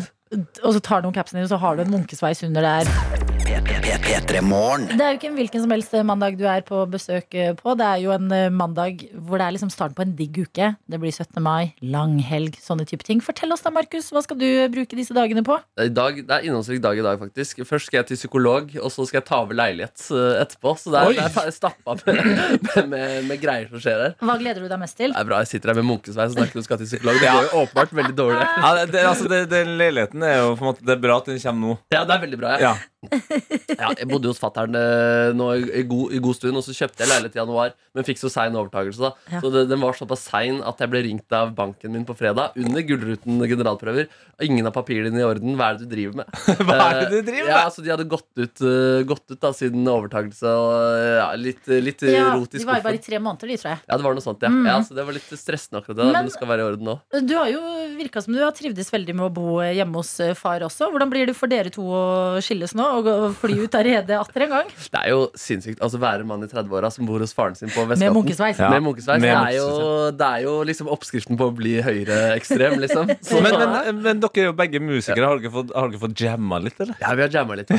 og 0.62 0.74
så 0.76 0.82
tar 0.84 1.00
du 1.00 1.08
noen 1.08 1.16
capsen 1.16 1.40
din, 1.40 1.46
og 1.46 1.54
så 1.54 1.60
har 1.62 1.76
du 1.76 1.84
en 1.84 1.94
munkesveis 1.94 2.44
under 2.46 2.64
der. 2.64 3.33
P3 3.54 4.40
Morgen. 4.42 4.88
Det 4.90 4.98
er 4.98 5.12
jo 5.12 5.18
ikke 5.18 5.28
en 5.28 5.36
hvilken 5.38 5.62
som 5.62 5.72
helst 5.72 5.92
mandag 6.06 6.34
du 6.40 6.42
er 6.50 6.62
på 6.66 6.80
besøk 6.90 7.34
eh, 7.38 7.52
på. 7.54 7.74
Det 7.78 7.86
er 7.86 8.00
jo 8.02 8.10
en 8.14 8.32
eh, 8.34 8.50
mandag 8.50 9.04
hvor 9.14 9.38
det 9.38 9.46
er 9.46 9.54
liksom 9.54 9.70
starten 9.70 9.94
på 9.94 10.02
en 10.02 10.14
digg 10.18 10.40
uke. 10.42 10.72
Det 10.90 10.98
blir 10.98 11.12
17. 11.14 11.38
mai, 11.44 11.70
langhelg, 11.78 12.56
sånne 12.58 12.86
type 12.88 13.06
ting. 13.06 13.22
Fortell 13.22 13.54
oss 13.54 13.62
da, 13.62 13.70
Markus, 13.74 14.10
hva 14.10 14.24
skal 14.24 14.40
du 14.40 14.48
bruke 14.74 14.98
disse 14.98 15.14
dagene 15.14 15.44
på? 15.46 15.60
I 15.78 15.92
dag, 15.94 16.18
det 16.26 16.34
er 16.34 16.48
innholdsrik 16.48 16.82
dag 16.82 16.98
i 16.98 17.04
dag, 17.06 17.20
faktisk. 17.22 17.62
Først 17.68 17.90
skal 17.90 18.00
jeg 18.00 18.08
til 18.10 18.20
psykolog, 18.24 18.74
og 18.80 18.90
så 18.90 19.06
skal 19.06 19.20
jeg 19.20 19.28
ta 19.30 19.38
over 19.44 19.58
leilighet 19.60 20.02
eh, 20.10 20.40
etterpå. 20.42 20.74
Så 20.82 20.94
det 20.94 21.04
er, 21.04 21.20
det 21.20 21.44
er 21.44 21.54
stappa 21.54 21.96
med, 22.02 22.90
med, 22.90 23.28
med, 23.30 23.36
greier 23.44 23.70
som 23.70 23.84
skjer 23.84 24.02
her. 24.08 24.16
Hva 24.18 24.38
gleder 24.42 24.66
du 24.66 24.72
deg 24.72 24.82
mest 24.82 24.98
til? 24.98 25.14
Det 25.14 25.22
er 25.22 25.30
bra 25.30 25.44
jeg 25.44 25.52
sitter 25.52 25.74
her 25.74 25.78
med 25.78 25.88
munkesveis 25.92 26.34
og 26.34 26.40
snakker 26.40 26.58
om 26.58 26.66
skal 26.66 26.82
til 26.82 26.90
psykolog. 26.90 27.22
Det 27.22 27.30
går 27.30 27.46
jo 27.46 27.62
åpenbart 27.62 27.94
veldig 28.02 28.18
dårlig. 28.18 28.42
Ja, 28.42 28.74
det, 28.80 28.88
det, 28.96 29.06
altså, 29.12 29.30
det, 29.30 29.62
leiligheten 29.78 30.26
er 30.26 30.40
jo 30.40 30.50
på 30.58 30.66
en 30.66 30.72
måte 30.72 30.84
Det 30.86 30.96
er 30.96 31.06
bra 31.06 31.20
at 31.22 31.30
den 31.30 31.40
kommer 31.46 31.74
nå. 31.74 31.78
Ja, 31.94 32.02
det 32.02 32.18
er 32.18 32.26
veldig 32.26 32.42
bra. 32.42 32.56
Ja. 32.58 32.74
Ja. 32.74 32.90
Ja, 33.74 33.90
jeg 33.98 34.06
bodde 34.08 34.30
hos 34.30 34.38
fatter'n 34.40 34.76
eh, 34.78 35.32
nå 35.36 35.48
i, 35.58 35.82
god, 35.88 36.12
i 36.14 36.20
god 36.22 36.36
stund, 36.38 36.56
og 36.58 36.64
så 36.66 36.74
kjøpte 36.76 37.02
jeg 37.04 37.10
leilighet 37.10 37.36
i 37.36 37.40
januar, 37.40 37.72
men 37.94 38.06
fikk 38.06 38.20
så 38.20 38.30
sein 38.32 38.54
overtakelse. 38.56 39.00
da 39.02 39.10
Ja. 39.32 39.40
Så 39.42 39.50
det, 39.54 39.64
Den 39.70 39.80
var 39.82 39.96
såpass 39.98 40.24
sein 40.30 40.60
at 40.64 40.78
jeg 40.80 40.90
ble 40.92 41.02
ringt 41.06 41.32
av 41.36 41.52
banken 41.56 41.92
min 41.92 42.04
på 42.08 42.16
fredag 42.16 42.54
under 42.60 42.82
Gullruten 42.86 43.40
generalprøver. 43.50 44.08
Ingen 44.42 44.66
av 44.66 44.74
papirene 44.76 45.10
dine 45.12 45.22
i 45.22 45.26
orden. 45.26 45.54
Hva 45.58 45.70
er 45.72 45.78
det 45.78 45.88
du 45.88 45.94
driver 45.94 46.20
med? 46.22 46.26
Hva 46.66 46.78
er 46.90 47.00
det 47.00 47.10
du 47.12 47.30
driver 47.30 47.48
med? 47.48 47.54
Ja, 47.54 47.64
så 47.70 47.84
De 47.84 47.92
hadde 47.94 48.06
gått 48.10 48.30
ut, 48.40 48.64
eh, 48.64 49.02
gått 49.08 49.24
ut 49.30 49.40
da 49.42 49.52
siden 49.56 49.86
overtakelse 49.90 50.48
og 50.54 50.74
eh, 50.98 51.14
ja, 51.20 51.28
litt, 51.38 51.62
litt 51.84 52.02
Ja, 52.08 52.30
rot 52.34 52.54
i 52.54 52.62
de 52.62 52.68
var 52.68 52.80
jo 52.80 52.86
bare 52.88 52.98
i 53.00 53.04
tre 53.04 53.18
måneder, 53.22 53.50
de, 53.50 53.58
tror 53.60 53.74
jeg. 53.74 53.82
Ja, 53.88 53.98
det 54.00 54.06
var 54.06 54.16
noe 54.16 54.24
sånt, 54.24 54.42
ja. 54.44 54.50
Mm. 54.52 54.66
ja 54.70 54.78
så 54.86 54.94
Det 54.96 55.04
var 55.06 55.16
litt 55.16 55.30
stressende, 55.38 55.80
akkurat 55.82 55.96
det. 56.00 56.04
Men- 56.10 56.12
men 56.14 56.28
det 56.30 56.34
skal 56.36 56.48
være 56.48 56.62
i 56.62 56.68
orden 56.70 56.86
nå. 56.88 56.94
Du 57.26 57.34
har 57.36 57.48
jo 57.50 57.60
virka 57.98 58.22
som 58.22 58.32
du 58.34 58.40
har 58.42 58.52
trivdes 58.56 58.88
veldig 58.94 59.14
med 59.18 59.26
å 59.26 59.32
bo 59.34 59.58
hjemme 59.64 59.98
hos 60.00 60.12
eh, 60.24 60.32
far 60.38 60.62
også. 60.66 60.88
Hvordan 60.92 61.10
blir 61.12 61.26
det 61.28 61.34
for 61.36 61.50
dere 61.50 61.70
to 61.74 61.82
å 61.82 62.02
skilles 62.44 62.72
nå 62.78 62.86
og 62.98 63.06
og 63.14 63.34
fly 63.40 63.56
ut 63.64 63.74
av 63.78 63.82
redet 63.86 64.16
atter 64.18 64.44
en 64.46 64.52
gang? 64.54 64.68
Det 64.92 65.00
er 65.00 65.10
jo 65.12 65.24
sinnssykt. 65.38 65.80
Altså 65.84 65.98
Være 66.02 66.24
mann 66.26 66.42
i 66.44 66.48
30-åra 66.50 66.90
som 66.94 67.06
bor 67.08 67.20
hos 67.22 67.32
faren 67.36 67.54
sin 67.58 67.68
på 67.74 67.84
Med 67.90 68.12
munkesveis. 68.14 68.58
Ja. 68.58 68.70
Med 68.72 68.82
munkesveis. 68.86 69.20
Med 69.22 69.30
det, 69.34 69.54
er 69.54 69.56
jo, 69.58 70.10
det 70.14 70.28
er 70.28 70.44
jo 70.46 70.54
liksom 70.68 70.88
oppskriften 70.94 71.38
på 71.40 71.48
å 71.50 71.54
bli 71.54 71.76
høyreekstrem, 71.84 72.78
liksom. 72.84 73.10
Så, 73.24 73.40
Men, 73.44 73.58
men, 73.60 74.00
men 74.04 74.22
dere 74.22 74.42
er 74.44 74.48
jo 74.50 74.56
begge 74.56 74.80
musikere. 74.82 75.26
Har 75.28 75.42
dere 75.42 75.52
fått, 75.54 75.72
har 75.76 75.90
dere 75.92 76.02
fått 76.06 76.20
jamma 76.24 76.58
litt, 76.64 76.78
eller? 76.80 76.96
ja, 77.02 77.12
vi 77.18 77.26
har 77.26 77.34
jamma 77.40 77.58
litt. 77.60 77.72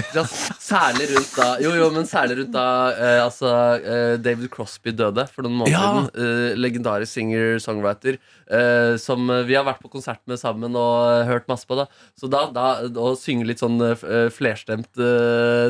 Særlig 0.60 1.10
rundt 1.14 1.34
da 1.38 1.50
Jo, 1.64 1.72
jo, 1.80 1.90
men 1.96 2.08
særlig 2.10 2.40
rundt 2.42 2.54
da 2.56 2.66
eh, 2.94 3.20
altså, 3.24 3.52
eh, 3.82 4.16
David 4.22 4.50
Crosby 4.54 4.94
døde 4.96 5.28
for 5.32 5.46
noen 5.48 5.60
måneder 5.64 5.76
Ja. 5.76 5.92
siden. 5.92 6.10
Eh, 6.26 6.56
legendarisk 6.60 7.14
singer-songwriter. 7.20 8.18
eh, 8.46 8.96
som 9.02 9.26
vi 9.48 9.56
har 9.58 9.64
vært 9.66 9.82
på 9.82 9.90
konsert 9.90 10.20
med 10.30 10.38
sammen 10.38 10.76
og 10.78 11.26
hørt 11.26 11.48
masse 11.50 11.66
på. 11.66 11.76
da 11.80 11.88
Så 12.20 12.30
da, 12.30 12.46
da 12.54 12.66
å 13.02 13.16
synge 13.18 13.48
litt 13.50 13.62
sånn 13.64 13.80
eh, 13.82 13.96
eh, 14.06 14.28
flerstemt 14.34 14.92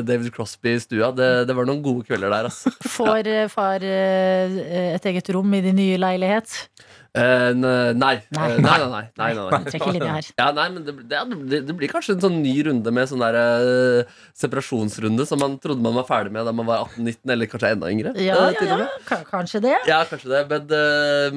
David 0.06 0.32
Crosby 0.34 0.74
i 0.76 0.82
stua, 0.82 1.10
det, 1.16 1.30
det 1.48 1.56
var 1.56 1.68
noen 1.68 1.82
gode 1.84 2.06
kvelder 2.08 2.32
der, 2.32 2.50
Altså. 2.50 2.72
Får 2.96 3.30
eh, 3.32 3.48
far 3.52 3.84
eh, 3.84 4.60
et 4.94 5.08
eget 5.12 5.32
rom 5.34 5.54
i 5.56 5.62
din 5.64 5.78
nye 5.78 5.98
leilighet? 6.00 6.58
Eh, 7.16 7.52
nei. 7.56 7.94
Nei. 7.96 8.16
Eh, 8.16 8.26
nei, 8.36 8.52
nei, 8.60 8.60
nei, 8.60 9.04
nei, 9.16 9.30
nei, 9.34 9.48
nei. 9.50 9.60
Trekker 9.70 9.94
linje 9.96 10.12
her. 10.12 10.28
Ja, 10.36 10.50
nei, 10.56 10.66
men 10.74 10.84
det, 10.84 10.94
det, 11.08 11.60
det, 11.68 11.76
blir 11.78 11.90
kanskje 11.90 12.16
en 12.16 12.22
sånn 12.26 12.38
ny 12.44 12.54
runde 12.66 12.92
med 12.92 13.08
sånn 13.08 13.22
der 13.24 13.38
uh, 13.40 14.16
separasjonsrunde 14.36 15.24
som 15.28 15.40
man 15.40 15.56
trodde 15.62 15.84
man 15.84 15.96
var 15.96 16.06
ferdig 16.08 16.34
med 16.34 16.44
da 16.48 16.52
man 16.56 16.68
var 16.68 16.84
18-19, 16.90 17.32
eller 17.32 17.50
kanskje 17.50 17.72
enda 17.76 17.92
yngre. 17.92 18.12
Ja, 18.20 18.50
ja, 18.52 18.80
ja. 18.84 19.20
Kanskje 19.30 19.62
det. 19.64 19.76
Ja, 19.88 20.02
kanskje 20.10 20.32
det, 20.34 20.42
men, 20.50 20.68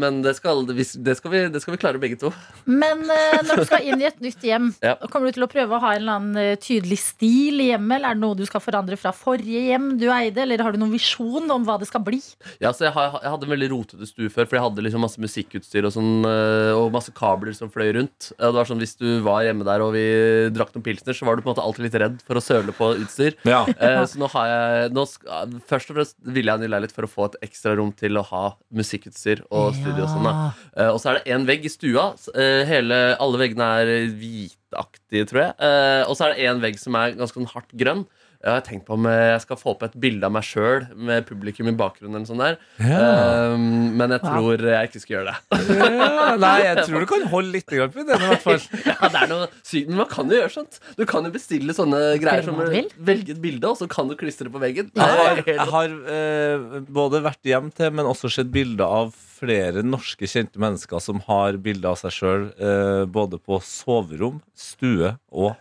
men 0.04 0.20
det, 0.26 0.36
skal, 0.40 0.66
det, 0.68 0.76
det, 0.78 1.16
skal 1.20 1.34
vi, 1.34 1.44
det 1.54 1.64
skal 1.64 1.76
vi 1.76 1.82
klare 1.82 2.02
begge 2.02 2.20
to. 2.20 2.34
Men 2.68 3.06
når 3.08 3.64
du 3.64 3.66
skal 3.70 3.88
inn 3.88 4.04
i 4.04 4.10
et 4.10 4.20
nytt 4.24 4.44
hjem, 4.46 4.72
Ja. 4.90 4.96
kommer 5.12 5.30
du 5.30 5.38
til 5.38 5.46
å 5.46 5.50
prøve 5.52 5.76
å 5.76 5.82
ha 5.84 5.94
en 5.96 6.02
eller 6.02 6.20
annen 6.20 6.60
tydelig 6.64 7.00
stil 7.04 7.62
i 7.64 7.70
hjemmet? 7.72 8.00
Eller 8.00 8.12
er 8.14 8.20
det 8.20 8.24
noe 8.24 8.38
du 8.40 8.46
skal 8.48 8.64
forandre 8.64 8.98
fra 9.00 9.14
forrige 9.16 9.64
hjem 9.70 9.92
du 10.02 10.08
eide? 10.12 10.44
Eller 10.44 10.64
har 10.66 10.76
du 10.76 10.82
noen 10.82 10.94
visjon 10.94 11.50
om 11.54 11.68
hva 11.68 11.78
det 11.82 11.90
skal 11.90 12.04
bli? 12.06 12.20
Ja, 12.64 12.72
så 12.76 12.88
jeg, 12.88 12.94
jeg 12.96 13.32
hadde 13.32 13.48
en 13.48 13.56
veldig 13.56 13.72
rotete 13.74 14.10
stue 14.10 14.32
før, 14.34 14.48
for 14.48 14.60
jeg 14.60 14.66
hadde 14.68 14.86
liksom 14.86 15.04
masse 15.06 15.22
musikkutstyr 15.22 15.69
og, 15.86 15.94
sånn, 15.94 16.26
eh, 16.26 16.72
og 16.74 16.90
masse 16.92 17.12
kabler 17.14 17.54
som 17.54 17.70
fløy 17.70 17.92
rundt. 17.96 18.32
Det 18.34 18.50
var 18.56 18.66
sånn, 18.66 18.80
Hvis 18.82 18.98
du 18.98 19.22
var 19.22 19.44
hjemme 19.46 19.64
der 19.68 19.84
og 19.86 19.94
vi 19.94 20.04
drakk 20.56 20.74
noen 20.74 20.84
pilsner, 20.84 21.14
så 21.14 21.26
var 21.28 21.36
du 21.38 21.44
på 21.46 21.50
en 21.52 21.56
måte 21.56 21.64
alltid 21.66 21.86
litt 21.86 22.00
redd 22.02 22.18
for 22.26 22.36
å 22.40 22.44
søle 22.44 22.74
på 22.74 22.92
utstyr. 23.04 23.38
Ja. 23.46 23.66
Eh, 23.80 24.04
så 24.10 24.18
nå 24.20 24.28
har 24.34 24.48
jeg 24.50 24.92
nå, 24.98 25.06
Først 25.70 25.92
og 25.92 25.96
fremst 26.00 26.18
ville 26.26 26.50
jeg 26.50 26.52
ha 26.52 26.58
en 26.60 26.66
ny 26.66 26.72
leilighet 26.74 26.96
for 26.96 27.06
å 27.08 27.12
få 27.12 27.30
et 27.30 27.38
ekstra 27.48 27.76
rom 27.78 27.94
til 27.94 28.18
å 28.20 28.26
ha 28.32 28.44
musikkutstyr 28.74 29.46
og 29.52 29.76
studio. 29.78 30.04
Og 30.04 30.10
sånn 30.12 30.26
da 30.28 30.34
Eh, 30.80 30.90
Og 30.90 31.00
så 31.02 31.12
er 31.12 31.20
det 31.20 31.32
én 31.34 31.46
vegg 31.48 31.66
i 31.66 31.72
stua. 31.72 32.14
Eh, 32.34 32.64
hele, 32.70 33.16
alle 33.20 33.38
veggene 33.42 33.68
er 33.82 33.90
hvitaktige, 34.20 35.28
tror 35.30 35.42
jeg. 35.44 35.54
Eh, 35.60 36.04
og 36.08 36.16
så 36.18 36.26
er 36.28 36.34
det 36.36 36.48
én 36.50 36.62
vegg 36.64 36.80
som 36.82 36.96
er 37.00 37.16
ganske 37.18 37.38
sånn 37.40 37.50
hardt 37.54 37.72
grønn. 37.78 38.06
Jeg 38.40 38.54
har 38.56 38.62
tenkt 38.64 38.86
på 38.88 38.96
om 38.96 39.04
eh, 39.10 39.34
jeg 39.34 39.42
skal 39.44 39.58
få 39.60 39.74
opp 39.74 39.82
et 39.84 39.96
bilde 40.00 40.24
av 40.24 40.32
meg 40.32 40.46
sjøl 40.48 40.86
med 40.96 41.26
publikum 41.28 41.68
i 41.68 41.74
bakgrunnen. 41.76 42.22
eller 42.22 42.30
sånn 42.30 42.40
der 42.40 42.56
um, 43.52 43.98
Men 44.00 44.16
jeg 44.16 44.24
tror 44.24 44.64
jeg 44.64 44.90
ikke 44.90 45.02
skal 45.04 45.16
gjøre 45.18 45.34
det. 45.34 45.60
Ja, 45.76 46.30
nei, 46.40 46.54
jeg 46.64 46.86
tror 46.88 47.04
du 47.04 47.10
kan 47.12 47.28
holde 47.34 47.52
litt 47.58 47.68
grann 47.68 47.92
på 47.92 48.06
den, 48.08 48.16
i 48.16 48.32
hvert 48.32 48.46
fall. 48.46 48.64
Ja, 48.90 49.12
det 49.12 49.26
er 49.26 49.30
noe 49.34 49.50
sykt, 49.60 49.92
Men 49.92 50.00
man 50.06 50.10
kan 50.12 50.32
jo 50.32 50.40
gjøre 50.40 50.54
sånt. 50.56 50.80
Du 50.96 51.04
kan 51.10 51.28
jo 51.28 51.34
bestille 51.36 51.76
sånne 51.76 52.02
greier 52.24 52.48
som 52.48 52.64
velge 52.64 53.36
et 53.36 53.44
bilde, 53.44 53.68
og 53.68 53.76
så 53.82 53.92
kan 53.92 54.08
du 54.08 54.16
klistre 54.20 54.48
det 54.48 54.56
på 54.56 54.64
veggen. 54.64 54.92
Jeg 54.96 55.20
har, 55.20 55.44
jeg 55.44 55.70
har 55.76 56.00
uh, 56.00 56.82
både 56.88 57.26
vært 57.28 57.44
hjem 57.52 57.74
til, 57.76 57.92
men 57.92 58.08
også 58.08 58.32
sett 58.32 58.56
bilder 58.56 58.88
av 58.88 59.16
flere 59.40 59.84
norske 59.84 60.28
kjente 60.28 60.60
mennesker 60.60 61.04
som 61.04 61.20
har 61.28 61.60
bilder 61.64 61.92
av 61.92 62.00
seg 62.02 62.12
sjøl 62.12 62.50
både 63.08 63.40
på 63.40 63.60
soverom, 63.64 64.42
stue 64.52 65.14
og 65.32 65.54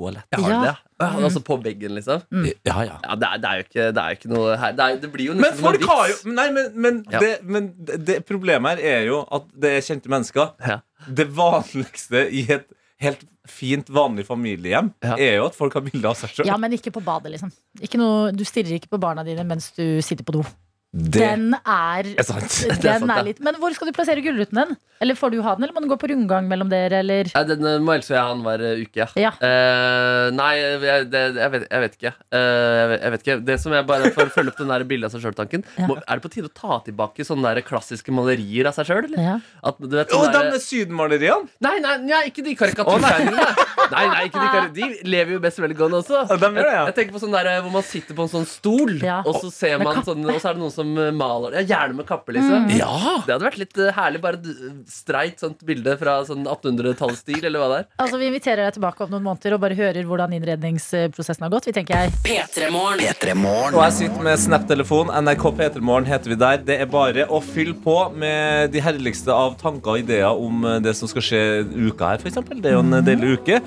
toalett. 0.00 0.24
Jeg 0.32 0.42
har 0.46 0.50
Ja. 0.56 0.60
det, 0.64 0.74
ja. 1.04 1.08
Altså 1.28 1.40
på 1.44 1.56
veggen, 1.64 1.94
liksom. 1.96 2.24
Ja, 2.66 2.76
ja. 2.88 2.96
Ja, 3.04 3.14
det 3.20 3.28
er, 3.30 3.38
det 3.44 3.50
er 3.52 3.60
jo 3.60 3.64
ikke, 3.68 3.86
det 3.94 4.02
er 4.02 4.08
jo 4.14 4.18
ikke 4.18 4.32
noe 4.34 4.56
her 4.60 4.72
det, 4.76 4.86
er, 4.88 4.98
det 5.04 5.10
blir 5.12 5.26
jo 5.30 5.34
Men 5.36 5.44
nesten 5.46 5.64
folk 5.68 5.80
noe 5.84 5.96
har 6.00 6.10
jo. 6.12 6.18
Nei, 6.40 6.48
men, 6.56 6.70
men, 6.86 7.02
Ja. 7.12 7.20
det, 7.22 7.32
men 7.44 7.70
det, 7.78 7.98
det 8.08 8.18
problemet 8.28 8.78
her 8.80 9.00
er 9.00 9.08
jo 9.10 9.20
at 9.30 9.48
det 9.60 9.76
er 9.78 9.84
kjente 9.86 10.12
mennesker. 10.12 10.54
Ja. 10.66 10.80
Det 11.20 11.28
vanligste 11.36 12.26
i 12.32 12.46
et 12.56 12.66
helt 13.00 13.22
fint, 13.48 13.88
vanlig 13.88 14.26
familiehjem 14.28 14.90
Ja. 15.02 15.14
er 15.16 15.36
jo 15.40 15.46
at 15.48 15.54
folk 15.56 15.72
har 15.78 15.80
bilder 15.86 16.10
av 16.12 16.18
seg 16.20 16.34
sjøl. 16.34 16.46
Ja, 16.50 16.56
men 16.60 16.72
ikke 16.76 16.92
på 16.92 17.00
badet, 17.04 17.32
liksom. 17.32 17.52
Ikke 17.80 17.98
noe, 18.00 18.30
du 18.36 18.44
stirrer 18.44 18.76
ikke 18.76 18.90
på 18.92 19.00
barna 19.00 19.24
dine 19.26 19.44
mens 19.48 19.70
du 19.76 20.00
sitter 20.04 20.24
på 20.28 20.36
do. 20.36 20.44
Det 20.90 21.20
Den 21.22 21.52
er, 21.54 22.08
er 22.18 22.26
sant. 22.26 22.50
Den 22.82 22.88
er 22.90 22.98
sant, 22.98 23.12
er 23.14 23.26
litt 23.28 23.38
Men 23.46 23.54
hvor 23.62 23.70
skal 23.76 23.86
du 23.86 23.94
plassere 23.94 24.22
gullruten 24.24 24.58
din? 24.58 24.72
Eller 25.00 25.14
får 25.16 25.30
du 25.32 25.38
ha 25.40 25.52
den, 25.56 25.64
eller 25.64 25.72
må 25.72 25.80
den 25.84 25.88
gå 25.88 25.96
på 25.96 26.08
rundgang 26.10 26.48
mellom 26.50 26.68
dere, 26.68 26.98
eller? 27.00 27.28
Nei, 27.32 27.42
den 27.48 27.62
eh, 27.64 27.76
må 27.80 27.94
Else 27.94 28.10
og 28.10 28.16
jeg 28.16 28.20
ha 28.20 28.32
annenhver 28.34 28.64
eh, 28.68 28.80
uke. 28.84 29.06
Ja. 29.16 29.30
Eh, 29.40 30.26
nei, 30.36 30.48
jeg, 30.58 31.06
det, 31.08 31.22
jeg, 31.38 31.52
vet, 31.54 31.64
jeg 31.70 31.84
vet 31.84 31.94
ikke. 31.96 32.12
Uh, 32.34 32.40
jeg, 32.40 32.90
vet, 32.90 32.98
jeg 33.06 33.14
vet 33.14 33.24
ikke. 33.24 33.36
Det 33.48 33.56
som 33.62 33.76
jeg 33.78 33.86
bare 33.88 34.10
For 34.12 34.28
å 34.28 34.34
følge 34.34 34.52
opp 34.52 34.58
den 34.60 34.72
der 34.74 34.84
bildet 34.90 35.08
av 35.08 35.14
seg 35.14 35.24
sjøl-tanken, 35.24 35.64
Ja. 35.80 35.86
er 36.02 36.20
det 36.20 36.24
på 36.26 36.32
tide 36.34 36.50
å 36.50 36.52
ta 36.58 36.80
tilbake 36.84 37.24
sånne 37.24 37.54
der 37.54 37.64
klassiske 37.64 38.12
malerier 38.12 38.68
av 38.68 38.76
seg 38.76 38.90
sjøl? 38.90 39.08
Ja. 39.16 39.38
At, 39.70 39.80
du 39.80 39.96
vet, 39.96 40.12
sånne 40.12 40.42
de 40.52 40.60
sydenmaleriene! 40.66 41.48
Nei, 41.64 41.76
nei, 41.86 41.96
nei, 42.04 42.20
ikke 42.28 42.44
de 42.44 42.56
karikaturtegningene. 42.60 43.48
nei, 43.94 44.04
nei, 44.10 44.20
ikke 44.28 44.42
de, 44.42 44.52
kar- 44.58 44.70
de 44.76 44.90
lever 45.16 45.36
jo 45.38 45.40
best 45.46 45.62
velgående 45.64 46.02
også. 46.02 46.26
Ja, 46.26 46.36
de 46.36 46.50
gjør 46.50 46.60
det, 46.60 46.66
ja. 46.68 46.76
jeg, 46.76 46.90
jeg 46.92 46.98
tenker 47.00 47.16
på 47.16 47.24
sånn 47.24 47.38
der 47.38 47.50
hvor 47.62 47.72
man 47.78 47.88
sitter 47.88 48.20
på 48.20 48.28
en 48.28 48.34
sånn 48.36 48.46
stol, 48.52 48.94
Ja. 49.00 49.22
og 49.24 49.40
så 49.40 49.48
ser 49.54 49.80
man 49.80 50.04
sånn, 50.04 50.28
og 50.28 50.36
så 50.44 50.52
er 50.52 50.60
det 50.60 50.64
noen 50.66 50.76
som 50.76 50.79
eh, 50.98 51.10
maler 51.16 51.56
Ja, 51.58 51.62
gjerne 51.72 51.98
med 52.00 52.06
kappe, 52.08 52.34
liksom. 52.36 52.66
Mm. 52.66 52.74
Ja! 52.78 53.16
Det 53.26 53.34
hadde 53.34 53.46
vært 53.46 53.60
litt 53.60 53.78
eh, 53.80 53.92
herlig. 53.96 54.22
Bare 54.24 54.40
et 54.40 54.90
streit 54.90 55.42
sånt 55.42 55.62
bilde 55.66 55.96
fra 56.00 56.18
sånn 56.28 56.46
1800-tallsstil, 56.46 57.42
eller 57.44 57.62
hva 57.62 57.68
det 57.72 57.78
er. 57.82 57.88
Altså, 58.04 58.20
Vi 58.20 58.28
inviterer 58.30 58.66
deg 58.66 58.76
tilbake 58.78 59.06
om 59.06 59.14
noen 59.14 59.26
måneder 59.26 59.56
og 59.56 59.62
bare 59.64 59.78
hører 59.78 60.08
hvordan 60.08 60.34
innredningsprosessen 60.36 61.46
har 61.46 61.52
gått. 61.52 61.68
Vi 61.70 61.76
tenker 61.76 62.06
jeg 62.06 62.14
P3 62.26 62.70
Morgen. 62.72 63.76
Og 63.76 63.82
jeg 63.84 63.96
sitter 63.98 64.26
med 64.26 64.40
Snap-telefon. 64.42 65.12
NRK 65.20 65.46
P3morgen 65.60 66.08
heter 66.08 66.34
vi 66.34 66.40
der. 66.40 66.62
Det 66.70 66.80
er 66.82 66.90
bare 66.90 67.26
å 67.30 67.42
fylle 67.44 67.76
på 67.84 67.96
med 68.16 68.72
de 68.74 68.82
herligste 68.84 69.34
av 69.34 69.56
tanker 69.60 69.96
og 69.96 70.04
ideer 70.04 70.30
om 70.30 70.64
eh, 70.66 70.80
det 70.84 70.96
som 70.98 71.10
skal 71.10 71.24
skje 71.24 71.42
uka 71.90 72.14
her, 72.14 72.22
f.eks. 72.22 72.40
Det 72.60 72.72
er 72.72 72.76
jo 72.78 72.84
en 72.84 73.00
deilig 73.04 73.36
uke. 73.40 73.60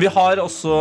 Vi 0.00 0.10
har 0.10 0.40
også 0.42 0.78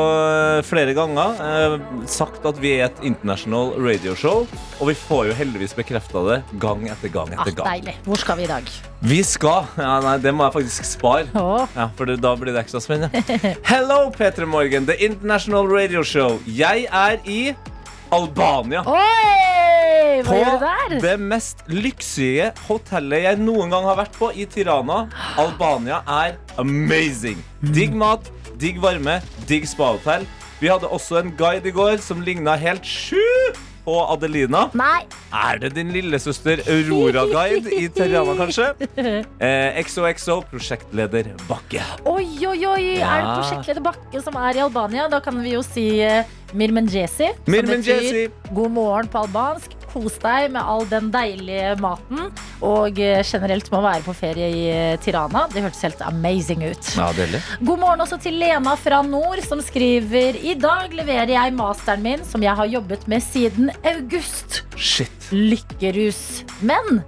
flere 0.68 0.94
ganger 0.98 1.40
eh, 1.44 1.78
sagt 2.10 2.46
at 2.48 2.60
vi 2.62 2.76
er 2.78 2.88
et 2.90 3.04
international 3.06 3.74
radioshow, 3.80 4.46
og 4.80 4.92
vi 4.92 4.96
får 4.98 5.30
jo 5.30 5.38
heldigvis 5.40 5.76
bekrefta 5.80 6.24
det 6.28 6.38
gang 6.62 6.86
etter 6.92 7.12
gang 7.14 7.32
ah, 7.34 7.42
etter 7.42 7.56
gang. 7.58 7.70
Deilig. 7.72 7.96
Hvor 8.06 8.22
skal 8.22 8.40
vi 8.40 8.46
i 8.46 8.52
dag? 8.52 8.70
Vi 9.10 9.20
skal 9.24 9.68
ja, 9.80 9.96
Nei, 10.04 10.16
det 10.24 10.34
må 10.36 10.46
jeg 10.48 10.56
faktisk 10.58 10.88
spare. 10.88 11.28
Oh. 11.40 11.64
Ja, 11.78 11.90
for 11.98 12.10
da 12.20 12.36
blir 12.40 12.54
det 12.56 12.64
ekstra 12.66 12.82
spennende. 12.84 13.24
Hello, 13.72 14.08
P3 14.16 14.48
Morgen, 14.50 14.88
The 14.90 14.98
International 15.06 15.70
Radio 15.72 16.04
Show. 16.04 16.40
Jeg 16.46 16.88
er 16.92 17.20
i 17.30 17.42
Albania. 18.16 18.84
Oi! 18.90 19.60
Hva 20.20 20.26
På 20.26 20.38
gjør 20.40 20.58
du 20.58 20.66
der? 20.66 20.96
det 21.04 21.14
mest 21.22 21.62
lyksige 21.72 22.50
hotellet 22.68 23.24
jeg 23.28 23.40
noen 23.40 23.72
gang 23.72 23.86
har 23.88 24.00
vært 24.02 24.18
på 24.20 24.32
i 24.34 24.48
Tirana. 24.50 25.04
Albania 25.40 26.02
er 26.10 26.36
amazing. 26.60 27.40
Digg 27.76 27.96
mat, 27.96 28.28
digg 28.60 28.82
varme, 28.84 29.20
digg 29.48 29.70
spahotell. 29.70 30.28
Vi 30.60 30.68
hadde 30.68 30.90
også 30.92 31.22
en 31.22 31.32
guide 31.40 31.70
i 31.72 31.76
går 31.76 32.02
som 32.04 32.26
ligna 32.26 32.58
helt 32.60 32.84
sjukt 32.84 33.69
på 33.90 33.98
Adelina. 34.14 34.68
Nei! 34.78 35.02
Er 35.34 35.60
det 35.62 35.74
din 35.78 35.92
lillesøster 35.94 36.62
Aurora-guide 36.70 37.74
i 37.78 37.88
Terrana, 37.94 38.38
kanskje? 38.40 38.72
Eh, 39.40 39.78
XOXO, 39.86 40.42
prosjektleder 40.52 41.30
Bakke. 41.48 41.82
Oi, 42.10 42.26
oi, 42.46 42.58
oi! 42.68 42.84
Er 42.98 43.22
det 43.24 43.36
prosjektleder 43.40 43.84
Bakke 43.86 44.22
som 44.24 44.36
er 44.42 44.60
i 44.60 44.64
Albania? 44.66 45.08
Da 45.12 45.22
kan 45.24 45.38
vi 45.42 45.54
jo 45.56 45.62
si 45.66 45.86
uh, 46.04 46.28
Mirmenjesi. 46.54 47.30
God 48.56 48.72
morgen 48.78 49.12
på 49.12 49.26
albansk. 49.26 49.76
Kos 49.90 50.20
deg 50.22 50.52
med 50.54 50.62
all 50.62 50.86
den 50.90 51.10
deilige 51.14 51.74
maten. 51.82 52.30
Og 52.62 53.00
generelt 53.26 53.60
generelt 53.60 53.72
må 53.74 53.82
være 53.82 54.06
på 54.06 54.14
ferie 54.14 54.50
i 54.54 54.64
eh, 54.70 54.98
Tirana. 55.02 55.48
Det 55.52 55.64
hørtes 55.64 55.82
helt 55.86 56.02
amazing 56.06 56.64
ut. 56.68 56.90
Ja. 56.98 57.10
God 57.66 57.80
morgen 57.82 58.04
også 58.04 58.20
til 58.22 58.38
Lena 58.40 58.76
fra 58.80 59.02
nord, 59.06 59.42
som 59.46 59.62
skriver 59.62 60.38
I 60.38 60.56
dag 60.60 60.94
leverer 60.94 61.34
jeg 61.34 61.56
masteren 61.58 62.04
min, 62.06 62.26
som 62.26 62.44
jeg 62.44 62.56
har 62.56 62.70
jobbet 62.70 63.08
med 63.08 63.24
siden 63.26 63.72
august. 63.84 64.64
Shit. 64.78 65.32
Lykkerus. 65.32 66.44
Men 66.62 67.02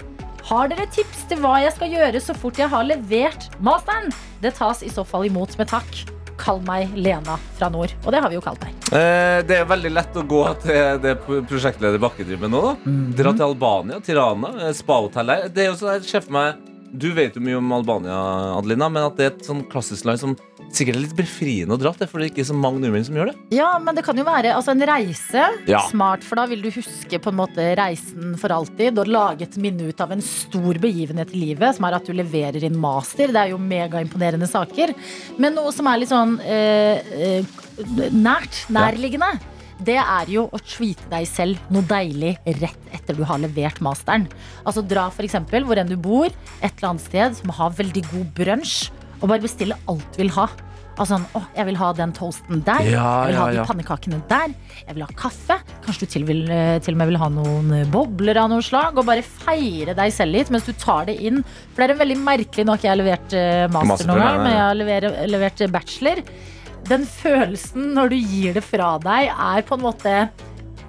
har 0.50 0.72
dere 0.72 0.88
tips 0.92 1.28
til 1.30 1.42
hva 1.44 1.60
jeg 1.64 1.76
skal 1.76 1.94
gjøre 1.94 2.22
så 2.24 2.36
fort 2.38 2.58
jeg 2.60 2.72
har 2.72 2.88
levert 2.88 3.52
masteren? 3.64 4.12
Det 4.42 4.56
tas 4.58 4.82
i 4.84 4.89
så 4.89 5.06
fall 5.06 5.30
imot 5.30 5.54
med 5.60 5.70
takk. 5.72 6.20
Kall 6.39 6.61
meg 6.67 6.95
Lena 6.95 7.38
fra 7.57 7.69
nord. 7.73 7.93
Og 8.05 8.11
det 8.13 8.21
har 8.23 8.32
vi 8.32 8.38
jo 8.39 8.43
kalt 8.45 8.63
deg. 8.63 8.75
Eh, 8.91 9.39
det 9.47 9.61
er 9.61 9.69
veldig 9.69 9.93
lett 9.93 10.17
å 10.19 10.25
gå 10.27 10.41
til 10.63 10.99
det 11.03 11.15
prosjektleder 11.25 12.01
Bakke 12.01 12.25
driver 12.27 12.47
med 12.47 12.55
nå. 12.55 12.63
da 12.65 12.97
Dra 13.21 13.34
til 13.36 13.47
Albania, 13.47 14.01
Tirana, 14.03 14.53
eh, 14.67 14.75
spahotell 14.75 15.34
der. 15.34 15.47
Det 15.49 15.65
er 15.65 15.71
jo 15.71 15.79
sånn 15.79 15.95
jeg 15.99 16.09
ser 16.09 16.27
for 16.27 16.38
meg 16.39 16.70
Du 16.92 17.08
vet 17.16 17.36
jo 17.38 17.42
mye 17.44 17.56
om 17.56 17.72
Albania, 17.72 18.16
Adelina, 18.58 18.89
men 18.92 19.06
at 19.08 19.16
det 19.16 19.24
er 19.24 19.30
et 19.32 19.46
sånn 19.48 19.62
klassisk 19.72 20.08
land 20.10 20.20
som 20.20 20.34
sikkert 20.76 20.98
er 20.98 21.04
litt 21.06 21.16
befriende 21.16 21.76
å 21.76 21.80
dra 21.80 21.94
til, 21.96 22.08
for 22.10 22.20
det 22.20 22.28
er 22.28 22.34
ikke 22.34 22.46
så 22.50 22.56
mange 22.56 22.82
nordmenn 22.84 23.06
som 23.08 23.16
gjør 23.16 23.32
det. 23.32 23.36
Ja, 23.56 23.70
men 23.84 23.96
det 23.96 24.04
kan 24.06 24.20
jo 24.20 24.26
være 24.28 24.52
altså 24.56 24.74
en 24.74 24.84
reise. 24.88 25.46
Ja. 25.70 25.82
Smart, 25.88 26.26
for 26.28 26.39
da 26.39 26.46
vil 26.52 26.64
du 26.64 26.70
huske 26.74 27.20
på 27.22 27.32
en 27.32 27.39
måte 27.39 27.70
reisen 27.80 28.36
for 28.39 28.56
alltid 28.56 29.00
og 29.00 29.12
lage 29.12 29.48
et 29.48 29.58
minne 29.62 29.88
ut 29.88 30.04
av 30.04 30.12
en 30.16 30.24
stor 30.26 30.80
begivenhet 30.84 31.32
i 31.36 31.46
livet, 31.46 31.78
som 31.78 31.88
er 31.88 31.98
at 32.00 32.08
du 32.08 32.16
leverer 32.18 32.68
inn 32.68 32.80
master. 32.80 33.32
Det 33.32 33.46
er 33.46 33.54
jo 33.54 33.62
megaimponerende 33.62 34.50
saker. 34.52 34.96
Men 35.39 35.56
noe 35.56 35.72
som 35.76 35.88
er 35.88 36.04
litt 36.04 36.12
sånn 36.12 36.38
eh, 36.44 37.16
eh, 37.32 37.58
nært, 38.12 38.66
nærliggende. 38.72 39.32
Det 39.82 39.97
er 39.97 40.29
jo 40.29 40.45
å 40.53 40.59
treate 40.61 41.07
deg 41.09 41.27
selv 41.29 41.71
noe 41.73 41.86
deilig 41.89 42.36
rett 42.61 42.91
etter 42.93 43.17
du 43.17 43.23
har 43.25 43.41
levert 43.41 43.82
masteren. 43.82 44.27
Altså 44.61 44.84
Dra 44.86 45.07
eksempel 45.21 45.65
hvor 45.65 45.79
enn 45.82 45.89
du 45.89 45.97
bor, 45.97 46.29
et 46.61 46.73
eller 46.75 46.91
annet 46.91 47.05
sted 47.05 47.39
som 47.39 47.53
har 47.57 47.73
veldig 47.77 48.03
god 48.11 48.27
brunsj, 48.38 48.91
og 49.21 49.29
bare 49.29 49.43
bestille 49.43 49.77
alt 49.89 50.05
du 50.13 50.21
vil 50.23 50.34
ha. 50.38 50.49
Altså 50.99 51.15
sånn, 51.15 51.25
åh, 51.38 51.45
jeg 51.55 51.65
vil 51.69 51.77
ha 51.79 51.89
den 51.97 52.11
toasten 52.13 52.61
der. 52.67 52.84
Ja, 52.86 53.05
jeg 53.23 53.32
vil 53.32 53.39
ha 53.39 53.45
ja, 53.49 53.61
de 53.63 53.67
pannekakene 53.69 54.19
der. 54.29 54.53
Jeg 54.84 54.97
vil 54.97 55.05
ha 55.05 55.15
kaffe. 55.17 55.57
Kanskje 55.86 56.05
du 56.05 56.13
til, 56.13 56.25
vil, 56.27 56.41
eh, 56.51 56.75
til 56.84 56.93
og 56.93 56.99
med 56.99 57.11
vil 57.13 57.19
ha 57.21 57.29
noen 57.32 57.71
eh, 57.77 57.88
bobler 57.89 58.38
av 58.41 58.51
noe 58.51 58.65
slag. 58.65 58.99
Og 58.99 59.07
bare 59.07 59.23
feire 59.25 59.95
deg 59.97 60.13
selv 60.13 60.36
litt 60.36 60.51
mens 60.53 60.67
du 60.67 60.73
tar 60.77 61.07
det 61.09 61.15
inn. 61.23 61.41
For 61.71 61.82
det 61.82 61.88
er 61.88 61.95
en 61.95 62.01
veldig 62.03 62.19
merkelig 62.21 62.67
Nå 62.67 62.75
har 62.75 62.82
ikke 62.82 62.91
jeg 62.91 63.01
levert 63.01 63.38
eh, 63.39 63.65
master, 63.71 63.93
Master, 63.93 64.11
noen 64.11 64.25
gang, 64.25 64.41
men 64.43 64.53
jeg 64.53 64.65
har 64.65 64.79
levert, 64.82 65.21
levert 65.32 65.65
bachelor. 65.77 66.23
Den 66.92 67.08
følelsen 67.08 67.94
når 67.96 68.12
du 68.12 68.18
gir 68.20 68.58
det 68.58 68.66
fra 68.68 68.98
deg, 69.02 69.32
er 69.32 69.64
på 69.68 69.78
en 69.78 69.86
måte 69.86 70.16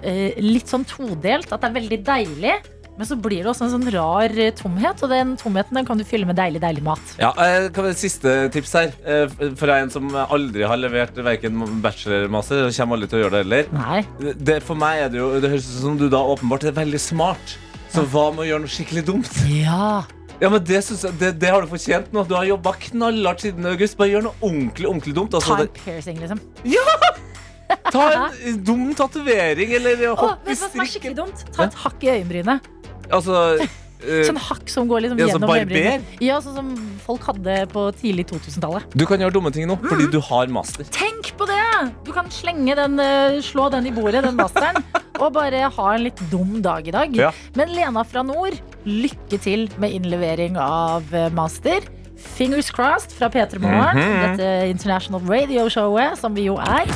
eh, 0.03 0.35
litt 0.43 0.67
sånn 0.71 0.83
todelt. 0.87 1.51
At 1.51 1.63
det 1.63 1.69
er 1.71 1.77
veldig 1.79 1.99
deilig. 2.07 2.55
Men 2.93 3.07
så 3.09 3.15
blir 3.17 3.41
det 3.41 3.49
også 3.49 3.65
en 3.65 3.71
sånn 3.73 3.87
rar 3.95 4.33
eh, 4.37 4.51
tomhet, 4.53 4.99
og 5.01 5.09
den 5.09 5.31
tomheten 5.39 5.79
den 5.79 5.87
kan 5.87 5.97
du 5.97 6.03
fylle 6.05 6.27
med 6.29 6.37
deilig, 6.37 6.59
deilig 6.61 6.83
mat. 6.85 7.15
Ja, 7.17 7.31
eh, 7.41 7.69
kan 7.73 7.87
vi 7.87 7.93
Siste 7.97 8.35
tips 8.53 8.73
her. 8.77 8.91
Eh, 9.01 9.33
For 9.57 9.71
en 9.73 9.89
som 9.93 10.11
aldri 10.13 10.67
har 10.69 10.77
levert 10.77 11.17
verken 11.25 11.63
bachelormaster, 11.81 12.67
og 12.67 12.75
kommer 12.77 12.99
aldri 12.99 13.09
til 13.09 13.21
å 13.21 13.23
gjøre 13.23 13.33
det 13.39 13.43
heller. 13.45 13.71
Nei. 13.79 14.33
Det, 14.37 14.59
for 14.67 14.77
meg 14.77 15.05
er 15.07 15.13
det 15.13 15.21
jo 15.23 15.31
Det 15.41 15.53
høres 15.55 15.71
ut 15.71 15.79
som 15.87 15.97
du 15.97 16.05
da 16.11 16.21
åpenbart 16.35 16.67
er 16.69 16.77
veldig 16.77 17.01
smart. 17.01 17.55
Så 17.93 18.05
hva 18.09 18.27
med 18.33 18.45
å 18.45 18.49
gjøre 18.51 18.65
noe 18.65 18.75
skikkelig 18.75 19.05
dumt? 19.09 19.33
Ja. 19.49 20.03
Ja, 20.41 20.49
men 20.49 20.63
Det, 20.65 20.79
jeg, 20.81 21.13
det, 21.19 21.29
det 21.41 21.51
har 21.53 21.61
du 21.61 21.69
fortjent 21.71 22.13
nå. 22.15 22.23
Du 22.27 22.33
har 22.35 22.47
jobba 22.47 22.73
knallhardt 22.87 23.45
siden 23.45 23.67
august. 23.69 23.97
Bare 23.99 24.11
gjør 24.13 24.25
noe 24.29 24.35
ordentlig 24.41 24.89
ordentlig 24.89 25.15
dumt. 25.17 25.35
Ta 25.35 25.41
Altså, 25.41 25.67
en 25.67 25.77
piercing, 25.77 26.19
liksom. 26.23 26.41
Ja! 26.67 26.97
ta 27.93 28.07
en 28.49 28.59
dum 28.65 28.89
tatovering, 28.97 29.71
eller 29.79 30.03
hopp 30.17 30.49
i 30.49 30.57
strikken. 30.57 31.15
Ta 31.53 31.69
et 31.69 31.79
hakk 31.85 32.03
i 32.05 32.11
øyenbrynet. 32.17 32.69
Altså 33.13 33.57
Sånn 34.27 34.37
hakk 34.37 34.69
som 34.69 34.87
går 34.89 35.01
liksom 35.05 35.19
Ja, 35.19 35.27
gjennom 35.27 35.47
barber? 35.49 36.01
Ja, 36.21 36.39
sånn 36.43 36.55
som 36.55 36.71
folk 37.05 37.21
hadde 37.23 37.67
på 37.71 37.85
tidlig 37.99 38.25
2000-tallet. 38.31 38.83
Du 38.95 39.05
kan 39.05 39.19
gjøre 39.19 39.31
dumme 39.33 39.51
ting 39.53 39.67
nå, 39.67 39.77
Mm. 39.79 39.89
fordi 39.89 40.11
du 40.11 40.19
har 40.19 40.47
master. 40.47 40.83
Tenk 40.91 41.31
på 41.37 41.47
det! 41.47 41.91
Du 42.05 42.11
kan 42.11 42.25
slenge 42.29 42.75
den, 42.75 42.99
eh, 42.99 43.39
slå 43.41 43.69
den 43.71 43.87
i 43.87 43.91
bordet, 43.91 44.23
den 44.23 44.35
masteren, 44.35 44.83
og 45.21 45.33
bare 45.33 45.69
ha 45.69 45.93
en 45.95 46.03
litt 46.03 46.19
dum 46.29 46.61
dag 46.61 46.87
i 46.87 46.91
dag. 46.91 47.15
Ja. 47.15 47.31
Men 47.55 47.69
Lena 47.73 48.03
fra 48.03 48.23
nord, 48.23 48.53
lykke 48.85 49.39
til 49.41 49.69
med 49.77 49.91
innlevering 49.93 50.57
av 50.57 51.03
eh, 51.13 51.29
master. 51.29 51.79
Fingers 52.17 52.69
crossed 52.71 53.11
fra 53.11 53.27
P3 53.29 53.59
Morgen, 53.59 53.97
Mhm. 53.97 54.37
dette 54.37 54.69
international 54.69 55.21
radio-showet 55.27 56.17
som 56.17 56.33
vi 56.33 56.45
jo 56.45 56.55
er. 56.57 56.87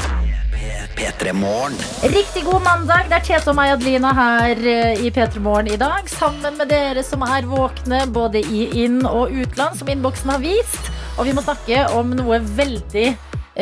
P3 0.98 1.34
Morgen. 1.34 1.76
Riktig 2.04 2.44
god 2.48 2.64
mandag. 2.66 3.08
Det 3.10 3.18
er 3.20 3.26
Tete 3.28 3.52
og 3.52 3.58
meg, 3.60 3.74
Adelina, 3.76 4.12
her 4.18 4.62
eh, 4.68 5.04
i 5.06 5.12
P3 5.14 5.42
Morgen 5.44 5.70
i 5.72 5.80
dag. 5.80 6.08
Sammen 6.12 6.58
med 6.60 6.72
dere 6.74 7.04
som 7.06 7.24
er 7.28 7.48
våkne 7.48 8.04
både 8.14 8.42
i 8.42 8.68
inn- 8.86 9.06
og 9.08 9.32
utland, 9.32 9.78
som 9.80 9.90
innboksen 9.92 10.34
har 10.34 10.44
vist. 10.44 10.92
Og 11.18 11.30
vi 11.30 11.36
må 11.38 11.44
snakke 11.46 11.86
om 11.98 12.12
noe 12.18 12.42
veldig 12.58 13.08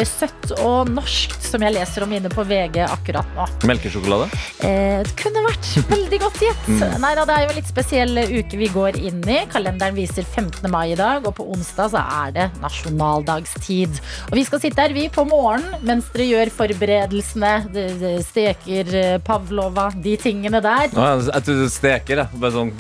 søtt 0.04 0.52
og 0.60 0.90
norskt 0.92 1.46
som 1.48 1.64
jeg 1.64 1.72
leser 1.76 2.04
om 2.04 2.12
inne 2.18 2.28
på 2.32 2.44
VG 2.44 2.82
akkurat 2.84 3.30
nå. 3.38 3.46
Melkesjokolade? 3.70 4.28
Eh, 4.68 5.00
det 5.06 5.14
kunne 5.20 5.44
vært 5.46 5.70
veldig 5.88 6.20
godt 6.26 6.42
gjett. 6.44 6.68
Nei 7.04 7.14
da, 7.16 7.24
det 7.28 7.38
er 7.38 7.46
jo 7.46 7.54
en 7.54 7.60
litt 7.62 7.72
spesiell 7.72 8.22
uke 8.26 8.60
vi 8.60 8.70
går 8.74 9.00
inn 9.00 9.22
i. 9.24 9.40
Kalenderen 9.52 9.96
viser 9.96 10.28
15. 10.28 10.68
mai 10.74 10.92
i 10.92 11.00
dag, 11.00 11.24
og 11.24 11.38
på 11.38 11.48
onsdag 11.56 11.94
så 11.96 12.04
er 12.26 12.36
det 12.36 12.50
nasjonaldagstid. 12.64 14.02
Og 14.32 14.36
vi 14.42 14.46
skal 14.50 14.64
sitte 14.66 14.84
her, 14.84 14.96
vi, 14.98 15.08
på 15.14 15.24
morgenen 15.30 15.86
mens 15.88 16.12
dere 16.12 16.28
gjør 16.34 16.54
forberedelsene. 16.60 17.54
Steker 18.26 18.94
eh, 19.00 19.16
pavlova, 19.24 19.92
de 19.96 20.18
tingene 20.20 20.60
der. 20.66 20.92
Nå, 20.92 21.10
jeg, 21.14 21.30
jeg 21.32 21.48
du 21.48 21.66
steker. 21.72 22.26
Jeg. 22.26 22.42
Bare 22.42 22.56
sånn 22.56 22.76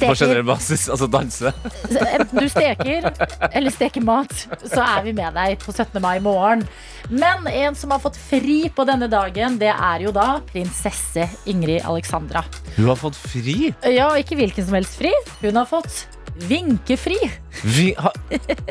På 0.00 0.14
generell 0.14 0.44
basis. 0.46 0.88
Altså 0.92 1.08
danse. 1.10 1.52
Enten 1.90 2.40
du 2.40 2.48
steker 2.50 3.10
eller 3.50 3.74
steker 3.74 4.04
mat, 4.04 4.34
så 4.64 4.82
er 4.82 5.06
vi 5.06 5.14
med 5.16 5.36
deg 5.36 5.58
på 5.62 5.74
17. 5.74 6.00
mai 6.02 6.16
i 6.18 6.24
morgen. 6.24 6.66
Men 7.08 7.46
en 7.46 7.76
som 7.78 7.94
har 7.94 8.02
fått 8.02 8.18
fri 8.18 8.66
på 8.74 8.86
denne 8.88 9.08
dagen, 9.10 9.58
det 9.62 9.70
er 9.72 10.06
jo 10.06 10.12
da 10.14 10.40
prinsesse 10.50 11.28
Ingrid 11.46 11.84
Alexandra. 11.86 12.42
Hun 12.76 12.90
har 12.90 12.98
fått 13.00 13.18
fri. 13.18 13.72
Ja, 13.86 14.10
ikke 14.18 14.38
hvilken 14.38 14.66
som 14.66 14.76
helst 14.78 14.98
fri. 14.98 15.14
Hun 15.44 15.56
har 15.60 15.68
fått 15.70 16.04
vinkefri. 16.48 17.16
Vi, 17.64 17.94
har, 17.98 18.12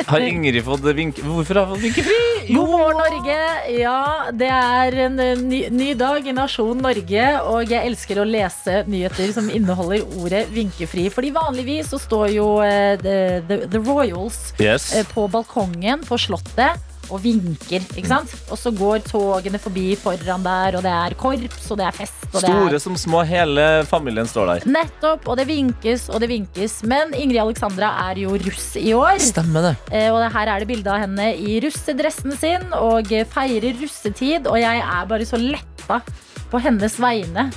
har 0.05 0.19
Ingrid 0.21 0.63
fått 0.65 0.85
vinke... 0.95 1.23
Hvorfor 1.25 1.59
har 1.59 1.65
hun 1.65 1.75
fått 1.75 1.83
vinkefri? 1.83 2.17
God 2.53 2.69
morgen, 2.69 2.99
Norge! 3.01 3.37
Ja, 3.79 4.29
det 4.31 4.49
er 4.53 4.97
en 5.07 5.19
eh, 5.19 5.33
ny, 5.39 5.61
ny 5.73 5.91
dag 5.97 6.27
i 6.27 6.35
nasjonen 6.35 6.83
Norge, 6.85 7.27
og 7.49 7.73
jeg 7.73 7.89
elsker 7.89 8.21
å 8.21 8.27
lese 8.29 8.83
nyheter 8.89 9.33
som 9.35 9.49
inneholder 9.49 10.05
ordet 10.21 10.45
vinkefri. 10.53 11.07
Fordi 11.13 11.33
vanligvis 11.35 11.89
så 11.93 12.01
står 12.01 12.27
jo 12.37 12.49
uh, 12.61 12.93
the, 13.01 13.17
the, 13.49 13.61
the 13.73 13.81
Royals 13.81 14.53
Yes. 14.61 14.91
uh, 14.93 15.01
på 15.15 15.25
balkongen 15.31 16.05
på 16.05 16.19
Slottet 16.21 16.94
og 17.09 17.21
vinker, 17.23 17.83
ikke 17.95 18.09
sant? 18.09 18.33
Og 18.51 18.59
så 18.59 18.71
går 18.75 19.03
togene 19.09 19.59
forbi 19.61 19.95
foran 19.99 20.45
der, 20.45 20.77
og 20.79 20.85
det 20.85 20.93
er 20.93 21.15
korps, 21.19 21.69
og 21.71 21.79
det 21.81 21.87
er 21.89 21.95
fest, 21.95 22.25
og 22.31 22.39
det 22.41 22.49
er 22.49 22.55
Store 22.55 22.79
som 22.83 22.97
små, 22.99 23.23
hele 23.27 23.67
familien 23.89 24.27
står 24.29 24.51
der. 24.53 24.67
Nettopp, 24.69 25.27
og 25.27 25.37
det 25.39 25.47
vinkes 25.49 26.07
og 26.09 26.21
det 26.23 26.29
vinkes. 26.31 26.79
Men 26.87 27.13
Ingrid 27.17 27.41
Alexandra 27.43 27.91
er 28.09 28.23
jo 28.25 28.35
russ 28.45 28.71
i 28.81 28.91
år. 28.97 29.19
Stemmer 29.23 29.69
det. 29.69 29.75
Eh, 29.91 30.09
Og 30.13 30.21
her 30.31 30.51
er 30.55 30.63
det 30.63 30.67
bilde 30.69 30.91
av 30.91 31.03
henne 31.05 31.31
i 31.35 31.59
russedressen 31.63 32.35
sin 32.39 32.71
og 32.77 33.11
feirer 33.31 33.75
russetid. 33.81 34.47
Og 34.51 34.59
jeg 34.61 34.81
er 34.83 35.09
bare 35.09 35.27
så 35.27 35.39
letta 35.41 36.01
på 36.51 36.61
hennes 36.61 36.99
vegne 37.01 37.49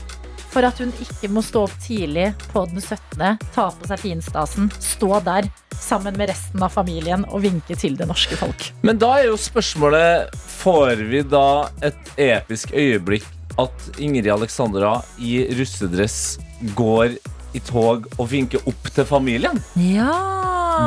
for 0.53 0.67
at 0.67 0.81
hun 0.83 0.93
ikke 1.03 1.31
må 1.33 1.43
stå 1.45 1.65
opp 1.67 1.75
tidlig 1.85 2.31
på 2.53 2.65
den 2.71 2.81
17., 2.81 3.39
ta 3.55 3.69
på 3.71 3.89
seg 3.91 4.03
finstasen, 4.03 4.71
stå 4.83 5.21
der 5.27 5.49
sammen 5.79 6.17
med 6.19 6.31
resten 6.33 6.63
av 6.65 6.75
familien 6.75 7.25
og 7.29 7.45
vinke 7.45 7.77
til 7.79 7.97
det 7.99 8.09
norske 8.11 8.39
folk. 8.41 8.71
Men 8.83 9.01
da 9.01 9.15
er 9.21 9.29
jo 9.31 9.39
spørsmålet 9.41 10.37
Får 10.59 11.05
vi 11.09 11.21
da 11.23 11.69
et 11.87 12.15
episk 12.19 12.73
øyeblikk 12.75 13.27
at 13.59 14.01
Ingrid 14.03 14.27
Alexandra 14.33 14.99
i 15.23 15.45
russedress 15.59 16.39
går 16.79 17.15
i 17.57 17.61
tog 17.65 18.07
og 18.19 18.27
vinke 18.31 18.61
opp 18.69 18.91
til 18.95 19.07
familien? 19.09 19.61
Ja! 19.81 20.13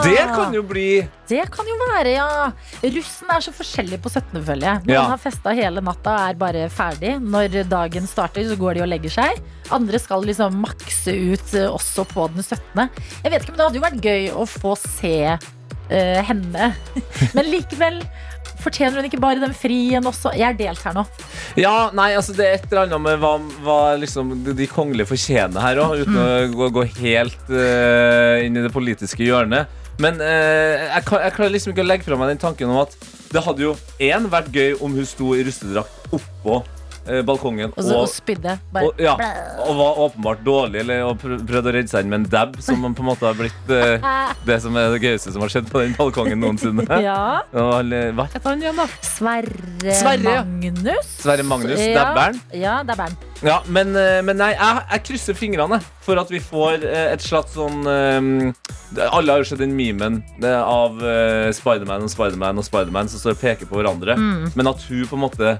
Det 0.06 0.22
kan 0.32 0.54
jo 0.56 0.62
bli 0.64 1.02
Det 1.28 1.42
kan 1.52 1.68
jo 1.68 1.74
være, 1.82 2.14
ja. 2.14 2.28
Russen 2.94 3.32
er 3.34 3.44
så 3.44 3.52
forskjellig 3.52 3.98
på 4.04 4.08
17., 4.12 4.38
føler 4.48 4.68
jeg. 4.70 4.84
Noen 4.86 4.94
Ja. 4.96 5.02
har 5.10 5.20
festa 5.20 5.52
hele 5.58 5.82
natta 5.84 6.14
og 6.16 6.30
er 6.30 6.38
bare 6.40 6.70
ferdig. 6.72 7.18
Når 7.20 7.58
dagen 7.68 8.08
starter, 8.08 8.46
så 8.48 8.56
går 8.60 8.76
de 8.80 8.82
og 8.86 8.88
legger 8.92 9.10
seg. 9.12 9.42
Andre 9.72 10.00
skal 10.00 10.24
liksom 10.24 10.62
makse 10.64 11.12
ut 11.12 11.54
eh, 11.60 11.68
også 11.68 12.06
på 12.08 12.30
den 12.32 12.44
17. 12.44 12.90
Jeg 13.24 13.32
vet 13.34 13.42
ikke, 13.42 13.52
men 13.52 13.58
Det 13.58 13.68
hadde 13.68 13.82
jo 13.82 13.88
vært 13.90 14.08
gøy 14.08 14.32
å 14.32 14.48
få 14.48 14.78
se 14.80 15.14
eh, 15.90 16.22
henne. 16.24 16.72
Men 17.36 17.52
likevel 17.52 18.02
fortjener 18.64 19.00
hun 19.00 19.08
ikke 19.10 19.22
bare 19.22 19.42
den 19.42 19.54
frien 19.58 20.06
også. 20.08 20.34
Jeg 20.38 20.54
er 20.54 20.60
delt 20.60 20.82
her 20.86 20.96
nå. 20.96 21.06
Ja, 21.60 21.90
nei, 21.98 22.12
altså 22.18 22.36
det 22.38 22.48
er 22.48 22.58
et 22.58 22.68
eller 22.70 22.86
annet 22.86 23.04
med 23.04 23.22
hva, 23.22 23.36
hva 23.66 23.80
liksom 24.00 24.34
de, 24.48 24.68
kongelige 24.72 25.12
fortjener 25.12 25.64
her 25.64 25.82
òg, 25.84 26.04
uten 26.04 26.20
å 26.22 26.28
gå, 26.56 26.72
gå 26.80 26.88
helt 27.02 27.54
uh, 27.54 28.42
inn 28.44 28.58
i 28.58 28.66
det 28.66 28.74
politiske 28.74 29.26
hjørnet. 29.26 29.80
Men 30.02 30.22
eh, 30.24 30.88
jeg, 30.88 31.04
jeg 31.04 31.34
klarer 31.36 31.52
liksom 31.54 31.74
ikke 31.74 31.84
å 31.84 31.90
legge 31.90 32.08
fra 32.08 32.18
meg 32.18 32.32
den 32.32 32.40
tanken 32.42 32.72
om 32.74 32.80
at 32.82 32.96
det 33.32 33.44
hadde 33.46 33.68
jo 33.68 33.74
én 34.02 34.26
vært 34.32 34.50
gøy 34.56 34.80
om 34.82 34.96
hun 34.98 35.06
sto 35.06 35.36
i 35.38 35.44
russedrakt 35.46 36.16
oppå 36.16 36.62
balkongen 37.26 37.72
Og 37.76 37.82
og 37.86 38.02
og, 38.04 38.10
spydde. 38.12 38.58
Bare. 38.74 38.90
og, 38.92 39.00
ja, 39.02 39.16
og 39.66 39.76
var 39.80 40.02
åpenbart 40.06 40.44
dårlig, 40.46 40.82
eller 40.84 41.04
og 41.08 41.18
prøvde 41.22 41.72
å 41.72 41.74
redde 41.76 41.90
seg 41.92 42.06
inn 42.06 42.12
med 42.14 42.20
en 42.24 42.28
dab, 42.32 42.58
som 42.62 42.82
på 42.84 43.04
en 43.04 43.10
måte 43.10 43.26
har 43.26 43.38
blitt 43.40 43.74
eh, 43.74 44.06
det 44.48 44.60
som 44.64 44.78
er 44.78 44.94
det 44.94 45.02
gøyeste 45.04 45.34
som 45.34 45.42
har 45.44 45.52
skjedd 45.54 45.70
på 45.72 45.82
den 45.84 45.96
balkongen 45.98 46.42
noensinne. 46.44 46.86
Ja. 47.02 47.42
Og, 47.56 47.72
eller, 47.80 48.12
hva 48.14 48.28
het 48.30 48.44
han 48.46 48.62
igjen, 48.62 48.78
da? 48.78 48.86
Sverre, 49.06 49.96
Sverre. 49.98 50.36
Magnus. 50.46 51.10
Sverre 51.24 51.46
Magnus, 51.48 51.80
Ja. 51.82 52.04
dabberen. 52.04 52.42
Ja, 52.54 52.76
dabberen. 52.86 53.18
Ja, 53.42 53.56
men, 53.74 53.96
eh, 53.98 54.20
men 54.22 54.38
nei, 54.38 54.52
jeg, 54.54 54.84
jeg 54.92 55.04
krysser 55.08 55.38
fingrene 55.38 55.80
for 56.06 56.20
at 56.22 56.30
vi 56.30 56.38
får 56.44 56.84
eh, 56.86 57.08
et 57.16 57.24
slags 57.26 57.56
sånn 57.58 57.80
um, 57.90 58.28
Alle 59.08 59.34
har 59.34 59.42
jo 59.42 59.48
sett 59.50 59.62
den 59.64 59.74
memen 59.74 60.20
eh, 60.44 60.62
av 60.62 61.00
uh, 61.02 61.50
Spiderman 61.56 62.06
og 62.06 62.12
Spiderman 62.14 62.62
og 62.62 62.68
Spiderman 62.68 63.10
som 63.10 63.22
står 63.24 63.34
og 63.38 63.42
peker 63.42 63.70
på 63.70 63.80
hverandre. 63.80 64.18
Men 64.54 64.70
at 64.70 64.86
hun 64.90 65.08
på 65.10 65.18
en 65.18 65.24
måte 65.26 65.56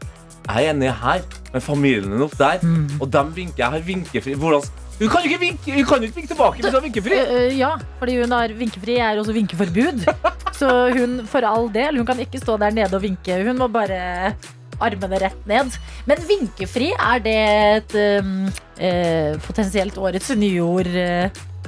er 0.50 0.70
enig 0.72 0.92
her, 1.02 1.22
med 1.54 1.62
familien 1.64 2.14
er 2.18 2.24
opp 2.26 2.38
der, 2.40 2.64
og 3.00 3.12
dem 3.14 3.34
vinker. 3.36 3.60
Jeg 3.64 3.74
har 3.76 3.84
vinkefri. 3.86 4.34
Hvordan 4.40 4.64
Hun 5.02 5.10
kan 5.10 5.24
jo 5.26 5.30
ikke 5.32 5.42
vinke, 5.42 5.74
hun 5.74 5.86
kan 5.90 5.98
jo 6.04 6.08
ikke 6.10 6.16
vinke 6.20 6.30
tilbake 6.30 6.60
hvis 6.62 6.66
hun 6.68 6.76
har 6.78 6.84
vinkefri! 6.86 7.16
Eh, 7.18 7.30
eh, 7.48 7.54
ja, 7.58 7.72
fordi 7.98 8.20
hun 8.22 8.32
har 8.36 8.52
vinkefri, 8.54 8.98
er 9.02 9.18
også 9.18 9.34
vinkeforbud. 9.34 10.04
Så 10.62 10.68
hun, 10.94 11.22
for 11.26 11.42
all 11.48 11.72
del, 11.74 11.98
hun 11.98 12.06
kan 12.06 12.20
ikke 12.22 12.38
stå 12.42 12.58
der 12.62 12.70
nede 12.76 12.94
og 12.94 13.02
vinke. 13.02 13.40
Hun 13.48 13.58
må 13.58 13.66
bare 13.74 14.36
armene 14.82 15.18
rett 15.22 15.48
ned. 15.50 15.74
Men 16.10 16.22
vinkefri, 16.30 16.92
er 16.94 17.22
det 17.26 17.38
et 17.78 17.96
eh, 17.98 19.34
potensielt 19.48 19.98
årets 19.98 20.30
nyord 20.38 20.90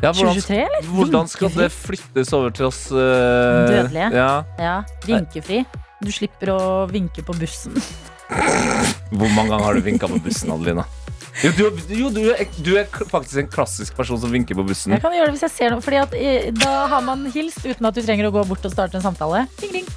Ja, 0.03 0.11
hvordan, 0.11 0.35
2023, 0.35 0.55
eller? 0.59 0.87
hvordan 0.93 1.27
skal 1.31 1.47
Vinkefri? 1.47 1.63
det 1.63 1.71
flyttes 1.71 2.33
over 2.35 2.49
til 2.49 2.65
oss 2.67 2.79
eh, 2.91 3.69
Dødelige. 3.69 4.09
Ja. 4.13 4.31
Ja, 4.59 4.73
vinkefri. 5.07 5.61
Du 6.03 6.11
slipper 6.11 6.51
å 6.53 6.59
vinke 6.91 7.23
på 7.25 7.35
bussen. 7.37 7.77
Hvor 9.13 9.29
mange 9.35 9.53
ganger 9.53 9.65
har 9.65 9.77
du 9.77 9.85
vinka 9.85 10.09
på 10.09 10.19
bussen, 10.23 10.51
Adelina? 10.53 10.85
Jo, 11.43 11.49
du, 11.57 11.63
jo 11.97 12.09
du, 12.13 12.21
er, 12.29 12.45
du 12.61 12.75
er 12.77 12.85
faktisk 12.87 13.39
en 13.41 13.49
klassisk 13.51 13.95
person 13.97 14.19
som 14.21 14.31
vinker 14.31 14.57
på 14.57 14.65
bussen. 14.67 14.93
Jeg 14.93 15.01
kan 15.03 15.15
gjøre 15.15 15.31
det 15.31 15.37
hvis 15.37 15.45
jeg 15.47 15.55
ser 15.55 15.73
noe, 15.73 15.81
Fordi 15.83 15.99
at, 16.03 16.13
eh, 16.13 16.51
da 16.55 16.85
har 16.91 17.01
man 17.05 17.25
hilst 17.33 17.63
uten 17.65 17.89
at 17.89 17.97
du 17.97 18.03
trenger 18.05 18.29
å 18.29 18.33
gå 18.35 18.43
bort 18.51 18.67
og 18.67 18.73
starte 18.73 18.99
en 18.99 19.05
samtale. 19.05 19.47
Ding, 19.61 19.73
ding. 19.79 19.89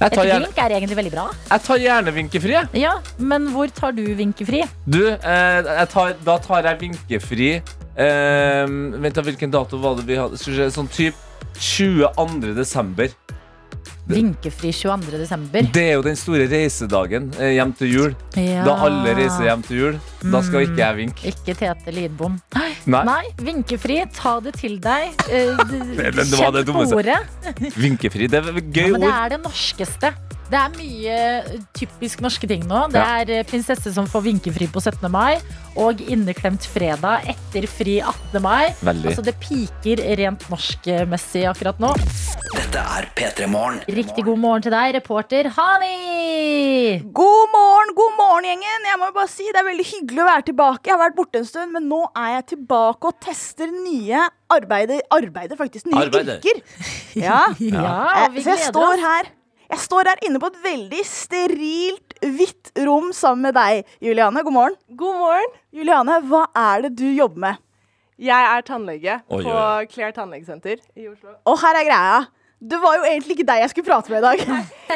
Et 0.00 0.14
gjerne, 0.16 0.46
vink 0.46 0.58
er 0.64 0.72
egentlig 0.78 0.96
veldig 0.96 1.10
bra. 1.12 1.26
jeg 1.50 1.62
tar 1.66 1.80
gjerne 1.82 2.12
vinkefri. 2.16 2.54
Ja, 2.80 2.94
Men 3.18 3.50
hvor 3.52 3.68
tar 3.68 3.92
du 3.92 4.02
vinkefri? 4.16 4.62
Du, 4.88 5.02
eh, 5.12 5.84
tar, 5.92 6.14
da 6.24 6.38
tar 6.40 6.64
jeg 6.70 6.80
vinkefri 6.80 7.50
eh, 7.60 8.64
Vent, 8.64 9.14
da, 9.14 9.24
hvilken 9.26 9.52
dato 9.52 9.76
var 9.82 9.98
det 9.98 10.06
vi 10.08 10.16
hadde? 10.16 10.40
Sånn 10.72 10.88
typ 10.88 11.14
22. 11.60 12.54
desember. 12.56 13.12
Vinkefri 14.14 14.72
22. 14.74 15.18
desember. 15.20 15.68
Det 15.72 15.82
er 15.82 15.94
jo 15.98 16.02
den 16.02 16.16
store 16.18 16.46
reisedagen 16.50 17.30
eh, 17.38 17.52
hjem 17.56 17.72
til 17.78 17.92
jul. 17.94 18.14
Ja. 18.36 18.64
Da 18.66 18.74
alle 18.86 19.14
reiser 19.18 19.44
hjem 19.48 19.62
til 19.66 19.78
jul. 19.82 19.98
Da 20.32 20.40
skal 20.46 20.66
ikke 20.66 20.80
jeg 20.82 20.96
vinke. 21.00 21.26
Ikke 21.32 21.54
Tete 21.60 21.94
Lidbom. 21.94 22.40
Nei. 22.56 23.04
Nei. 23.06 23.22
vinkefri. 23.40 24.00
Ta 24.16 24.38
det 24.40 24.54
til 24.58 24.78
deg. 24.82 25.14
Eh, 25.30 25.56
Det- 25.70 26.14
det 26.16 26.38
var 26.38 26.50
det 26.52 26.64
Kjenn 26.64 26.64
på 26.64 26.66
dummeste. 26.72 26.96
ordet. 26.96 27.74
Vinkefri. 27.76 28.26
Det 28.30 28.40
er 28.42 28.50
et 28.50 28.64
Ja, 28.64 28.82
gøy 28.82 28.92
men 28.92 29.00
det 29.00 29.08
ord. 29.08 29.16
er 29.24 29.28
det 29.36 29.40
norskeste. 29.44 30.12
Det 30.50 30.58
er 30.58 30.72
mye 30.74 31.16
typisk 31.78 32.22
norske 32.24 32.48
ting 32.50 32.64
nå. 32.66 32.80
Det 32.90 32.98
er 32.98 33.30
eh, 33.30 33.44
prinsesse 33.46 33.92
som 33.94 34.08
får 34.10 34.24
vinkefri 34.24 34.66
på 34.72 34.80
17. 34.82 35.04
mai, 35.12 35.36
og 35.78 36.00
inneklemt 36.02 36.66
fredag 36.66 37.28
etter 37.30 37.68
fri 37.70 38.00
18. 38.02 38.40
mai. 38.42 38.72
Veldig. 38.82 39.12
Altså 39.12 39.22
Det 39.28 39.36
piker 39.38 40.02
rent 40.18 40.42
norskmessig 40.50 41.44
akkurat 41.52 41.78
nå. 41.82 41.92
Dette 42.50 42.82
er 42.82 43.06
P3 43.14 43.46
Morgen. 43.52 43.78
Riktig 43.94 44.26
god 44.26 44.42
morgen 44.42 44.66
til 44.66 44.74
deg, 44.74 44.96
reporter 44.98 45.52
Hani! 45.54 46.98
God 47.14 47.54
morgen, 47.54 47.94
god 47.94 48.18
morgen, 48.18 48.50
gjengen. 48.50 48.90
Jeg 48.90 48.98
må 48.98 49.12
jo 49.12 49.16
bare 49.20 49.30
si 49.30 49.46
Det 49.54 49.62
er 49.62 49.68
veldig 49.70 49.86
hyggelig 49.94 50.24
å 50.24 50.28
være 50.32 50.46
tilbake. 50.50 50.90
Jeg 50.90 50.96
har 50.96 51.02
vært 51.06 51.18
borte 51.22 51.44
en 51.44 51.48
stund, 51.54 51.74
men 51.78 51.86
nå 51.90 52.02
er 52.18 52.34
jeg 52.40 52.48
tilbake 52.56 53.12
og 53.14 53.20
tester 53.22 53.70
nye 53.70 54.26
arbeider. 54.50 55.04
Arbeider, 55.14 55.54
faktisk. 55.62 55.86
Nye 55.94 56.08
Arbeider. 56.08 56.42
yrker. 56.42 56.64
Ja. 57.22 57.44
Ja, 57.70 57.98
Eh, 58.24 58.32
vi 58.34 58.42
Så 58.42 58.50
jeg 58.56 58.64
gleder 58.64 58.72
står 58.74 58.96
oss. 58.98 59.06
her 59.06 59.36
Jeg 59.70 59.82
står 59.84 60.08
her 60.10 60.20
inne 60.26 60.40
på 60.42 60.48
et 60.50 60.58
veldig 60.64 61.00
sterilt, 61.06 62.14
hvitt 62.34 62.72
rom 62.82 63.12
sammen 63.14 63.46
med 63.48 63.54
deg, 63.54 63.92
Juliane. 64.02 64.42
God 64.42 64.56
morgen. 64.56 64.78
God 64.98 65.18
morgen. 65.20 65.52
Juliane, 65.74 66.16
hva 66.26 66.40
er 66.58 66.86
det 66.88 66.90
du 66.98 67.06
jobber 67.06 67.44
med? 67.44 67.60
Jeg 68.20 68.48
er 68.50 68.64
tannlege 68.66 69.14
Oi, 69.32 69.38
på 69.46 69.52
oi. 69.54 69.86
Claire 69.92 70.12
tannlegesenter 70.16 70.82
i 70.98 71.06
Oslo. 71.08 71.36
Og 71.48 71.56
her 71.62 71.78
er 71.78 71.86
greia. 71.86 72.18
Det 72.60 72.80
var 72.82 72.98
jo 72.98 73.06
egentlig 73.08 73.38
ikke 73.38 73.46
deg 73.48 73.62
jeg 73.62 73.72
skulle 73.72 73.88
prate 73.88 74.12
med 74.12 74.20
i 74.20 74.26
dag. 74.26 74.42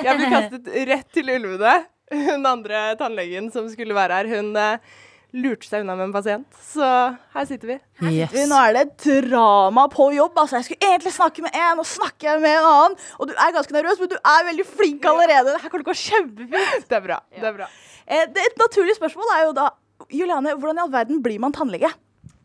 Jeg 0.05 0.18
ble 0.18 0.33
kastet 0.35 0.68
rett 0.91 1.09
til 1.16 1.31
ulvene. 1.33 1.77
Hun 2.12 2.45
andre 2.47 2.83
tannlegen 3.01 3.47
som 3.55 3.70
skulle 3.72 3.97
være 3.97 4.18
her, 4.18 4.29
hun 4.35 4.51
eh, 4.61 4.93
lurte 5.35 5.66
seg 5.66 5.82
unna 5.82 5.97
med 5.99 6.07
en 6.09 6.12
pasient. 6.14 6.47
Så 6.62 6.87
her 7.35 7.47
sitter 7.49 7.66
vi. 7.72 7.76
Her 8.01 8.12
Yes. 8.14 8.30
vi, 8.32 8.45
Nå 8.47 8.59
er 8.68 8.72
det 8.76 8.85
drama 9.26 9.89
på 9.91 10.07
jobb. 10.14 10.37
Altså, 10.39 10.61
jeg 10.61 10.64
skulle 10.68 10.89
egentlig 10.93 11.12
snakke 11.16 11.43
med 11.43 11.57
en, 11.59 11.80
og 11.82 11.89
snakker 11.91 12.28
jeg 12.32 12.41
med 12.45 12.55
en 12.61 12.68
annen. 12.70 12.95
Og 13.18 13.28
du 13.28 13.35
er 13.35 13.55
ganske 13.57 13.74
nervøs, 13.74 13.99
men 13.99 14.12
du 14.12 14.14
er 14.20 14.47
veldig 14.51 14.66
flink 14.70 15.05
allerede. 15.11 15.51
Det 15.57 15.61
her 15.64 15.72
kommer 15.72 15.82
til 15.82 15.89
å 15.89 15.93
gå 15.93 15.99
kjempefint. 16.05 16.87
Det 16.89 16.99
er 17.01 17.05
bra. 17.09 17.18
det 17.35 17.49
er 17.51 17.57
bra. 17.59 17.66
Eh, 18.07 18.24
det, 18.30 18.47
et 18.53 18.59
naturlig 18.62 18.95
spørsmål 19.01 19.35
er 19.39 19.45
jo 19.49 19.53
da 19.59 19.68
Juliane, 20.12 20.55
hvordan 20.59 20.78
i 20.78 20.85
all 20.85 20.93
verden 20.93 21.22
blir 21.24 21.41
man 21.43 21.53
tannlege? 21.57 21.91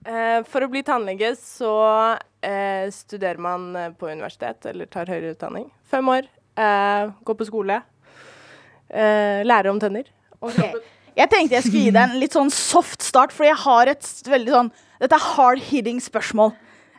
Eh, 0.08 0.42
for 0.50 0.64
å 0.66 0.70
bli 0.72 0.82
tannlege 0.88 1.34
så 1.38 1.74
eh, 2.42 2.88
studerer 2.96 3.38
man 3.44 3.70
på 4.00 4.08
universitet 4.10 4.66
eller 4.72 4.88
tar 4.90 5.06
høyere 5.12 5.36
utdanning. 5.36 5.68
Fem 5.92 6.08
år. 6.10 6.26
Eh, 6.58 7.10
går 7.28 7.38
på 7.42 7.46
skole. 7.50 7.82
Eh, 8.90 9.44
lærer 9.46 9.70
om 9.70 9.80
tenner. 9.80 10.08
Og 10.42 10.56
jobber- 10.56 10.82
Jeg 11.20 11.30
tenkte 11.34 11.58
jeg 11.58 11.66
skulle 11.66 11.84
gi 11.90 11.92
deg 11.96 12.04
en 12.06 12.20
litt 12.22 12.36
sånn 12.36 12.52
soft 12.54 13.04
start, 13.04 13.34
fordi 13.36 13.50
jeg 13.52 13.60
har 13.66 13.92
et 13.92 14.08
veldig 14.32 14.54
sånn 14.56 14.70
Dette 15.00 15.16
er 15.18 15.26
hard 15.36 15.60
hitting 15.70 16.00
spørsmål. 16.04 16.54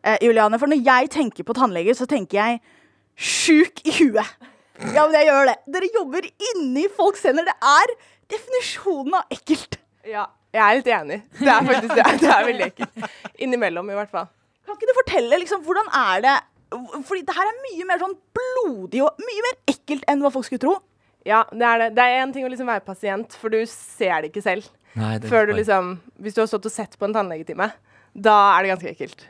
eh, 0.04 0.16
Juliane. 0.24 0.58
For 0.60 0.68
når 0.68 0.80
jeg 0.86 1.10
tenker 1.12 1.44
på 1.44 1.52
tannleger, 1.56 1.96
så 1.96 2.06
tenker 2.08 2.38
jeg 2.40 2.60
sjuk 3.20 3.82
i 3.84 3.92
huet. 3.98 4.24
Ja, 4.94 5.04
men 5.04 5.12
jeg 5.18 5.26
gjør 5.28 5.50
det. 5.50 5.56
Dere 5.68 5.90
jobber 5.92 6.28
inni 6.50 6.86
folks 6.96 7.22
hender. 7.28 7.44
Det 7.44 7.56
er 7.60 7.92
definisjonen 8.32 9.18
av 9.18 9.34
ekkelt. 9.36 9.76
Ja, 10.08 10.24
jeg 10.56 10.62
er 10.64 10.78
litt 10.78 10.88
enig. 10.96 11.18
Det 11.36 11.50
er 11.52 11.66
faktisk 11.68 11.92
det. 11.98 12.06
Det 12.22 12.30
er 12.32 12.46
veldig 12.48 12.68
ekkelt. 12.70 13.10
Innimellom, 13.44 13.90
i 13.92 13.98
hvert 13.98 14.14
fall. 14.14 14.30
Kan 14.64 14.78
ikke 14.78 14.88
du 14.88 14.96
fortelle 15.02 15.40
liksom, 15.42 15.60
hvordan 15.66 15.88
er 16.00 16.24
det 16.24 16.36
Fordi 17.04 17.24
det 17.26 17.34
her 17.34 17.48
er 17.50 17.56
mye 17.66 17.84
mer 17.88 17.98
sånn 18.00 18.16
blodig 18.38 19.00
og 19.02 19.20
mye 19.20 19.44
mer 19.48 19.56
ekkelt 19.72 20.04
enn 20.08 20.20
hva 20.24 20.30
folk 20.32 20.46
skulle 20.48 20.62
tro. 20.64 20.76
Ja, 21.30 21.44
det 21.54 21.66
er 21.70 21.84
det. 21.84 21.88
Det 21.96 22.04
er 22.06 22.20
én 22.24 22.32
ting 22.34 22.44
å 22.46 22.50
liksom 22.52 22.68
være 22.70 22.84
pasient, 22.86 23.36
for 23.40 23.52
du 23.54 23.60
ser 23.70 24.24
det 24.24 24.32
ikke 24.32 24.42
selv. 24.44 24.66
Nei, 24.98 25.16
det 25.22 25.30
Før 25.30 25.46
du 25.46 25.52
liksom 25.54 25.92
Hvis 26.18 26.34
du 26.34 26.40
har 26.42 26.48
stått 26.50 26.66
og 26.66 26.72
sett 26.74 26.96
på 26.98 27.06
en 27.06 27.12
tannlegetime, 27.14 27.68
da 28.18 28.38
er 28.56 28.64
det 28.66 28.72
ganske 28.72 28.90
ekkelt. 28.90 29.20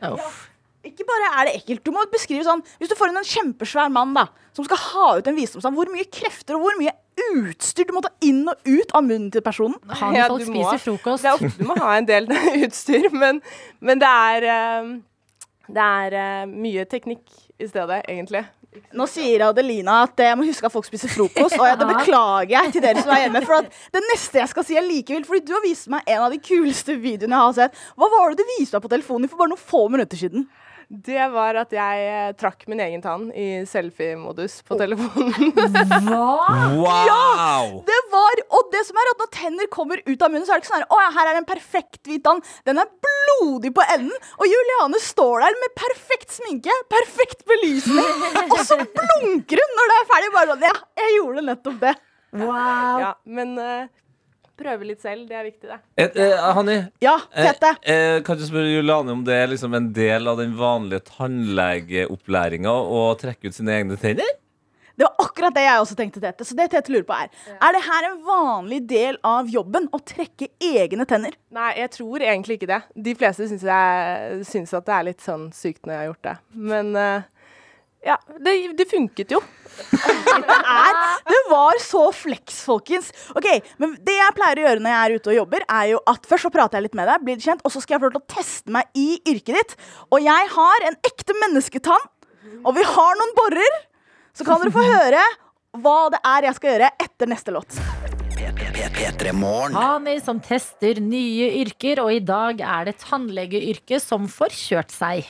Ikke 0.89 1.05
bare 1.05 1.27
er 1.37 1.51
det 1.51 1.59
ekkelt. 1.59 1.83
Du 1.85 1.91
må 1.93 2.01
beskrive 2.09 2.41
sånn 2.47 2.63
Hvis 2.81 2.89
du 2.89 2.95
får 2.97 3.11
inn 3.13 3.19
en 3.21 3.27
kjempesvær 3.29 3.91
mann 3.93 4.15
da 4.17 4.23
som 4.57 4.65
skal 4.67 4.81
ha 4.83 5.09
ut 5.21 5.29
en 5.31 5.37
visdomstann, 5.37 5.77
hvor 5.77 5.87
mye 5.93 6.07
krefter 6.11 6.57
og 6.57 6.65
hvor 6.65 6.79
mye 6.81 6.91
utstyr 7.37 7.87
du 7.87 7.93
må 7.95 8.01
ta 8.03 8.11
inn 8.27 8.41
og 8.51 8.57
ut 8.67 8.91
av 8.97 9.05
munnen 9.07 9.29
til 9.31 9.45
personen. 9.45 9.77
Han 10.01 10.17
Ja, 10.17 10.25
folk 10.33 10.43
spiser 10.49 10.73
må- 10.75 10.81
frokost. 10.87 11.23
Det 11.23 11.31
er 11.31 11.37
ofte 11.37 11.61
du 11.61 11.69
må 11.69 11.77
ha 11.79 11.93
en 12.01 12.09
del 12.09 12.27
utstyr, 12.65 13.07
men, 13.13 13.39
men 13.85 14.01
det 14.03 14.09
er 14.09 14.49
eh, 14.55 14.89
Det 15.71 15.85
er 15.87 16.17
eh, 16.19 16.47
mye 16.51 16.85
teknikk 16.91 17.23
i 17.61 17.69
stedet, 17.71 18.01
egentlig. 18.09 18.43
Nå 18.95 19.03
sier 19.11 19.43
Adelina 19.49 19.97
at 20.05 20.21
jeg 20.23 20.37
må 20.39 20.45
huske 20.47 20.67
at 20.69 20.71
folk 20.71 20.87
spiser 20.87 21.11
frokost, 21.11 21.57
og 21.59 21.81
det 21.81 21.89
beklager 21.95 22.53
jeg 22.55 22.75
til 22.75 22.85
dere 22.85 23.03
som 23.03 23.11
er 23.15 23.25
hjemme. 23.25 23.43
For 23.47 23.59
at 23.59 23.81
det 23.97 24.03
neste 24.13 24.39
jeg 24.39 24.51
skal 24.53 24.67
si 24.67 24.79
er 24.79 24.87
like 24.87 25.11
vilt, 25.11 25.27
fordi 25.27 25.43
du 25.49 25.57
har 25.57 25.65
vist 25.65 25.91
meg 25.91 26.07
en 26.07 26.27
av 26.29 26.31
de 26.31 26.39
kuleste 26.39 26.95
videoene 27.03 27.35
jeg 27.35 27.49
har 27.49 27.57
sett. 27.59 27.81
Hva 27.99 28.11
var 28.13 28.31
det 28.31 28.45
du 28.45 28.53
viste 28.55 28.79
meg 28.79 28.85
på 28.87 28.93
telefonen 28.95 29.33
for 29.33 29.43
bare 29.43 29.55
noen 29.55 29.65
få 29.73 29.83
minutter 29.91 30.23
siden? 30.23 30.47
Det 30.91 31.23
var 31.31 31.55
at 31.55 31.71
jeg 31.71 32.07
eh, 32.11 32.31
trakk 32.35 32.65
min 32.67 32.81
egen 32.83 33.03
tann 33.05 33.29
i 33.31 33.63
selfie-modus 33.69 34.57
på 34.67 34.75
telefonen. 34.81 35.53
Hva?! 36.09 36.65
Wow! 36.75 37.77
Det 37.87 37.99
var, 38.11 38.43
og 38.59 38.73
det 38.75 38.81
som 38.89 38.99
er 38.99 39.13
at 39.13 39.23
Når 39.23 39.31
tenner 39.37 39.71
kommer 39.71 40.03
ut 40.03 40.25
av 40.27 40.33
munnen, 40.33 40.43
så 40.49 40.57
er 40.57 40.59
det 40.59 40.65
ikke 40.65 40.73
sånn 40.73 40.83
her, 40.83 40.89
å, 40.91 40.99
ja, 41.05 41.13
her 41.15 41.31
er 41.31 41.39
en 41.39 41.47
perfekt 41.47 42.11
hvit 42.11 42.25
tann. 42.27 42.43
Den 42.67 42.83
er 42.83 42.91
blodig 43.07 43.71
på 43.77 43.87
enden. 43.87 44.17
Og 44.43 44.51
Juliane 44.51 44.99
står 45.05 45.47
der 45.47 45.61
med 45.63 45.77
perfekt 45.79 46.35
sminke, 46.35 46.75
perfekt 46.91 47.47
belysning, 47.47 48.27
og 48.51 48.59
så 48.67 48.81
blunker 48.83 49.63
hun 49.63 49.79
når 49.79 49.95
det 49.95 50.01
er 50.01 50.11
ferdig. 50.11 50.35
Bare 50.35 50.55
sånn, 50.57 50.69
ja, 50.73 50.77
jeg 51.05 51.19
gjorde 51.21 51.47
nettopp 51.53 51.83
det. 51.87 51.95
Wow. 52.35 52.99
Ja, 53.05 53.15
men 53.31 53.55
eh, 53.63 53.87
prøve 54.61 54.87
litt 54.91 55.01
selv, 55.03 55.25
det 55.31 55.37
er 55.41 55.47
viktig, 55.49 55.71
det. 55.73 55.79
Et, 56.05 56.17
eh, 56.27 56.45
Hanni, 56.57 56.77
Ja, 57.03 57.17
eh, 57.33 57.49
Tete. 57.53 57.73
eh, 57.83 58.21
kan 58.27 58.37
du 58.39 58.45
spørre 58.47 58.71
Juliane 58.75 59.13
om 59.17 59.25
det 59.27 59.35
er 59.41 59.51
liksom 59.55 59.75
en 59.77 59.91
del 59.97 60.29
av 60.31 60.39
den 60.43 60.53
vanlige 60.59 61.03
tannlegeopplæringa 61.11 62.71
å 62.71 63.03
trekke 63.21 63.49
ut 63.51 63.55
sine 63.57 63.75
egne 63.81 63.99
tenner? 64.01 64.37
Det 65.01 65.07
var 65.07 65.25
akkurat 65.25 65.55
det 65.57 65.63
jeg 65.65 65.81
også 65.81 65.97
tenkte, 65.97 66.21
Tete. 66.21 66.45
Så 66.45 66.55
det 66.59 66.67
Tete 66.75 66.93
lurer 66.93 67.07
på 67.09 67.15
er 67.17 67.31
Er 67.57 67.73
det 67.73 67.81
her 67.87 68.05
en 68.11 68.19
vanlig 68.27 68.81
del 68.91 69.17
av 69.25 69.49
jobben 69.49 69.87
å 69.97 70.01
trekke 70.05 70.49
egne 70.61 71.07
tenner? 71.09 71.33
Nei, 71.51 71.71
jeg 71.79 71.91
tror 71.95 72.21
egentlig 72.21 72.59
ikke 72.59 72.69
det. 72.69 72.83
De 73.01 73.15
fleste 73.17 73.49
syns, 73.49 73.63
jeg, 73.65 74.45
syns 74.45 74.75
at 74.77 74.85
det 74.85 74.95
er 74.99 75.07
litt 75.09 75.25
sånn 75.25 75.47
sykt 75.57 75.87
når 75.87 75.95
jeg 75.95 76.03
har 76.03 76.11
gjort 76.11 76.27
det. 76.29 76.37
Men 76.53 76.93
eh, 77.01 77.23
ja, 78.05 78.17
det, 78.41 78.53
det 78.79 78.87
funket 78.89 79.33
jo. 79.35 79.41
Det, 79.91 80.57
er, 80.57 80.99
det 81.29 81.41
var 81.51 81.79
så 81.85 82.03
flex, 82.17 82.63
folkens. 82.67 83.11
Ok, 83.37 83.47
men 83.81 83.93
Det 84.05 84.15
jeg 84.17 84.37
pleier 84.37 84.61
å 84.61 84.65
gjøre 84.67 84.85
når 84.85 84.95
jeg 84.95 85.01
er 85.01 85.15
ute 85.17 85.33
og 85.33 85.37
jobber, 85.37 85.67
er 85.77 85.91
jo 85.93 86.01
at 86.13 86.29
først 86.29 86.49
så 86.49 86.53
prater 86.55 86.79
jeg 86.81 86.89
litt 86.89 86.97
med 86.99 87.11
deg, 87.11 87.27
blir 87.27 87.45
kjent, 87.45 87.63
og 87.65 87.75
så 87.75 87.83
skal 87.83 87.97
jeg 87.97 88.03
få 88.03 88.09
lov 88.11 88.17
til 88.17 88.25
å 88.25 88.35
teste 88.37 88.75
meg 88.77 88.99
i 88.99 89.09
yrket 89.35 89.61
ditt. 89.61 89.77
Og 90.09 90.25
jeg 90.25 90.51
har 90.57 90.89
en 90.89 90.99
ekte 91.11 91.37
mennesketann, 91.43 92.09
og 92.65 92.77
vi 92.77 92.85
har 92.89 93.21
noen 93.21 93.37
borer. 93.37 93.81
Så 94.37 94.47
kan 94.47 94.63
dere 94.63 94.73
få 94.75 94.85
høre 94.87 95.23
hva 95.81 95.99
det 96.13 96.21
er 96.27 96.49
jeg 96.49 96.57
skal 96.57 96.73
gjøre 96.75 96.95
etter 97.05 97.31
neste 97.31 97.55
låt. 97.55 97.81
P3 99.01 99.33
Hani 99.75 100.17
som 100.25 100.41
tester 100.45 100.99
nye 101.05 101.51
yrker, 101.61 102.01
og 102.03 102.15
i 102.15 102.23
dag 102.25 102.61
er 102.65 102.89
det 102.89 102.97
tannlegeyrket 103.05 104.03
som 104.03 104.27
får 104.31 104.57
kjørt 104.57 104.95
seg. 104.95 105.29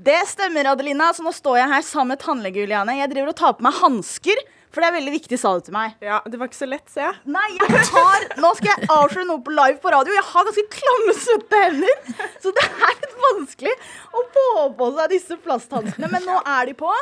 Det 0.00 0.16
stemmer, 0.30 0.64
Adelina. 0.72 1.10
Så 1.12 1.24
nå 1.24 1.32
står 1.34 1.58
jeg 1.60 1.70
her 1.74 1.84
sammen 1.84 2.14
med 2.14 2.22
tannlege 2.22 2.62
Juliane. 2.62 2.94
Jeg 3.02 3.10
driver 3.12 3.34
og 3.34 3.36
tar 3.40 3.56
på 3.58 3.66
meg 3.66 3.76
hansker, 3.82 4.40
for 4.70 4.80
det 4.80 4.88
er 4.88 4.94
veldig 4.96 5.12
viktig, 5.16 5.38
sa 5.42 5.52
du 5.58 5.64
til 5.66 5.74
meg. 5.76 5.96
Ja, 6.04 6.20
Det 6.24 6.38
var 6.40 6.48
ikke 6.48 6.60
så 6.60 6.68
lett, 6.70 6.86
ser 6.92 7.08
jeg. 7.08 7.18
Nei, 7.34 7.46
jeg 7.58 7.82
tar, 7.90 8.26
Nå 8.40 8.52
skal 8.56 8.70
jeg 8.72 8.88
avsløre 8.94 9.26
noe 9.28 9.42
på 9.44 9.52
live 9.52 9.80
på 9.82 9.92
radio. 9.92 10.14
Jeg 10.16 10.24
har 10.30 10.46
ganske 10.48 10.66
klamme, 10.78 11.16
svette 11.18 11.62
hender. 11.66 12.12
Så 12.40 12.54
det 12.56 12.66
er 12.70 12.94
litt 13.02 13.16
vanskelig 13.26 13.74
å 14.14 14.24
få 14.36 14.46
på 14.78 14.90
seg 14.96 15.12
disse 15.16 15.40
plasthanskene. 15.44 16.12
Men 16.14 16.24
nå 16.28 16.38
er 16.46 16.70
de 16.70 16.76
på. 16.80 16.92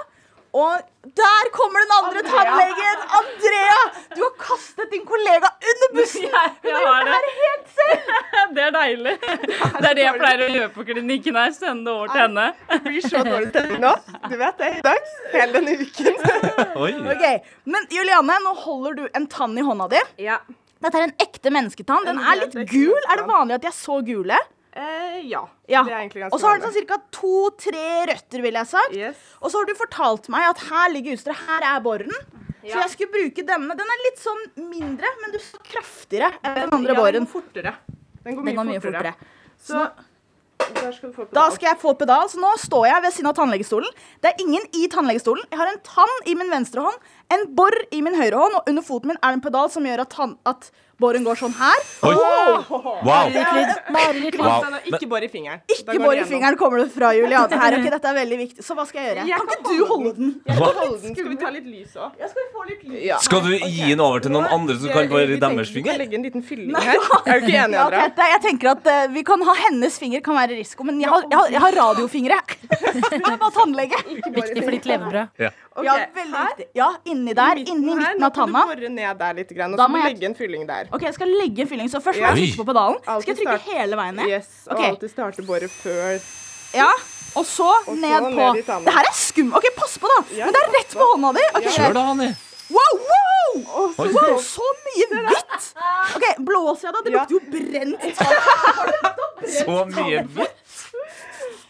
Og 0.56 0.80
der 1.18 1.48
kommer 1.52 1.82
den 1.84 1.92
andre 1.98 2.22
tannlegen! 2.24 3.02
Andrea! 3.18 3.78
Du 4.16 4.22
har 4.22 4.34
kastet 4.40 4.90
din 4.90 5.04
kollega 5.06 5.50
under 5.70 5.90
bussen! 5.94 6.24
Hun 6.24 6.34
har 6.34 6.48
gjort 6.62 7.04
det 7.04 7.12
her 7.12 7.26
helt 7.38 7.72
selv! 7.78 8.12
Det 8.56 8.62
er 8.64 8.70
deilig. 8.72 9.14
Det 9.80 9.88
er 9.90 9.94
det 9.98 10.04
jeg 10.06 10.14
pleier 10.16 10.44
å 10.46 10.48
gjøre 10.54 10.70
på 10.74 10.84
klinikken 10.88 11.36
her. 11.36 11.52
Sende 11.56 11.90
det 11.90 11.94
over 11.94 12.12
til 12.14 12.22
henne. 12.24 12.46
Det 12.70 12.78
blir 12.86 13.04
så 13.04 13.24
dårlig 13.26 13.50
stemning 13.52 13.82
nå. 13.84 13.92
Du 14.24 14.36
vet 14.40 14.62
det 14.62 14.70
i 14.78 14.84
dag. 14.88 15.10
Hele 15.34 15.58
denne 15.58 15.76
uken. 15.82 16.22
Oi. 16.84 16.92
Ok, 17.12 17.26
Men 17.68 17.88
Juliane, 17.92 18.38
nå 18.44 18.54
holder 18.64 18.96
du 19.02 19.04
en 19.12 19.28
tann 19.30 19.58
i 19.58 19.66
hånda 19.68 19.90
di. 19.92 20.00
Ja. 20.30 20.40
Dette 20.78 21.00
er 21.00 21.08
en 21.08 21.16
ekte 21.20 21.52
mennesketann. 21.52 22.06
Den 22.08 22.22
er 22.22 22.40
litt 22.44 22.56
gul. 22.70 22.96
Er 23.10 23.20
det 23.20 23.28
vanlig 23.28 23.58
at 23.58 23.66
de 23.66 23.70
er 23.72 23.76
så 23.76 24.00
gule? 24.06 24.38
Eh, 24.78 25.20
ja. 25.26 25.42
Ja. 25.66 25.82
Det 25.82 25.92
er 25.92 26.00
egentlig 26.04 26.22
ganske 26.22 26.36
Og 26.36 26.42
så 26.42 26.50
har 26.50 26.58
du 26.60 26.66
sånn 26.68 26.88
ca. 26.88 26.98
to-tre 27.14 27.86
røtter, 28.12 28.42
vil 28.44 28.58
jeg 28.60 28.70
sagt. 28.70 28.94
Yes. 28.94 29.22
Og 29.42 29.50
så 29.50 29.60
har 29.60 29.70
du 29.70 29.78
fortalt 29.78 30.28
meg 30.32 30.46
at 30.52 30.66
her 30.68 30.92
ligger 30.94 31.18
utstyret. 31.18 31.46
Her 31.48 31.66
er 31.74 31.80
boren. 31.84 32.14
Så 32.62 32.76
jeg 32.76 32.90
skulle 32.92 33.14
bruke 33.14 33.44
denne. 33.48 33.76
Den 33.78 33.94
er 33.94 34.04
litt 34.04 34.20
sånn 34.20 34.44
mindre, 34.68 35.10
men 35.22 35.32
du 35.34 35.38
så 35.42 35.60
kraftigere 35.64 36.34
enn 36.42 36.60
den 36.64 36.76
andre 36.80 36.94
ja, 36.94 37.00
boren. 37.00 37.24
Den 37.24 37.26
går 37.26 37.34
fortere. 37.40 37.74
Den 38.22 38.36
går 38.36 38.42
Den 38.42 38.48
mye, 38.50 38.58
går 38.58 38.70
mye 38.70 38.84
fortere. 38.84 39.14
Så 39.58 39.86
der 40.58 40.92
skal 40.92 41.12
Da 41.32 41.44
skal 41.54 41.68
jeg 41.70 41.78
få 41.80 41.94
pedal, 41.98 42.28
så 42.28 42.40
nå 42.42 42.50
står 42.60 42.86
jeg 42.90 43.04
ved 43.04 43.14
siden 43.14 43.30
av 43.30 43.36
tannlegestolen. 43.38 43.94
Det 44.22 44.32
er 44.32 44.42
ingen 44.42 44.66
i 44.74 44.88
tannlegestolen. 44.90 45.46
Jeg 45.50 45.60
har 45.60 45.70
en 45.70 45.80
tann 45.86 46.14
i 46.26 46.34
min 46.38 46.50
venstre 46.50 46.82
hånd, 46.84 46.98
en 47.34 47.46
bor 47.54 47.74
i 47.94 48.02
min 48.04 48.18
høyre 48.18 48.42
hånd, 48.42 48.58
og 48.58 48.68
under 48.70 48.84
foten 48.84 49.12
min 49.12 49.20
er 49.22 49.32
det 49.32 49.38
en 49.38 49.46
pedal 49.48 49.70
som 49.72 49.86
gjør 49.86 50.04
at, 50.04 50.12
tann, 50.14 50.36
at 50.48 50.70
boren 50.98 51.24
går 51.26 51.38
sånn 51.38 51.54
her. 51.54 51.82
Oi. 52.08 52.14
Wow. 52.18 53.02
Mareritt-lyd. 53.06 54.38
Wow. 54.38 54.78
Ikke 54.90 55.08
bor 55.10 55.22
i 55.22 55.28
fingeren. 55.30 55.60
Ikke 55.70 55.94
går 55.94 56.02
bor 56.02 56.18
i 56.18 56.24
fingeren 56.26 56.58
kommer 56.58 56.82
det 56.82 56.88
fra 56.94 57.12
Juliane 57.16 57.60
her. 57.60 57.76
okay, 57.78 57.92
dette 57.94 58.10
er 58.10 58.16
veldig 58.18 58.38
viktig. 58.42 58.64
Så 58.66 58.74
hva 58.78 58.86
skal 58.88 59.04
jeg 59.04 59.12
gjøre? 59.12 59.26
Jeg 59.28 59.38
Kan 59.38 59.48
kan 59.52 59.62
ikke 59.62 59.76
du 59.78 59.84
holde 59.92 60.12
den? 60.16 60.32
Holde 60.58 60.86
den. 61.04 61.14
Skal 61.14 61.30
vi 61.30 61.38
ta 61.42 61.52
litt 61.54 61.68
lys 61.70 61.94
òg? 61.96 62.18
Ja, 62.18 62.30
skal 62.32 62.48
få 62.54 62.66
litt 62.70 62.82
lys? 62.88 63.02
Ja. 63.06 63.20
Skal 63.22 63.44
du 63.46 63.50
gi 63.54 63.92
den 63.92 64.02
over 64.04 64.24
til 64.24 64.34
noen 64.34 64.48
andre 64.58 64.78
som 64.80 64.90
kan 64.90 65.06
i 65.06 65.38
deres 65.38 65.70
Vi 65.70 65.78
finger? 65.78 65.98
legge 66.02 66.18
en 66.18 66.26
liten 66.26 66.42
fylling 66.42 66.74
her. 66.74 66.98
Er 67.28 67.40
du 67.40 67.46
ikke 67.46 67.62
enig, 67.62 67.78
Ja, 67.78 67.86
Andrea? 67.86 68.28
Jeg 68.34 68.42
tenker 68.48 68.72
at 68.74 68.90
uh, 68.90 69.06
vi 69.14 69.22
kan 69.26 69.42
ha 69.46 69.54
hennes 69.68 69.98
finger 70.02 70.20
kan 70.24 70.34
være 70.38 70.58
risiko, 70.58 70.84
men 70.88 71.00
jeg 71.00 71.10
har, 71.12 71.24
jeg 71.30 71.38
har, 71.38 71.54
jeg 71.54 71.64
har 71.66 71.78
radiofingre. 71.82 72.40
Jeg 73.18 73.34
er 73.34 73.38
bare 73.40 73.52
tannlege. 73.54 73.98
Viktig 74.34 74.62
for 74.62 74.74
ditt 74.74 74.86
levebrød. 74.88 75.48
Ok, 75.78 75.84
Ja, 75.86 75.94
veldig 76.14 76.34
her, 76.34 76.46
viktig. 76.52 76.66
Ja, 76.74 76.88
inni 77.06 77.34
der. 77.38 77.60
Inni 77.62 77.88
her, 77.92 77.98
midten 78.00 78.20
nå 78.20 78.26
av 78.26 78.32
kan 78.34 78.46
tanna. 78.52 78.64
du 78.66 78.74
bore 78.74 78.88
ned 78.94 79.18
der 79.18 79.32
litt, 79.38 79.54
grann, 79.56 79.72
og 79.72 79.78
Da 79.78 79.86
så 79.86 79.90
må 79.92 79.96
jeg- 80.02 80.12
legge 80.14 80.26
en 80.26 80.34
fylling 80.34 80.66
der. 80.66 80.88
Ok, 80.92 81.02
Jeg 81.02 81.14
skal 81.14 81.28
legge 81.28 81.60
en 81.62 81.68
fylling, 81.68 81.88
så 81.88 82.00
først 82.02 82.18
må 82.20 82.26
jeg 82.34 82.36
trykke 82.42 82.58
på 82.62 82.66
pedalen. 82.72 82.98
Skal 83.02 83.22
jeg 83.34 83.36
trykke 83.38 83.58
start- 83.58 83.72
hele 83.78 83.96
veien 83.96 84.14
ned? 84.16 84.26
Yes, 84.28 84.48
og 84.70 84.76
alltid 84.78 85.10
starte 85.10 85.42
boret 85.46 85.70
før 85.70 86.20
Ja, 86.74 86.90
og 87.36 87.44
så 87.46 87.70
så 87.86 87.94
ned 87.96 88.20
på 88.20 88.30
ned. 88.34 88.84
Det 88.84 88.92
her 88.94 89.04
er 89.08 89.14
skum. 89.14 89.54
Ok, 89.54 89.64
pass 89.76 89.96
på, 89.98 90.06
da. 90.16 90.24
Ja, 90.36 90.44
Men 90.44 90.52
det 90.52 90.62
er 90.66 90.72
rett 90.78 90.92
på 90.98 91.04
hånda 91.14 91.32
di. 91.34 91.40
Okay. 91.56 91.70
Kjør 91.78 91.94
da, 91.94 92.02
Hanni. 92.10 92.34
Wow, 92.68 92.92
wow! 93.00 93.64
Oh, 93.80 93.92
så 93.96 94.12
wow! 94.12 94.36
Så 94.44 94.60
mye 94.84 95.06
hvitt. 95.24 95.72
OK, 96.16 96.26
blåser 96.44 96.82
jeg 96.84 96.92
da? 96.92 97.00
Det 97.04 97.12
Ja. 97.12 97.24
lukter 97.24 97.32
jo 97.32 97.40
brent. 97.48 98.18
Så 99.48 99.76
mye 99.94 100.22
hvitt. 100.34 100.57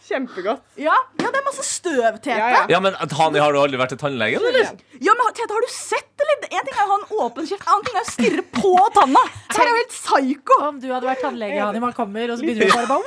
Kjempegodt. 0.09 0.63
Ja, 0.81 0.95
ja, 1.21 1.29
det 1.29 1.41
er 1.41 1.45
masse 1.47 1.65
støv, 1.67 2.19
Tete. 2.23 2.37
Ja, 2.39 2.49
ja. 2.55 2.63
Ja, 2.73 2.81
men 2.85 2.97
Tani, 3.13 3.41
har 3.43 3.53
du 3.53 3.61
aldri 3.61 3.81
vært 3.81 3.93
til 3.95 4.01
tannlegen, 4.01 4.45
eller? 4.51 4.73
Ja, 5.05 5.15
men 5.19 5.35
Tete, 5.37 5.53
har 5.53 5.67
du 5.67 5.73
sett 5.75 6.18
eller? 6.35 6.49
En 6.59 6.67
ting 6.69 6.77
er 6.77 6.85
å 6.85 6.91
ha 6.93 6.99
en 7.01 7.09
åpen 7.25 7.49
kjeft, 7.49 7.65
en 7.67 7.73
annen 7.75 7.89
ting 7.89 7.97
er 7.99 8.05
å 8.05 8.11
stirre 8.13 8.45
på 8.59 8.75
tanna. 8.99 9.25
Det 9.49 9.59
her 9.59 9.67
er 9.67 9.73
jo 9.75 9.81
helt 9.83 9.97
psyko. 9.97 10.61
Om 10.69 10.81
du 10.83 10.89
hadde 10.93 11.11
vært 11.11 11.25
tannlege, 11.27 11.61
Hani, 11.65 11.81
man 11.83 11.97
kommer, 11.97 12.33
og 12.35 12.39
så 12.39 12.47
begynner 12.47 12.69
du 12.69 12.73
bare 12.73 12.87
bare 12.89 13.03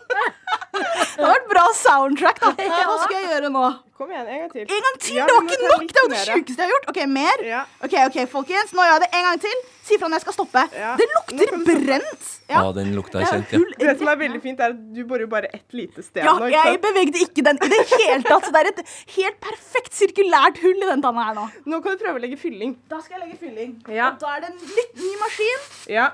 Det 0.80 1.26
var 1.26 1.32
vært 1.34 1.48
bra 1.50 1.62
soundtrack, 1.76 2.38
da. 2.40 2.50
Hva 2.88 2.96
skal 3.02 3.16
jeg 3.18 3.30
gjøre 3.34 3.50
nå? 3.52 3.64
Kom 4.00 4.08
igjen, 4.14 4.28
en 4.32 4.38
gang 4.40 4.52
til. 4.54 4.62
En 4.64 4.84
gang 4.86 4.94
til! 5.04 5.16
Ja, 5.18 5.24
det 5.28 5.34
var 5.34 5.42
ikke 5.44 5.58
nok! 5.66 5.82
litt 5.82 5.90
Det 5.92 6.02
var 6.02 6.12
det 6.14 6.20
sjukeste 6.24 6.62
jeg 6.62 6.64
har 6.64 6.70
gjort. 6.72 6.86
Ok, 6.88 7.00
mer? 7.12 7.42
Ja. 7.44 7.58
Ok, 7.84 7.96
ok, 8.06 8.16
folkens. 8.32 8.70
Nå 8.72 8.86
gjør 8.86 8.94
jeg 8.94 9.02
det 9.02 9.08
en 9.18 9.26
gang 9.26 9.42
til. 9.42 9.58
Si 9.90 9.98
fra 10.00 10.08
når 10.08 10.16
jeg 10.20 10.24
skal 10.24 10.36
stoppe. 10.38 10.62
Det 10.72 11.08
lukter 11.10 11.52
brent. 11.66 12.30
Ja, 12.50 12.62
den 12.74 12.94
lukta 12.96 13.20
Det 13.20 13.26
er 13.26 13.36
er 13.36 13.42
kjent, 13.44 13.52
ja. 13.52 13.90
Det 13.90 13.94
som 14.00 14.08
er 14.12 14.20
veldig 14.22 14.40
fint, 14.46 14.62
er 14.64 14.72
at 14.72 14.80
du 14.96 15.02
borer 15.04 15.26
jo 15.26 15.30
bare 15.34 15.50
ett 15.52 15.76
lite 15.76 16.02
sted 16.06 16.24
Ja, 16.24 16.32
nå. 16.40 16.48
jeg 16.50 16.80
bevegde 16.82 17.20
ikke 17.26 17.44
den 17.50 17.60
i 17.60 17.68
det 17.74 17.82
hele 17.92 18.22
tatt. 18.24 18.46
Så 18.48 18.54
det 18.56 18.62
er 18.62 18.70
et 18.72 18.80
helt 19.18 19.38
perfekt 19.44 19.98
sirkulært 19.98 20.62
hull 20.64 20.80
i 20.80 20.88
den 20.88 21.04
tanna 21.04 21.26
her 21.28 21.36
nå. 21.36 21.44
Nå 21.68 21.79
kan 21.84 21.96
du 21.96 22.02
prøve 22.02 22.20
å 22.20 22.22
legge 22.22 22.38
fylling. 22.40 22.74
Da 22.90 23.00
skal 23.04 23.18
jeg 23.18 23.28
legge 23.28 23.38
fylling. 23.40 23.76
Ja. 23.88 24.12
Og 24.12 24.22
da 24.22 24.34
er 24.36 24.44
det 24.44 24.52
en 24.52 24.74
litt 24.78 24.98
ny 25.00 25.12
maskin. 25.20 25.68
Ja. 25.92 26.10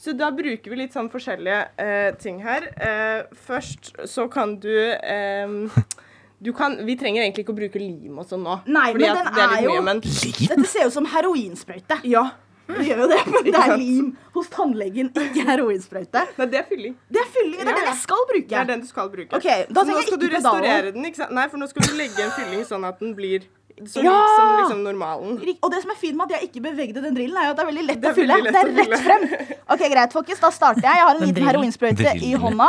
Så 0.00 0.14
da 0.16 0.30
bruker 0.32 0.72
vi 0.72 0.76
litt 0.80 0.94
sånn 0.96 1.10
forskjellige 1.12 1.60
eh, 1.76 2.10
ting 2.22 2.38
her. 2.44 2.70
Eh, 2.80 3.26
først 3.46 3.92
så 4.08 4.24
kan 4.32 4.54
du 4.62 4.72
ehm, 4.72 5.66
du 6.40 6.54
kan, 6.56 6.78
Vi 6.86 6.96
trenger 6.96 7.26
egentlig 7.26 7.44
ikke 7.44 7.52
å 7.52 7.58
bruke 7.58 7.80
lim 7.82 8.16
og 8.22 8.24
sånn 8.30 8.40
nå. 8.46 8.62
Nei, 8.64 8.94
fordi 8.94 9.04
men 9.04 9.18
at 9.18 9.26
den 9.26 9.34
det 9.36 9.42
er 9.44 9.50
litt 9.52 9.66
jo 9.66 9.74
mye, 9.74 9.82
men 9.90 10.00
Dette 10.00 10.70
ser 10.70 10.86
jo 10.86 10.92
ut 10.92 10.96
som 10.96 11.10
heroinsprøyte. 11.12 12.00
Ja. 12.08 12.30
Det 12.70 12.86
gjør 12.86 13.02
jo 13.02 13.06
det, 13.10 13.18
men 13.26 13.46
det 13.48 13.60
er 13.60 13.72
lim 13.76 14.10
hos 14.36 14.48
tannlegen, 14.52 15.08
ikke 15.20 15.44
heroinsprøyte. 15.48 16.22
Nei, 16.38 16.46
det 16.52 16.60
er 16.60 16.66
fylling. 16.70 16.96
Det 17.10 17.20
er 17.20 17.30
fylling, 17.34 17.58
det 17.58 17.66
er 17.66 17.70
Ja, 17.72 17.78
den 17.80 17.88
jeg 17.90 18.00
skal 18.04 18.26
bruke. 18.30 18.48
Det 18.48 18.58
er 18.60 18.68
den 18.70 18.84
du 18.84 18.88
skal 18.88 19.10
bruke. 19.12 19.36
Ok, 19.36 19.48
da 19.68 19.84
så 19.84 19.90
nå 19.90 20.02
skal 20.06 20.20
du 20.22 20.26
restaurere 20.26 20.36
pedalen. 20.36 20.68
restaurere 20.70 20.92
den. 20.94 21.08
ikke 21.10 21.20
sant? 21.20 21.34
Nei, 21.36 21.46
for 21.50 21.60
nå 21.60 21.68
skal 21.72 21.88
du 21.88 21.96
legge 21.98 22.24
en 22.24 22.32
fylling 22.38 22.62
sånn 22.68 22.86
at 22.88 23.02
den 23.02 23.16
blir 23.18 23.48
så 23.88 24.02
Ja! 24.04 24.12
som 24.36 24.50
liksom 24.60 24.82
normalen. 24.84 25.38
Og 25.62 25.70
det 25.72 25.80
som 25.82 25.90
er 25.90 25.98
fint 26.00 26.16
med 26.16 26.30
at 26.30 26.40
jeg 26.40 26.50
ikke 26.50 26.62
bevegde 26.68 27.02
den 27.02 27.14
drillen, 27.16 27.36
er 27.40 27.44
jo 27.48 27.50
at 27.50 27.56
det 27.56 27.64
er 27.64 27.70
veldig 27.70 27.86
lett 27.86 28.00
Det 28.00 28.08
er 28.08 28.12
å 28.12 28.18
fylle. 28.20 28.36
Det 28.44 28.60
er 28.60 28.72
rett 28.76 29.04
frem. 29.06 29.24
Ok, 29.70 29.84
Greit, 29.94 30.12
folkens. 30.12 30.40
Da 30.40 30.50
starter 30.50 30.82
jeg. 30.84 30.96
Jeg 31.00 31.06
har 31.06 31.14
en 31.14 31.20
Den 31.20 31.28
liten 31.32 31.48
heroinsprøyte 31.48 32.14
i 32.20 32.32
hånda. 32.34 32.68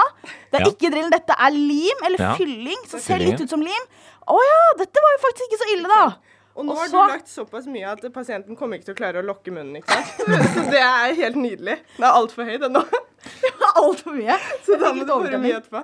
Det 0.51 0.59
er 0.62 0.66
Ja. 0.66 0.72
ikke 0.72 0.91
drillen, 0.93 1.12
dette 1.12 1.36
er 1.38 1.51
lim, 1.51 2.05
eller 2.05 2.18
Ja. 2.20 2.36
fylling, 2.36 2.80
som 2.88 2.97
er 2.99 3.03
ser 3.03 3.20
litt 3.20 3.41
ut 3.41 3.49
som 3.49 3.59
lim. 3.62 3.84
Å 4.28 4.38
ja, 4.38 4.62
dette 4.78 4.95
var 5.03 5.12
jo 5.18 5.22
faktisk 5.28 5.45
ikke 5.49 5.59
så 5.64 5.70
ille, 5.78 5.88
da. 5.88 6.14
Og 6.55 6.66
nå 6.66 6.74
Også, 6.76 6.91
har 6.91 7.07
du 7.07 7.14
lagt 7.14 7.28
såpass 7.32 7.66
mye 7.66 7.88
at 7.91 8.01
pasienten 8.14 8.57
kommer 8.57 8.76
ikke 8.78 8.86
til 8.91 8.95
å 8.95 8.97
klare 8.97 9.22
å 9.24 9.26
lokke 9.26 9.51
munnen. 9.55 9.78
ikke 9.78 9.88
sant? 9.88 10.07
Så 10.55 10.70
det 10.70 10.82
er 10.84 11.14
helt 11.16 11.36
nydelig. 11.39 11.78
Den 11.95 12.03
er 12.03 12.12
altfor 12.12 12.43
høy, 12.43 12.57
den 12.59 12.74
nå. 12.74 12.84
Altfor 13.82 14.12
mye. 14.18 14.36
Så 14.66 14.78
da 14.80 14.91
må 14.93 15.05
du 15.05 15.14
bore 15.14 15.39
mye 15.39 15.62
etterpå. 15.62 15.84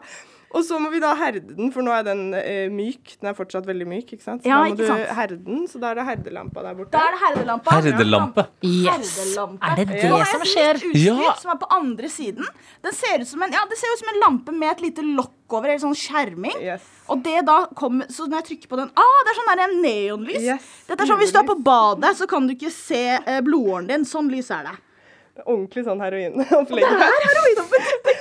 Og 0.55 0.63
så 0.63 0.77
må 0.79 0.87
vi 0.93 1.01
da 1.03 1.09
herde 1.19 1.41
den, 1.43 1.71
for 1.75 1.83
nå 1.83 1.91
er 1.91 2.05
den 2.07 2.21
eh, 2.33 2.69
myk. 2.71 3.17
Den 3.19 3.27
er 3.29 3.35
fortsatt 3.35 3.65
veldig 3.67 3.83
myk, 3.89 4.13
ikke 4.15 4.23
sant? 4.23 4.45
Så 4.45 4.47
Ja, 4.47 4.61
da 4.61 4.63
må 4.63 4.69
ikke 4.71 4.77
du 4.79 4.87
sant. 4.87 5.09
herde 5.17 5.37
den, 5.43 5.65
så 5.67 5.81
da 5.81 5.89
er 5.91 5.99
det 5.99 6.05
herdelampa 6.07 6.63
der 6.63 6.77
borte. 6.77 6.91
Da 6.93 7.01
er 7.03 7.11
det 7.17 7.19
herdelampa. 7.25 7.73
Herdelampe. 7.75 8.45
Yes. 8.63 9.11
Herdelampe. 9.17 9.59
Er 9.67 9.75
det 9.81 9.87
det 9.91 10.03
Nå 10.07 10.15
har 10.15 10.23
jeg 10.23 10.31
som 10.31 10.45
et 10.45 10.51
skjer? 10.53 10.79
utstyr 10.87 11.19
Ja. 11.25 11.33
som 11.43 11.51
er 11.51 11.59
på 11.65 11.69
andre 11.77 12.07
siden. 12.15 12.47
Den 12.87 12.95
ser 12.95 13.19
ut 13.19 13.27
som 13.27 13.43
en, 13.43 13.51
ja, 13.59 13.65
det 13.69 13.77
ser 13.77 13.91
ut 13.91 13.99
som 14.05 14.13
en 14.15 14.21
lampe 14.23 14.55
med 14.55 14.71
et 14.71 14.81
lite 14.87 15.03
lokk 15.03 15.35
over, 15.59 15.67
eller 15.67 15.83
sånn 15.83 15.95
skjerming. 15.99 16.55
Yes. 16.63 16.87
Og 17.11 17.21
det 17.27 17.43
da 17.45 17.59
kommer, 17.75 18.07
så 18.07 18.25
når 18.31 18.39
jeg 18.41 18.47
trykker 18.53 18.67
på 18.71 18.79
den 18.79 18.89
Ah, 18.95 19.19
det 19.27 19.35
er 19.35 19.39
sånn 19.43 19.51
der 19.51 19.63
en 19.67 19.77
neonlys. 19.83 20.41
Yes, 20.47 20.63
Dette 20.87 21.03
er 21.03 21.07
sånn 21.11 21.19
Hvis 21.19 21.35
du 21.35 21.39
er 21.43 21.47
på 21.51 21.59
badet, 21.61 22.15
så 22.17 22.25
kan 22.27 22.47
du 22.47 22.55
ikke 22.55 22.71
se 22.71 23.03
eh, 23.19 23.41
blodåren 23.43 23.87
din. 23.91 24.05
Sånn 24.07 24.31
lys 24.31 24.49
er 24.51 24.63
det. 24.71 24.77
Ordentlig 25.45 25.83
sånn 25.85 25.99
heroinopplegg. 26.01 26.81
Det 26.97 27.07
er 27.07 27.25
heroin. 27.27 27.57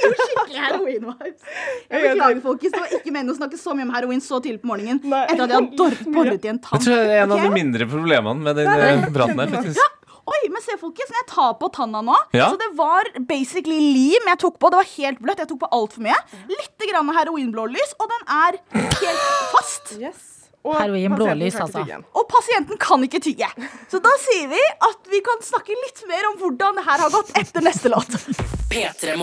Skikkelig 0.03 0.63
heroin-vibes. 0.63 1.43
Jeg 1.91 2.05
Ja, 2.05 2.15
beklager, 2.15 2.41
folkens. 2.45 2.73
Det 2.77 2.81
var 2.85 2.95
ikke 3.01 3.13
meningen 3.13 3.35
å 3.35 3.39
snakke 3.39 3.61
så 3.61 3.75
mye 3.77 3.87
om 3.89 3.93
heroin 3.97 4.23
så 4.25 4.41
tidlig 4.45 4.63
på 4.63 4.71
morgenen. 4.73 5.01
Nei. 5.05 5.25
Etter 5.27 5.45
at 5.47 5.55
jeg 5.55 5.61
har 5.79 6.15
boret 6.17 6.45
i 6.47 6.53
en 6.53 6.59
tann. 6.63 6.79
Jeg 6.81 6.87
tror 6.87 6.97
det 7.03 7.15
er 7.17 7.23
en 7.25 7.37
av 7.37 7.45
de 7.47 7.53
mindre 7.57 7.89
problemene 7.91 8.47
med 8.49 8.57
den 8.61 8.71
brannen 8.73 9.15
praten 9.17 9.43
her, 9.45 9.55
faktisk. 9.59 9.93
Oi, 10.27 10.41
men 10.51 10.59
se 10.65 10.75
folkens, 10.81 11.13
jeg 11.15 11.27
tar 11.31 11.53
på 11.61 11.69
tanna 11.71 12.01
nå 12.03 12.15
Ja. 12.35 12.49
Så 12.51 12.59
det 12.59 12.73
var 12.75 13.07
basically 13.29 13.79
lim 13.79 14.27
jeg 14.27 14.39
tok 14.43 14.57
på. 14.59 14.73
Det 14.75 14.81
var 14.81 14.89
helt 14.97 15.21
bløtt. 15.23 15.39
Jeg 15.39 15.49
tok 15.53 15.61
på 15.63 15.69
altfor 15.71 16.03
mye. 16.03 16.17
Litt 16.51 16.89
grann 16.91 17.13
heroinblålys, 17.15 17.95
og 18.03 18.11
den 18.11 18.25
er 18.35 18.59
helt 18.75 19.29
fast. 19.55 19.95
Yes. 20.01 20.36
Og 20.67 20.75
Heroin, 20.81 21.15
blålys, 21.15 21.57
altså. 21.63 21.85
Og 22.17 22.27
pasienten 22.31 22.79
kan 22.83 23.03
ikke 23.07 23.23
tygge. 23.23 23.49
Så 23.91 24.01
da 24.03 24.13
sier 24.27 24.51
vi 24.51 24.63
at 24.91 25.11
vi 25.13 25.23
kan 25.25 25.43
snakke 25.47 25.77
litt 25.87 26.03
mer 26.11 26.27
om 26.33 26.39
hvordan 26.43 26.81
det 26.81 26.87
her 26.89 27.07
har 27.07 27.15
gått 27.15 27.31
etter 27.39 27.65
neste 27.65 27.93
låt. 27.93 28.19
P3 28.67 29.15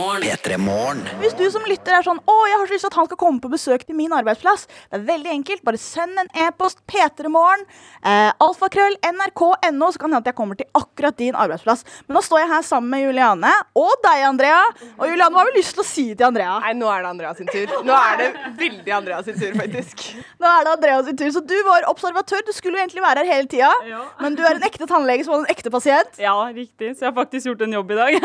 Hvis 1.20 1.34
du 1.38 1.44
som 1.52 1.66
lytter 1.68 1.98
er 1.98 2.06
sånn 2.06 2.22
Å, 2.24 2.36
jeg 2.48 2.58
har 2.58 2.70
så 2.70 2.74
lyst 2.74 2.86
til 2.86 2.91
at 2.94 2.96
han 2.98 3.08
skal 3.10 3.20
komme 3.20 3.44
på 3.44 3.52
besøk 3.52 3.84
til 3.86 3.98
min 3.98 4.14
arbeidsplass. 4.16 4.64
Det 4.88 4.98
er 5.02 5.04
veldig 5.10 5.34
enkelt. 5.34 5.64
Bare 5.68 5.82
send 5.82 6.18
en 6.22 6.32
e-post 6.46 6.80
P3morgen. 6.89 7.66
Eh, 8.08 8.32
alfakrøll 8.41 8.96
nrk.no, 9.12 9.89
så 9.91 10.00
kan 10.00 10.08
det 10.08 10.16
hende 10.16 10.22
at 10.24 10.30
jeg 10.32 10.38
kommer 10.38 10.60
til 10.60 10.70
akkurat 10.80 11.20
din 11.20 11.36
arbeidsplass. 11.36 11.84
Men 12.08 12.18
nå 12.18 12.24
står 12.26 12.46
jeg 12.46 12.52
her 12.54 12.66
sammen 12.66 12.96
med 12.96 13.04
Juliane 13.04 13.52
og 13.78 13.91
deg, 14.06 14.24
Andrea. 14.30 14.64
Og 14.96 15.06
Juliane, 15.12 15.36
hva 15.36 15.44
har 15.44 15.52
vi 15.52 15.60
lyst 15.60 15.76
til 15.76 15.84
å 15.84 15.88
si 15.91 16.08
til 16.14 16.30
Andrea? 16.30 16.56
Nei, 16.64 16.74
nå 16.80 16.89
er 16.94 17.04
det 17.04 17.12
Andrea 17.12 17.36
sin 17.38 17.52
tur. 17.52 17.76
Nå 17.84 18.00
er 18.00 18.24
det 18.24 18.32
veldig 18.64 18.96
Andrea 19.02 19.22
sin 19.28 19.38
tur, 19.44 19.60
faktisk. 19.60 20.08
Nå 20.39 20.50
er 20.56 20.70
det 20.70 20.76
Andrea 20.78 21.04
sin 21.10 21.20
tur. 21.20 21.33
Så 21.34 21.42
du 21.50 21.56
var 21.68 21.88
observatør. 21.90 22.44
Du 22.48 22.52
skulle 22.56 22.78
jo 22.78 22.84
egentlig 22.86 23.02
være 23.04 23.24
her 23.26 23.34
hele 23.34 23.50
tida. 23.52 23.72
Ja. 23.90 24.02
Men 24.22 24.36
du 24.38 24.44
er 24.46 24.56
en 24.60 24.66
ekte 24.68 24.86
tannlege 24.90 25.26
som 25.26 25.34
var 25.36 25.44
en 25.46 25.52
ekte 25.54 25.72
pasient. 25.74 26.20
Ja, 26.22 26.36
riktig. 26.54 26.94
Så 26.96 27.08
jeg 27.08 27.10
har 27.12 27.18
faktisk 27.18 27.50
gjort 27.50 27.66
en 27.66 27.74
jobb 27.80 27.92
i 27.92 28.00
dag. 28.00 28.12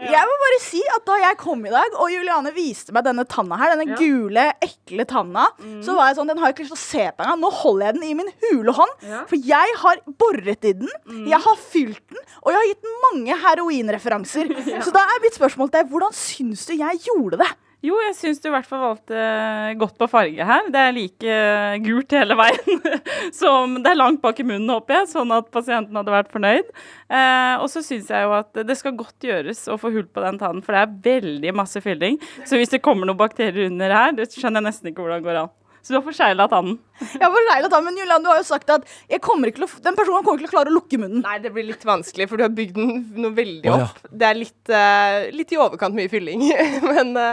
Jeg 0.00 0.24
må 0.24 0.36
bare 0.40 0.58
si 0.64 0.78
at 0.94 1.02
da 1.04 1.16
jeg 1.20 1.36
kom 1.40 1.60
i 1.68 1.72
dag, 1.72 1.92
og 2.00 2.08
Juliane 2.08 2.48
viste 2.56 2.92
meg 2.96 3.04
denne 3.04 3.26
tanna 3.28 3.58
her, 3.60 3.74
denne 3.76 3.90
Ja. 3.92 3.98
gule, 4.00 4.44
ekle 4.64 5.04
tanna, 5.04 5.42
så 5.84 5.92
var 5.94 6.08
jeg 6.08 6.16
sånn, 6.16 6.30
den 6.30 6.38
har 6.40 6.48
jeg 6.48 6.54
ikke 6.56 6.64
lyst 6.64 6.72
til 6.72 6.80
å 6.80 6.86
se 6.86 7.04
på 7.18 7.24
engang. 7.26 7.40
Nå 7.42 7.50
holder 7.52 7.84
jeg 7.90 7.94
den 7.98 8.06
i 8.08 8.14
min 8.14 8.30
hule 8.46 8.72
hånd, 8.72 8.94
Ja. 9.04 9.24
for 9.28 9.36
jeg 9.36 9.76
har 9.82 9.96
boret 10.18 10.64
i 10.64 10.72
den, 10.72 10.88
jeg 11.28 11.38
har 11.44 11.56
fylt 11.56 12.00
den, 12.08 12.18
og 12.42 12.48
jeg 12.52 12.56
har 12.62 12.68
gitt 12.70 12.82
den 12.82 12.96
mange 13.12 13.36
heroinreferanser. 13.44 14.46
Så 14.84 14.90
da 14.96 15.00
er 15.04 15.20
mitt 15.22 15.34
spørsmål 15.36 15.68
til 15.70 15.82
deg, 15.82 15.90
hvordan 15.92 16.12
syns 16.16 16.64
du 16.66 16.74
jeg 16.80 16.98
gjorde 17.04 17.36
det? 17.44 17.50
Jo, 17.80 17.94
jeg 18.04 18.12
syns 18.18 18.42
du 18.42 18.50
i 18.50 18.52
hvert 18.52 18.66
fall 18.68 18.82
valgte 18.82 19.16
eh, 19.16 19.70
godt 19.80 19.94
på 20.00 20.08
farge 20.12 20.44
her. 20.44 20.66
Det 20.72 20.80
er 20.84 20.92
like 20.92 21.36
eh, 21.36 21.76
gult 21.80 22.12
hele 22.12 22.36
veien. 22.36 22.82
Som 23.40 23.78
det 23.80 23.94
er 23.94 23.96
langt 23.96 24.20
bak 24.20 24.36
i 24.42 24.44
munnen, 24.44 24.68
håper 24.68 24.98
jeg, 24.98 25.08
sånn 25.14 25.32
at 25.32 25.48
pasienten 25.54 25.96
hadde 25.96 26.12
vært 26.12 26.28
fornøyd. 26.34 26.68
Eh, 27.08 27.54
og 27.56 27.70
så 27.72 27.80
syns 27.84 28.10
jeg 28.12 28.26
jo 28.26 28.34
at 28.36 28.60
det 28.68 28.76
skal 28.76 28.98
godt 28.98 29.24
gjøres 29.24 29.64
å 29.72 29.78
få 29.80 29.94
hull 29.94 30.04
på 30.04 30.26
den 30.26 30.36
tannen, 30.42 30.60
for 30.66 30.76
det 30.76 30.82
er 30.84 31.24
veldig 31.24 31.56
masse 31.56 31.80
fylling. 31.80 32.20
Så 32.44 32.60
hvis 32.60 32.74
det 32.74 32.82
kommer 32.84 33.08
noen 33.08 33.20
bakterier 33.20 33.70
under 33.70 33.96
her, 33.96 34.12
det 34.18 34.28
skjønner 34.34 34.60
jeg 34.60 34.68
nesten 34.68 34.92
ikke 34.92 35.06
hvordan 35.06 35.24
det 35.24 35.28
går 35.30 35.42
an. 35.46 35.56
Så 35.80 35.94
du 35.94 35.96
har 35.96 36.04
forsegla 36.04 36.44
tannen. 36.52 36.76
Jeg 37.16 37.24
har 37.24 37.44
lei 37.48 37.60
tannen, 37.64 37.86
men 37.88 38.00
Julian, 38.02 38.20
du 38.20 38.28
har 38.28 38.42
jo 38.42 38.44
sagt 38.44 38.68
at 38.68 38.84
jeg 39.08 39.22
ikke 39.22 39.38
til 39.56 39.64
å, 39.64 39.68
den 39.88 39.96
personen 39.96 40.26
kommer 40.26 40.36
ikke 40.36 40.50
til 40.50 40.52
å 40.52 40.58
klare 40.58 40.68
å 40.74 40.76
lukke 40.76 41.00
munnen. 41.00 41.22
Nei, 41.24 41.38
det 41.40 41.54
blir 41.54 41.70
litt 41.70 41.86
vanskelig, 41.88 42.28
for 42.28 42.36
du 42.36 42.44
har 42.44 42.52
bygd 42.52 42.76
den 42.76 42.98
noe 43.16 43.32
veldig 43.32 43.72
Å, 43.72 43.78
ja. 43.80 43.88
opp. 43.88 44.10
Det 44.12 44.28
er 44.28 44.36
litt, 44.36 44.60
uh, 44.68 45.30
litt 45.32 45.54
i 45.56 45.60
overkant 45.64 45.96
mye 45.96 46.12
fylling, 46.12 46.44
men 46.92 47.16
det 47.16 47.30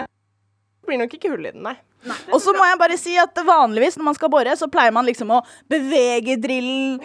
blir 0.88 1.02
nok 1.02 1.14
ikke 1.18 1.32
hull 1.34 1.46
i 1.46 1.54
den, 1.54 1.64
nei. 1.68 1.76
Og 2.32 2.40
så 2.40 2.54
må 2.56 2.66
jeg 2.68 2.80
bare 2.80 2.98
si 3.00 3.16
at 3.20 3.40
vanligvis 3.46 3.98
når 4.00 4.08
man 4.12 4.18
skal 4.18 4.32
bore, 4.32 4.54
så 4.60 4.70
pleier 4.72 4.94
man 4.96 5.08
liksom 5.08 5.32
å 5.34 5.42
bevege 5.72 6.38
drillen, 6.40 7.02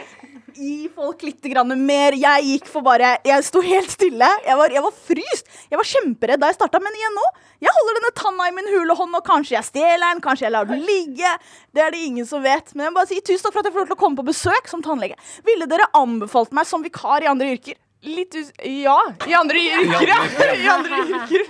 gi 0.56 0.88
folk 0.94 1.22
litt 1.24 1.46
mer. 1.76 2.12
Jeg 2.12 2.44
gikk 2.44 2.66
for 2.68 2.82
bare 2.84 3.18
Jeg 3.24 3.44
sto 3.44 3.60
helt 3.64 3.90
stille. 3.90 4.28
Jeg 4.46 4.56
var, 4.56 4.70
jeg 4.70 4.82
var 4.82 4.92
fryst. 4.92 5.48
Jeg 5.70 5.78
var 5.80 5.88
kjemperedd 5.88 6.40
da 6.40 6.50
jeg 6.50 6.58
starta, 6.58 6.80
men 6.82 6.92
igjen 6.92 7.16
nå. 7.16 7.24
Jeg 7.62 7.72
holder 7.76 7.98
denne 7.98 8.12
tanna 8.18 8.48
i 8.48 8.54
min 8.54 8.68
hule 8.74 8.94
hånd, 8.98 9.14
og 9.14 9.24
kanskje 9.26 9.56
jeg 9.56 9.68
stjeler 9.68 10.12
den, 10.12 10.22
kanskje 10.24 10.48
jeg 10.48 10.54
lar 10.54 10.68
den 10.68 10.82
ligge. 10.84 11.30
Det 11.72 11.84
er 11.84 11.94
det 11.94 12.02
ingen 12.04 12.26
som 12.28 12.42
vet. 12.44 12.74
Men 12.74 12.86
jeg 12.88 12.92
må 12.92 13.00
bare 13.00 13.10
si 13.12 13.20
tusen 13.22 13.46
takk 13.46 13.54
for 13.54 13.62
at 13.62 13.70
jeg 13.70 13.76
får 13.76 13.84
lov 13.84 13.92
til 13.92 13.98
å 13.98 14.02
komme 14.02 14.20
på 14.20 14.28
besøk 14.28 14.70
som 14.70 14.84
tannlege. 14.84 15.18
Ville 15.46 15.68
dere 15.70 15.90
anbefalt 15.96 16.52
meg 16.56 16.68
som 16.68 16.84
vikar 16.84 17.24
i 17.24 17.30
andre 17.30 17.54
yrker? 17.56 17.78
Litt 18.02 18.34
us... 18.34 18.48
Ja, 18.66 18.96
i 19.30 19.34
andre 19.38 19.60
yrker, 19.62 20.08
ja. 20.10 20.16
I 20.64 20.66
andre 20.72 20.96
yrker. 21.04 21.44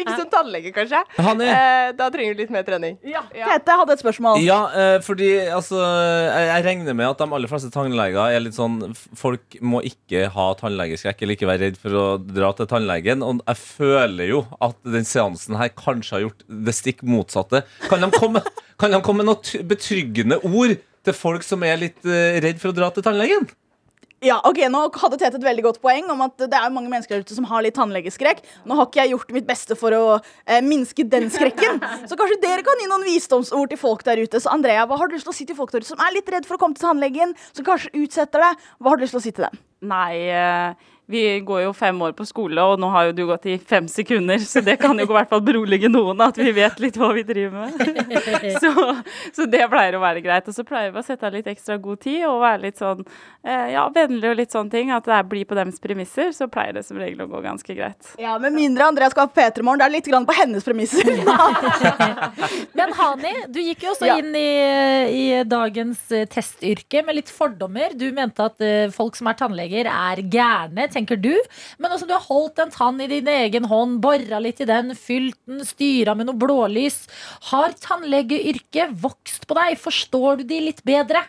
Ikke 0.00 0.14
som 0.16 0.30
tannlege, 0.32 0.72
kanskje. 0.72 1.02
Eh, 1.20 1.90
da 1.98 2.06
trenger 2.12 2.32
du 2.32 2.40
litt 2.40 2.54
mer 2.54 2.64
trening. 2.64 2.96
Ja. 3.04 3.20
Tete 3.34 3.76
hadde 3.82 3.96
et 3.98 4.00
spørsmål. 4.00 4.40
Ja, 4.40 4.62
eh, 4.72 4.96
fordi 5.04 5.28
altså 5.52 5.76
jeg, 5.76 6.46
jeg 6.48 6.66
regner 6.70 6.96
med 6.96 7.10
at 7.10 7.20
de 7.20 7.28
aller 7.28 7.52
fleste 7.52 7.68
tannleger 7.74 8.32
er 8.32 8.40
litt 8.40 8.56
sånn 8.56 8.80
Folk 8.96 9.58
må 9.60 9.82
ikke 9.84 10.24
ha 10.32 10.48
tannlegeskrekk 10.56 11.20
eller 11.20 11.36
ikke 11.36 11.50
være 11.50 11.66
redd 11.66 11.80
for 11.84 12.00
å 12.00 12.06
dra 12.16 12.54
til 12.56 12.70
tannlegen. 12.72 13.26
Og 13.26 13.44
jeg 13.44 13.60
føler 13.60 14.32
jo 14.32 14.44
at 14.64 14.80
den 14.88 15.04
seansen 15.08 15.60
her 15.60 15.68
kanskje 15.76 16.16
har 16.16 16.26
gjort 16.30 16.44
det 16.70 16.78
stikk 16.80 17.04
motsatte. 17.04 17.66
Kan 17.92 18.06
de 18.06 18.12
komme, 18.16 18.40
kan 18.80 18.96
de 18.96 19.04
komme 19.04 19.20
med 19.20 19.34
noen 19.34 19.68
betryggende 19.68 20.40
ord 20.48 20.78
til 21.04 21.16
folk 21.16 21.44
som 21.44 21.60
er 21.68 21.80
litt 21.80 22.08
eh, 22.08 22.40
redd 22.40 22.60
for 22.62 22.72
å 22.72 22.76
dra 22.80 22.88
til 22.94 23.04
tannlegen? 23.04 23.50
Ja, 24.20 24.36
ok, 24.44 24.58
Nå 24.68 24.82
hadde 25.00 25.16
Tete 25.16 25.38
et 25.38 25.44
veldig 25.46 25.62
godt 25.64 25.78
poeng 25.80 26.10
om 26.12 26.20
at 26.26 26.34
det 26.42 26.56
er 26.56 26.72
mange 26.74 26.90
mennesker 26.92 27.22
ute 27.22 27.32
som 27.32 27.46
har 27.48 27.62
litt 27.64 27.76
tannlegeskrekk. 27.78 28.42
Nå 28.68 28.76
har 28.76 28.88
ikke 28.90 29.00
jeg 29.00 29.14
gjort 29.14 29.32
mitt 29.32 29.46
beste 29.48 29.76
for 29.80 29.96
å 29.96 30.02
eh, 30.20 30.60
minske 30.60 31.06
den 31.08 31.30
skrekken. 31.32 31.80
Så 32.04 32.18
kanskje 32.20 32.36
dere 32.42 32.64
kan 32.66 32.82
gi 32.82 32.90
noen 32.90 33.06
visdomsord 33.08 33.72
til 33.72 33.80
folk 33.80 34.04
der 34.04 34.20
ute. 34.20 34.42
Så 34.44 34.52
Andrea, 34.52 34.84
hva 34.84 35.00
har 35.00 35.08
du 35.08 35.16
lyst 35.16 35.24
til 35.24 35.32
å 35.32 35.38
si 35.38 35.48
til 35.48 35.56
folk 35.56 35.72
der 35.72 35.80
ute 35.80 35.88
som 35.88 36.04
er 36.04 36.12
litt 36.18 36.28
redd 36.28 36.44
for 36.48 36.58
å 36.58 36.60
komme 36.60 36.76
til 36.76 36.84
tannlegen, 36.84 37.32
som 37.56 37.64
kanskje 37.64 37.94
utsetter 37.96 38.44
det? 38.44 38.52
Hva 38.76 38.92
har 38.92 39.00
du 39.00 39.06
lyst 39.06 39.16
til 39.16 39.22
å 39.22 39.24
si 39.24 39.32
til 39.32 39.48
dem? 39.48 39.56
Nei, 39.88 40.12
eh, 40.28 40.89
vi 41.10 41.22
går 41.44 41.64
jo 41.66 41.72
fem 41.76 41.98
år 42.06 42.12
på 42.16 42.24
skole, 42.28 42.62
og 42.62 42.78
nå 42.80 42.88
har 42.94 43.08
jo 43.08 43.12
du 43.18 43.24
gått 43.28 43.46
i 43.50 43.56
fem 43.58 43.88
sekunder, 43.90 44.38
så 44.46 44.62
det 44.64 44.76
kan 44.80 44.96
jo 44.98 45.04
i 45.08 45.10
hvert 45.12 45.28
fall 45.32 45.42
berolige 45.44 45.90
noen 45.90 46.20
at 46.24 46.38
vi 46.38 46.52
vet 46.56 46.78
litt 46.80 46.96
hva 47.00 47.10
vi 47.16 47.24
driver 47.26 47.66
med. 47.66 48.20
Så, 48.60 48.70
så 49.36 49.44
det 49.50 49.62
pleier 49.70 49.94
å 49.96 50.00
være 50.02 50.20
greit. 50.24 50.46
Og 50.50 50.54
så 50.56 50.64
pleier 50.66 50.90
vi 50.94 50.98
å 51.00 51.04
sette 51.06 51.26
av 51.26 51.32
litt 51.34 51.46
ekstra 51.50 51.76
god 51.80 52.00
tid 52.02 52.24
og 52.28 52.40
være 52.42 52.62
litt 52.64 52.78
sånn 52.80 53.00
eh, 53.44 53.70
ja, 53.74 53.84
vennlig 53.94 54.30
og 54.32 54.36
litt 54.40 54.52
sånne 54.54 54.70
ting. 54.72 54.90
At 54.94 55.06
det 55.06 55.14
er- 55.16 55.28
blir 55.30 55.44
på 55.46 55.54
deres 55.58 55.78
premisser, 55.82 56.32
så 56.34 56.48
pleier 56.50 56.74
det 56.78 56.82
som 56.86 56.98
regel 56.98 57.22
å 57.24 57.28
gå 57.30 57.40
ganske 57.44 57.74
greit. 57.76 58.10
Ja, 58.18 58.36
Med 58.42 58.52
mindre 58.56 58.88
Andrea 58.88 59.10
skal 59.12 59.28
ha 59.28 59.32
P3 59.36 59.62
Morgen, 59.62 59.78
det 59.82 59.86
er 59.88 59.94
litt 59.94 60.08
grann 60.10 60.26
på 60.28 60.34
hennes 60.38 60.64
premisser. 60.66 61.06
Men 62.78 62.92
Hani, 63.00 63.32
du 63.52 63.60
gikk 63.62 63.84
jo 63.86 63.92
også 63.94 64.08
Ja. 64.08 64.16
inn 64.20 64.34
i, 64.36 64.48
i 65.14 65.24
dagens 65.48 66.00
eh, 66.12 66.26
testyrke 66.30 67.04
med 67.06 67.16
litt 67.20 67.30
fordommer. 67.32 67.94
Du 67.98 68.06
mente 68.16 68.44
at 68.50 68.60
eh, 68.64 68.90
folk 68.94 69.16
som 69.18 69.30
er 69.30 69.38
tannleger, 69.38 69.88
er 69.90 70.22
gærne, 70.32 70.88
tenker 71.00 71.20
du. 71.20 71.32
Men 71.80 71.96
også 71.96 72.08
du 72.08 72.14
har 72.14 72.26
holdt 72.28 72.60
en 72.62 72.72
tann 72.74 73.00
i 73.02 73.08
din 73.10 73.28
egen 73.30 73.68
hånd, 73.70 73.98
bora 74.04 74.40
litt 74.42 74.62
i 74.62 74.68
den, 74.68 74.94
fylt 74.98 75.38
den, 75.48 75.64
styra 75.66 76.14
med 76.14 76.30
noe 76.30 76.40
blålys. 76.40 77.02
Har 77.50 77.76
tannlegeyrket 77.80 78.96
vokst 79.02 79.48
på 79.48 79.58
deg? 79.58 79.80
Forstår 79.80 80.40
du 80.40 80.48
de 80.52 80.64
litt 80.70 80.84
bedre? 80.86 81.24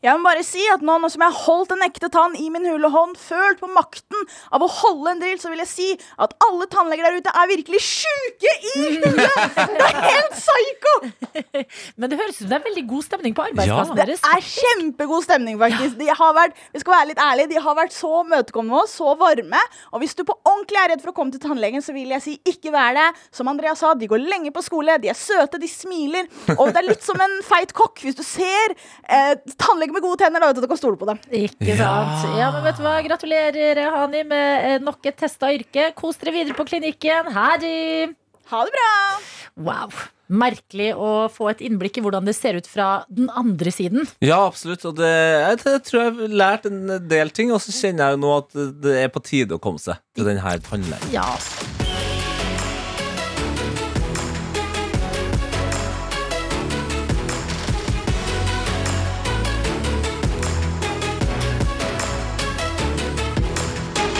Jeg 0.00 0.16
må 0.16 0.24
bare 0.24 0.44
si 0.46 0.62
at 0.72 0.80
nå, 0.84 0.94
nå 1.02 1.10
som 1.12 1.20
jeg 1.20 1.34
har 1.34 1.42
holdt 1.44 1.74
en 1.74 1.84
ekte 1.84 2.08
tann 2.12 2.36
i 2.40 2.46
min 2.52 2.64
hule 2.64 2.88
hånd, 2.92 3.18
følt 3.20 3.60
på 3.60 3.68
makten 3.68 4.22
av 4.54 4.62
å 4.64 4.68
holde 4.72 5.12
en 5.12 5.20
drill, 5.20 5.36
så 5.42 5.50
vil 5.52 5.60
jeg 5.60 5.68
si 5.68 5.88
at 6.20 6.32
alle 6.46 6.68
tannleger 6.72 7.04
der 7.04 7.18
ute 7.20 7.34
er 7.36 7.50
virkelig 7.50 7.82
sjuke 7.84 8.54
i 8.72 8.86
huet! 9.02 9.58
Det 9.58 9.88
er 9.90 9.98
helt 10.06 10.38
psyko! 10.38 10.94
Men 12.00 12.12
det 12.12 12.20
høres 12.20 12.38
ut 12.38 12.42
som 12.44 12.52
det 12.52 12.58
er 12.58 12.64
veldig 12.70 12.84
god 12.94 13.06
stemning 13.06 13.36
på 13.36 13.46
Det 13.58 13.66
ja. 13.68 13.82
deres. 14.00 14.24
er 14.24 14.46
kjempegod 14.46 15.26
stemning, 15.26 15.58
faktisk. 15.60 15.98
De 16.00 16.08
har 16.22 16.32
vært, 16.36 16.56
vi 16.72 16.82
skal 16.82 16.96
være 16.96 17.10
litt 17.12 17.22
ærlige, 17.26 17.52
de 17.52 17.64
har 17.66 17.78
vært 17.78 17.94
så 17.96 18.22
møtekommende 18.24 18.70
med 18.70 18.84
oss, 18.86 18.96
så 19.00 19.12
varme. 19.20 19.60
Og 19.92 20.02
hvis 20.02 20.16
du 20.16 20.24
på 20.28 20.36
ordentlig 20.48 20.80
er 20.80 20.92
redd 20.94 21.04
for 21.04 21.12
å 21.12 21.16
komme 21.16 21.34
til 21.34 21.42
tannlegen, 21.44 21.84
så 21.84 21.92
vil 21.96 22.12
jeg 22.16 22.24
si 22.24 22.36
ikke 22.48 22.72
vær 22.74 22.96
det. 22.96 23.06
Som 23.36 23.52
Andrea 23.52 23.76
sa, 23.78 23.92
de 23.98 24.08
går 24.10 24.24
lenge 24.24 24.52
på 24.54 24.64
skole, 24.64 24.96
de 25.02 25.12
er 25.12 25.18
søte, 25.18 25.60
de 25.60 25.68
smiler. 25.70 26.28
Og 26.56 26.72
det 26.72 26.80
er 26.80 26.88
litt 26.88 27.04
som 27.04 27.20
en 27.20 27.36
feit 27.46 27.74
kokk. 27.76 28.00
Hvis 28.06 28.16
du 28.18 28.24
ser 28.26 28.74
eh, 29.10 29.36
tannlege 29.90 29.98
med 29.98 30.04
gode 30.06 30.20
tenner, 30.20 30.40
da 30.40 30.50
vet 30.50 30.56
du 30.56 30.62
du 30.62 30.70
kan 30.70 30.78
stole 30.78 30.98
på 30.98 31.08
dem. 31.08 31.18
Ikke 31.30 31.76
sant? 31.78 32.38
Ja, 32.38 32.50
men 32.54 32.64
vet 32.64 32.78
du 32.78 32.84
hva? 32.84 33.00
Gratulerer, 33.02 33.82
Hani, 33.96 34.24
med 34.24 34.64
eh, 34.64 34.78
nok 34.82 35.04
et 35.06 35.18
testa 35.18 35.50
yrke. 35.52 35.92
Kos 35.94 36.18
dere 36.20 36.34
videre 36.34 36.56
på 36.56 36.66
klinikken. 36.68 37.30
Hadi! 37.34 38.10
Ha 38.50 38.64
det 38.66 38.72
bra! 38.74 38.94
Wow. 39.60 39.92
Merkelig 40.30 40.92
å 40.94 41.26
få 41.32 41.50
et 41.50 41.62
innblikk 41.66 41.98
i 41.98 42.04
hvordan 42.04 42.26
det 42.26 42.36
ser 42.38 42.54
ut 42.58 42.66
fra 42.70 43.04
den 43.10 43.28
andre 43.34 43.72
siden. 43.74 44.06
Ja, 44.22 44.44
absolutt. 44.46 44.84
Og 44.86 44.96
det, 44.98 45.10
jeg, 45.10 45.60
jeg 45.66 45.84
tror 45.88 46.02
jeg 46.04 46.14
har 46.20 46.38
lært 46.44 46.70
en 46.70 46.96
del 47.10 47.34
ting, 47.34 47.50
og 47.54 47.62
så 47.62 47.74
kjenner 47.74 48.10
jeg 48.12 48.18
jo 48.18 48.24
nå 48.26 48.32
at 48.38 48.58
det 48.86 48.96
er 49.04 49.12
på 49.12 49.22
tide 49.26 49.58
å 49.58 49.62
komme 49.62 49.82
seg 49.82 49.98
til 50.14 50.30
denne 50.30 50.58
tannlegen. 50.66 51.14
Ja. 51.14 51.26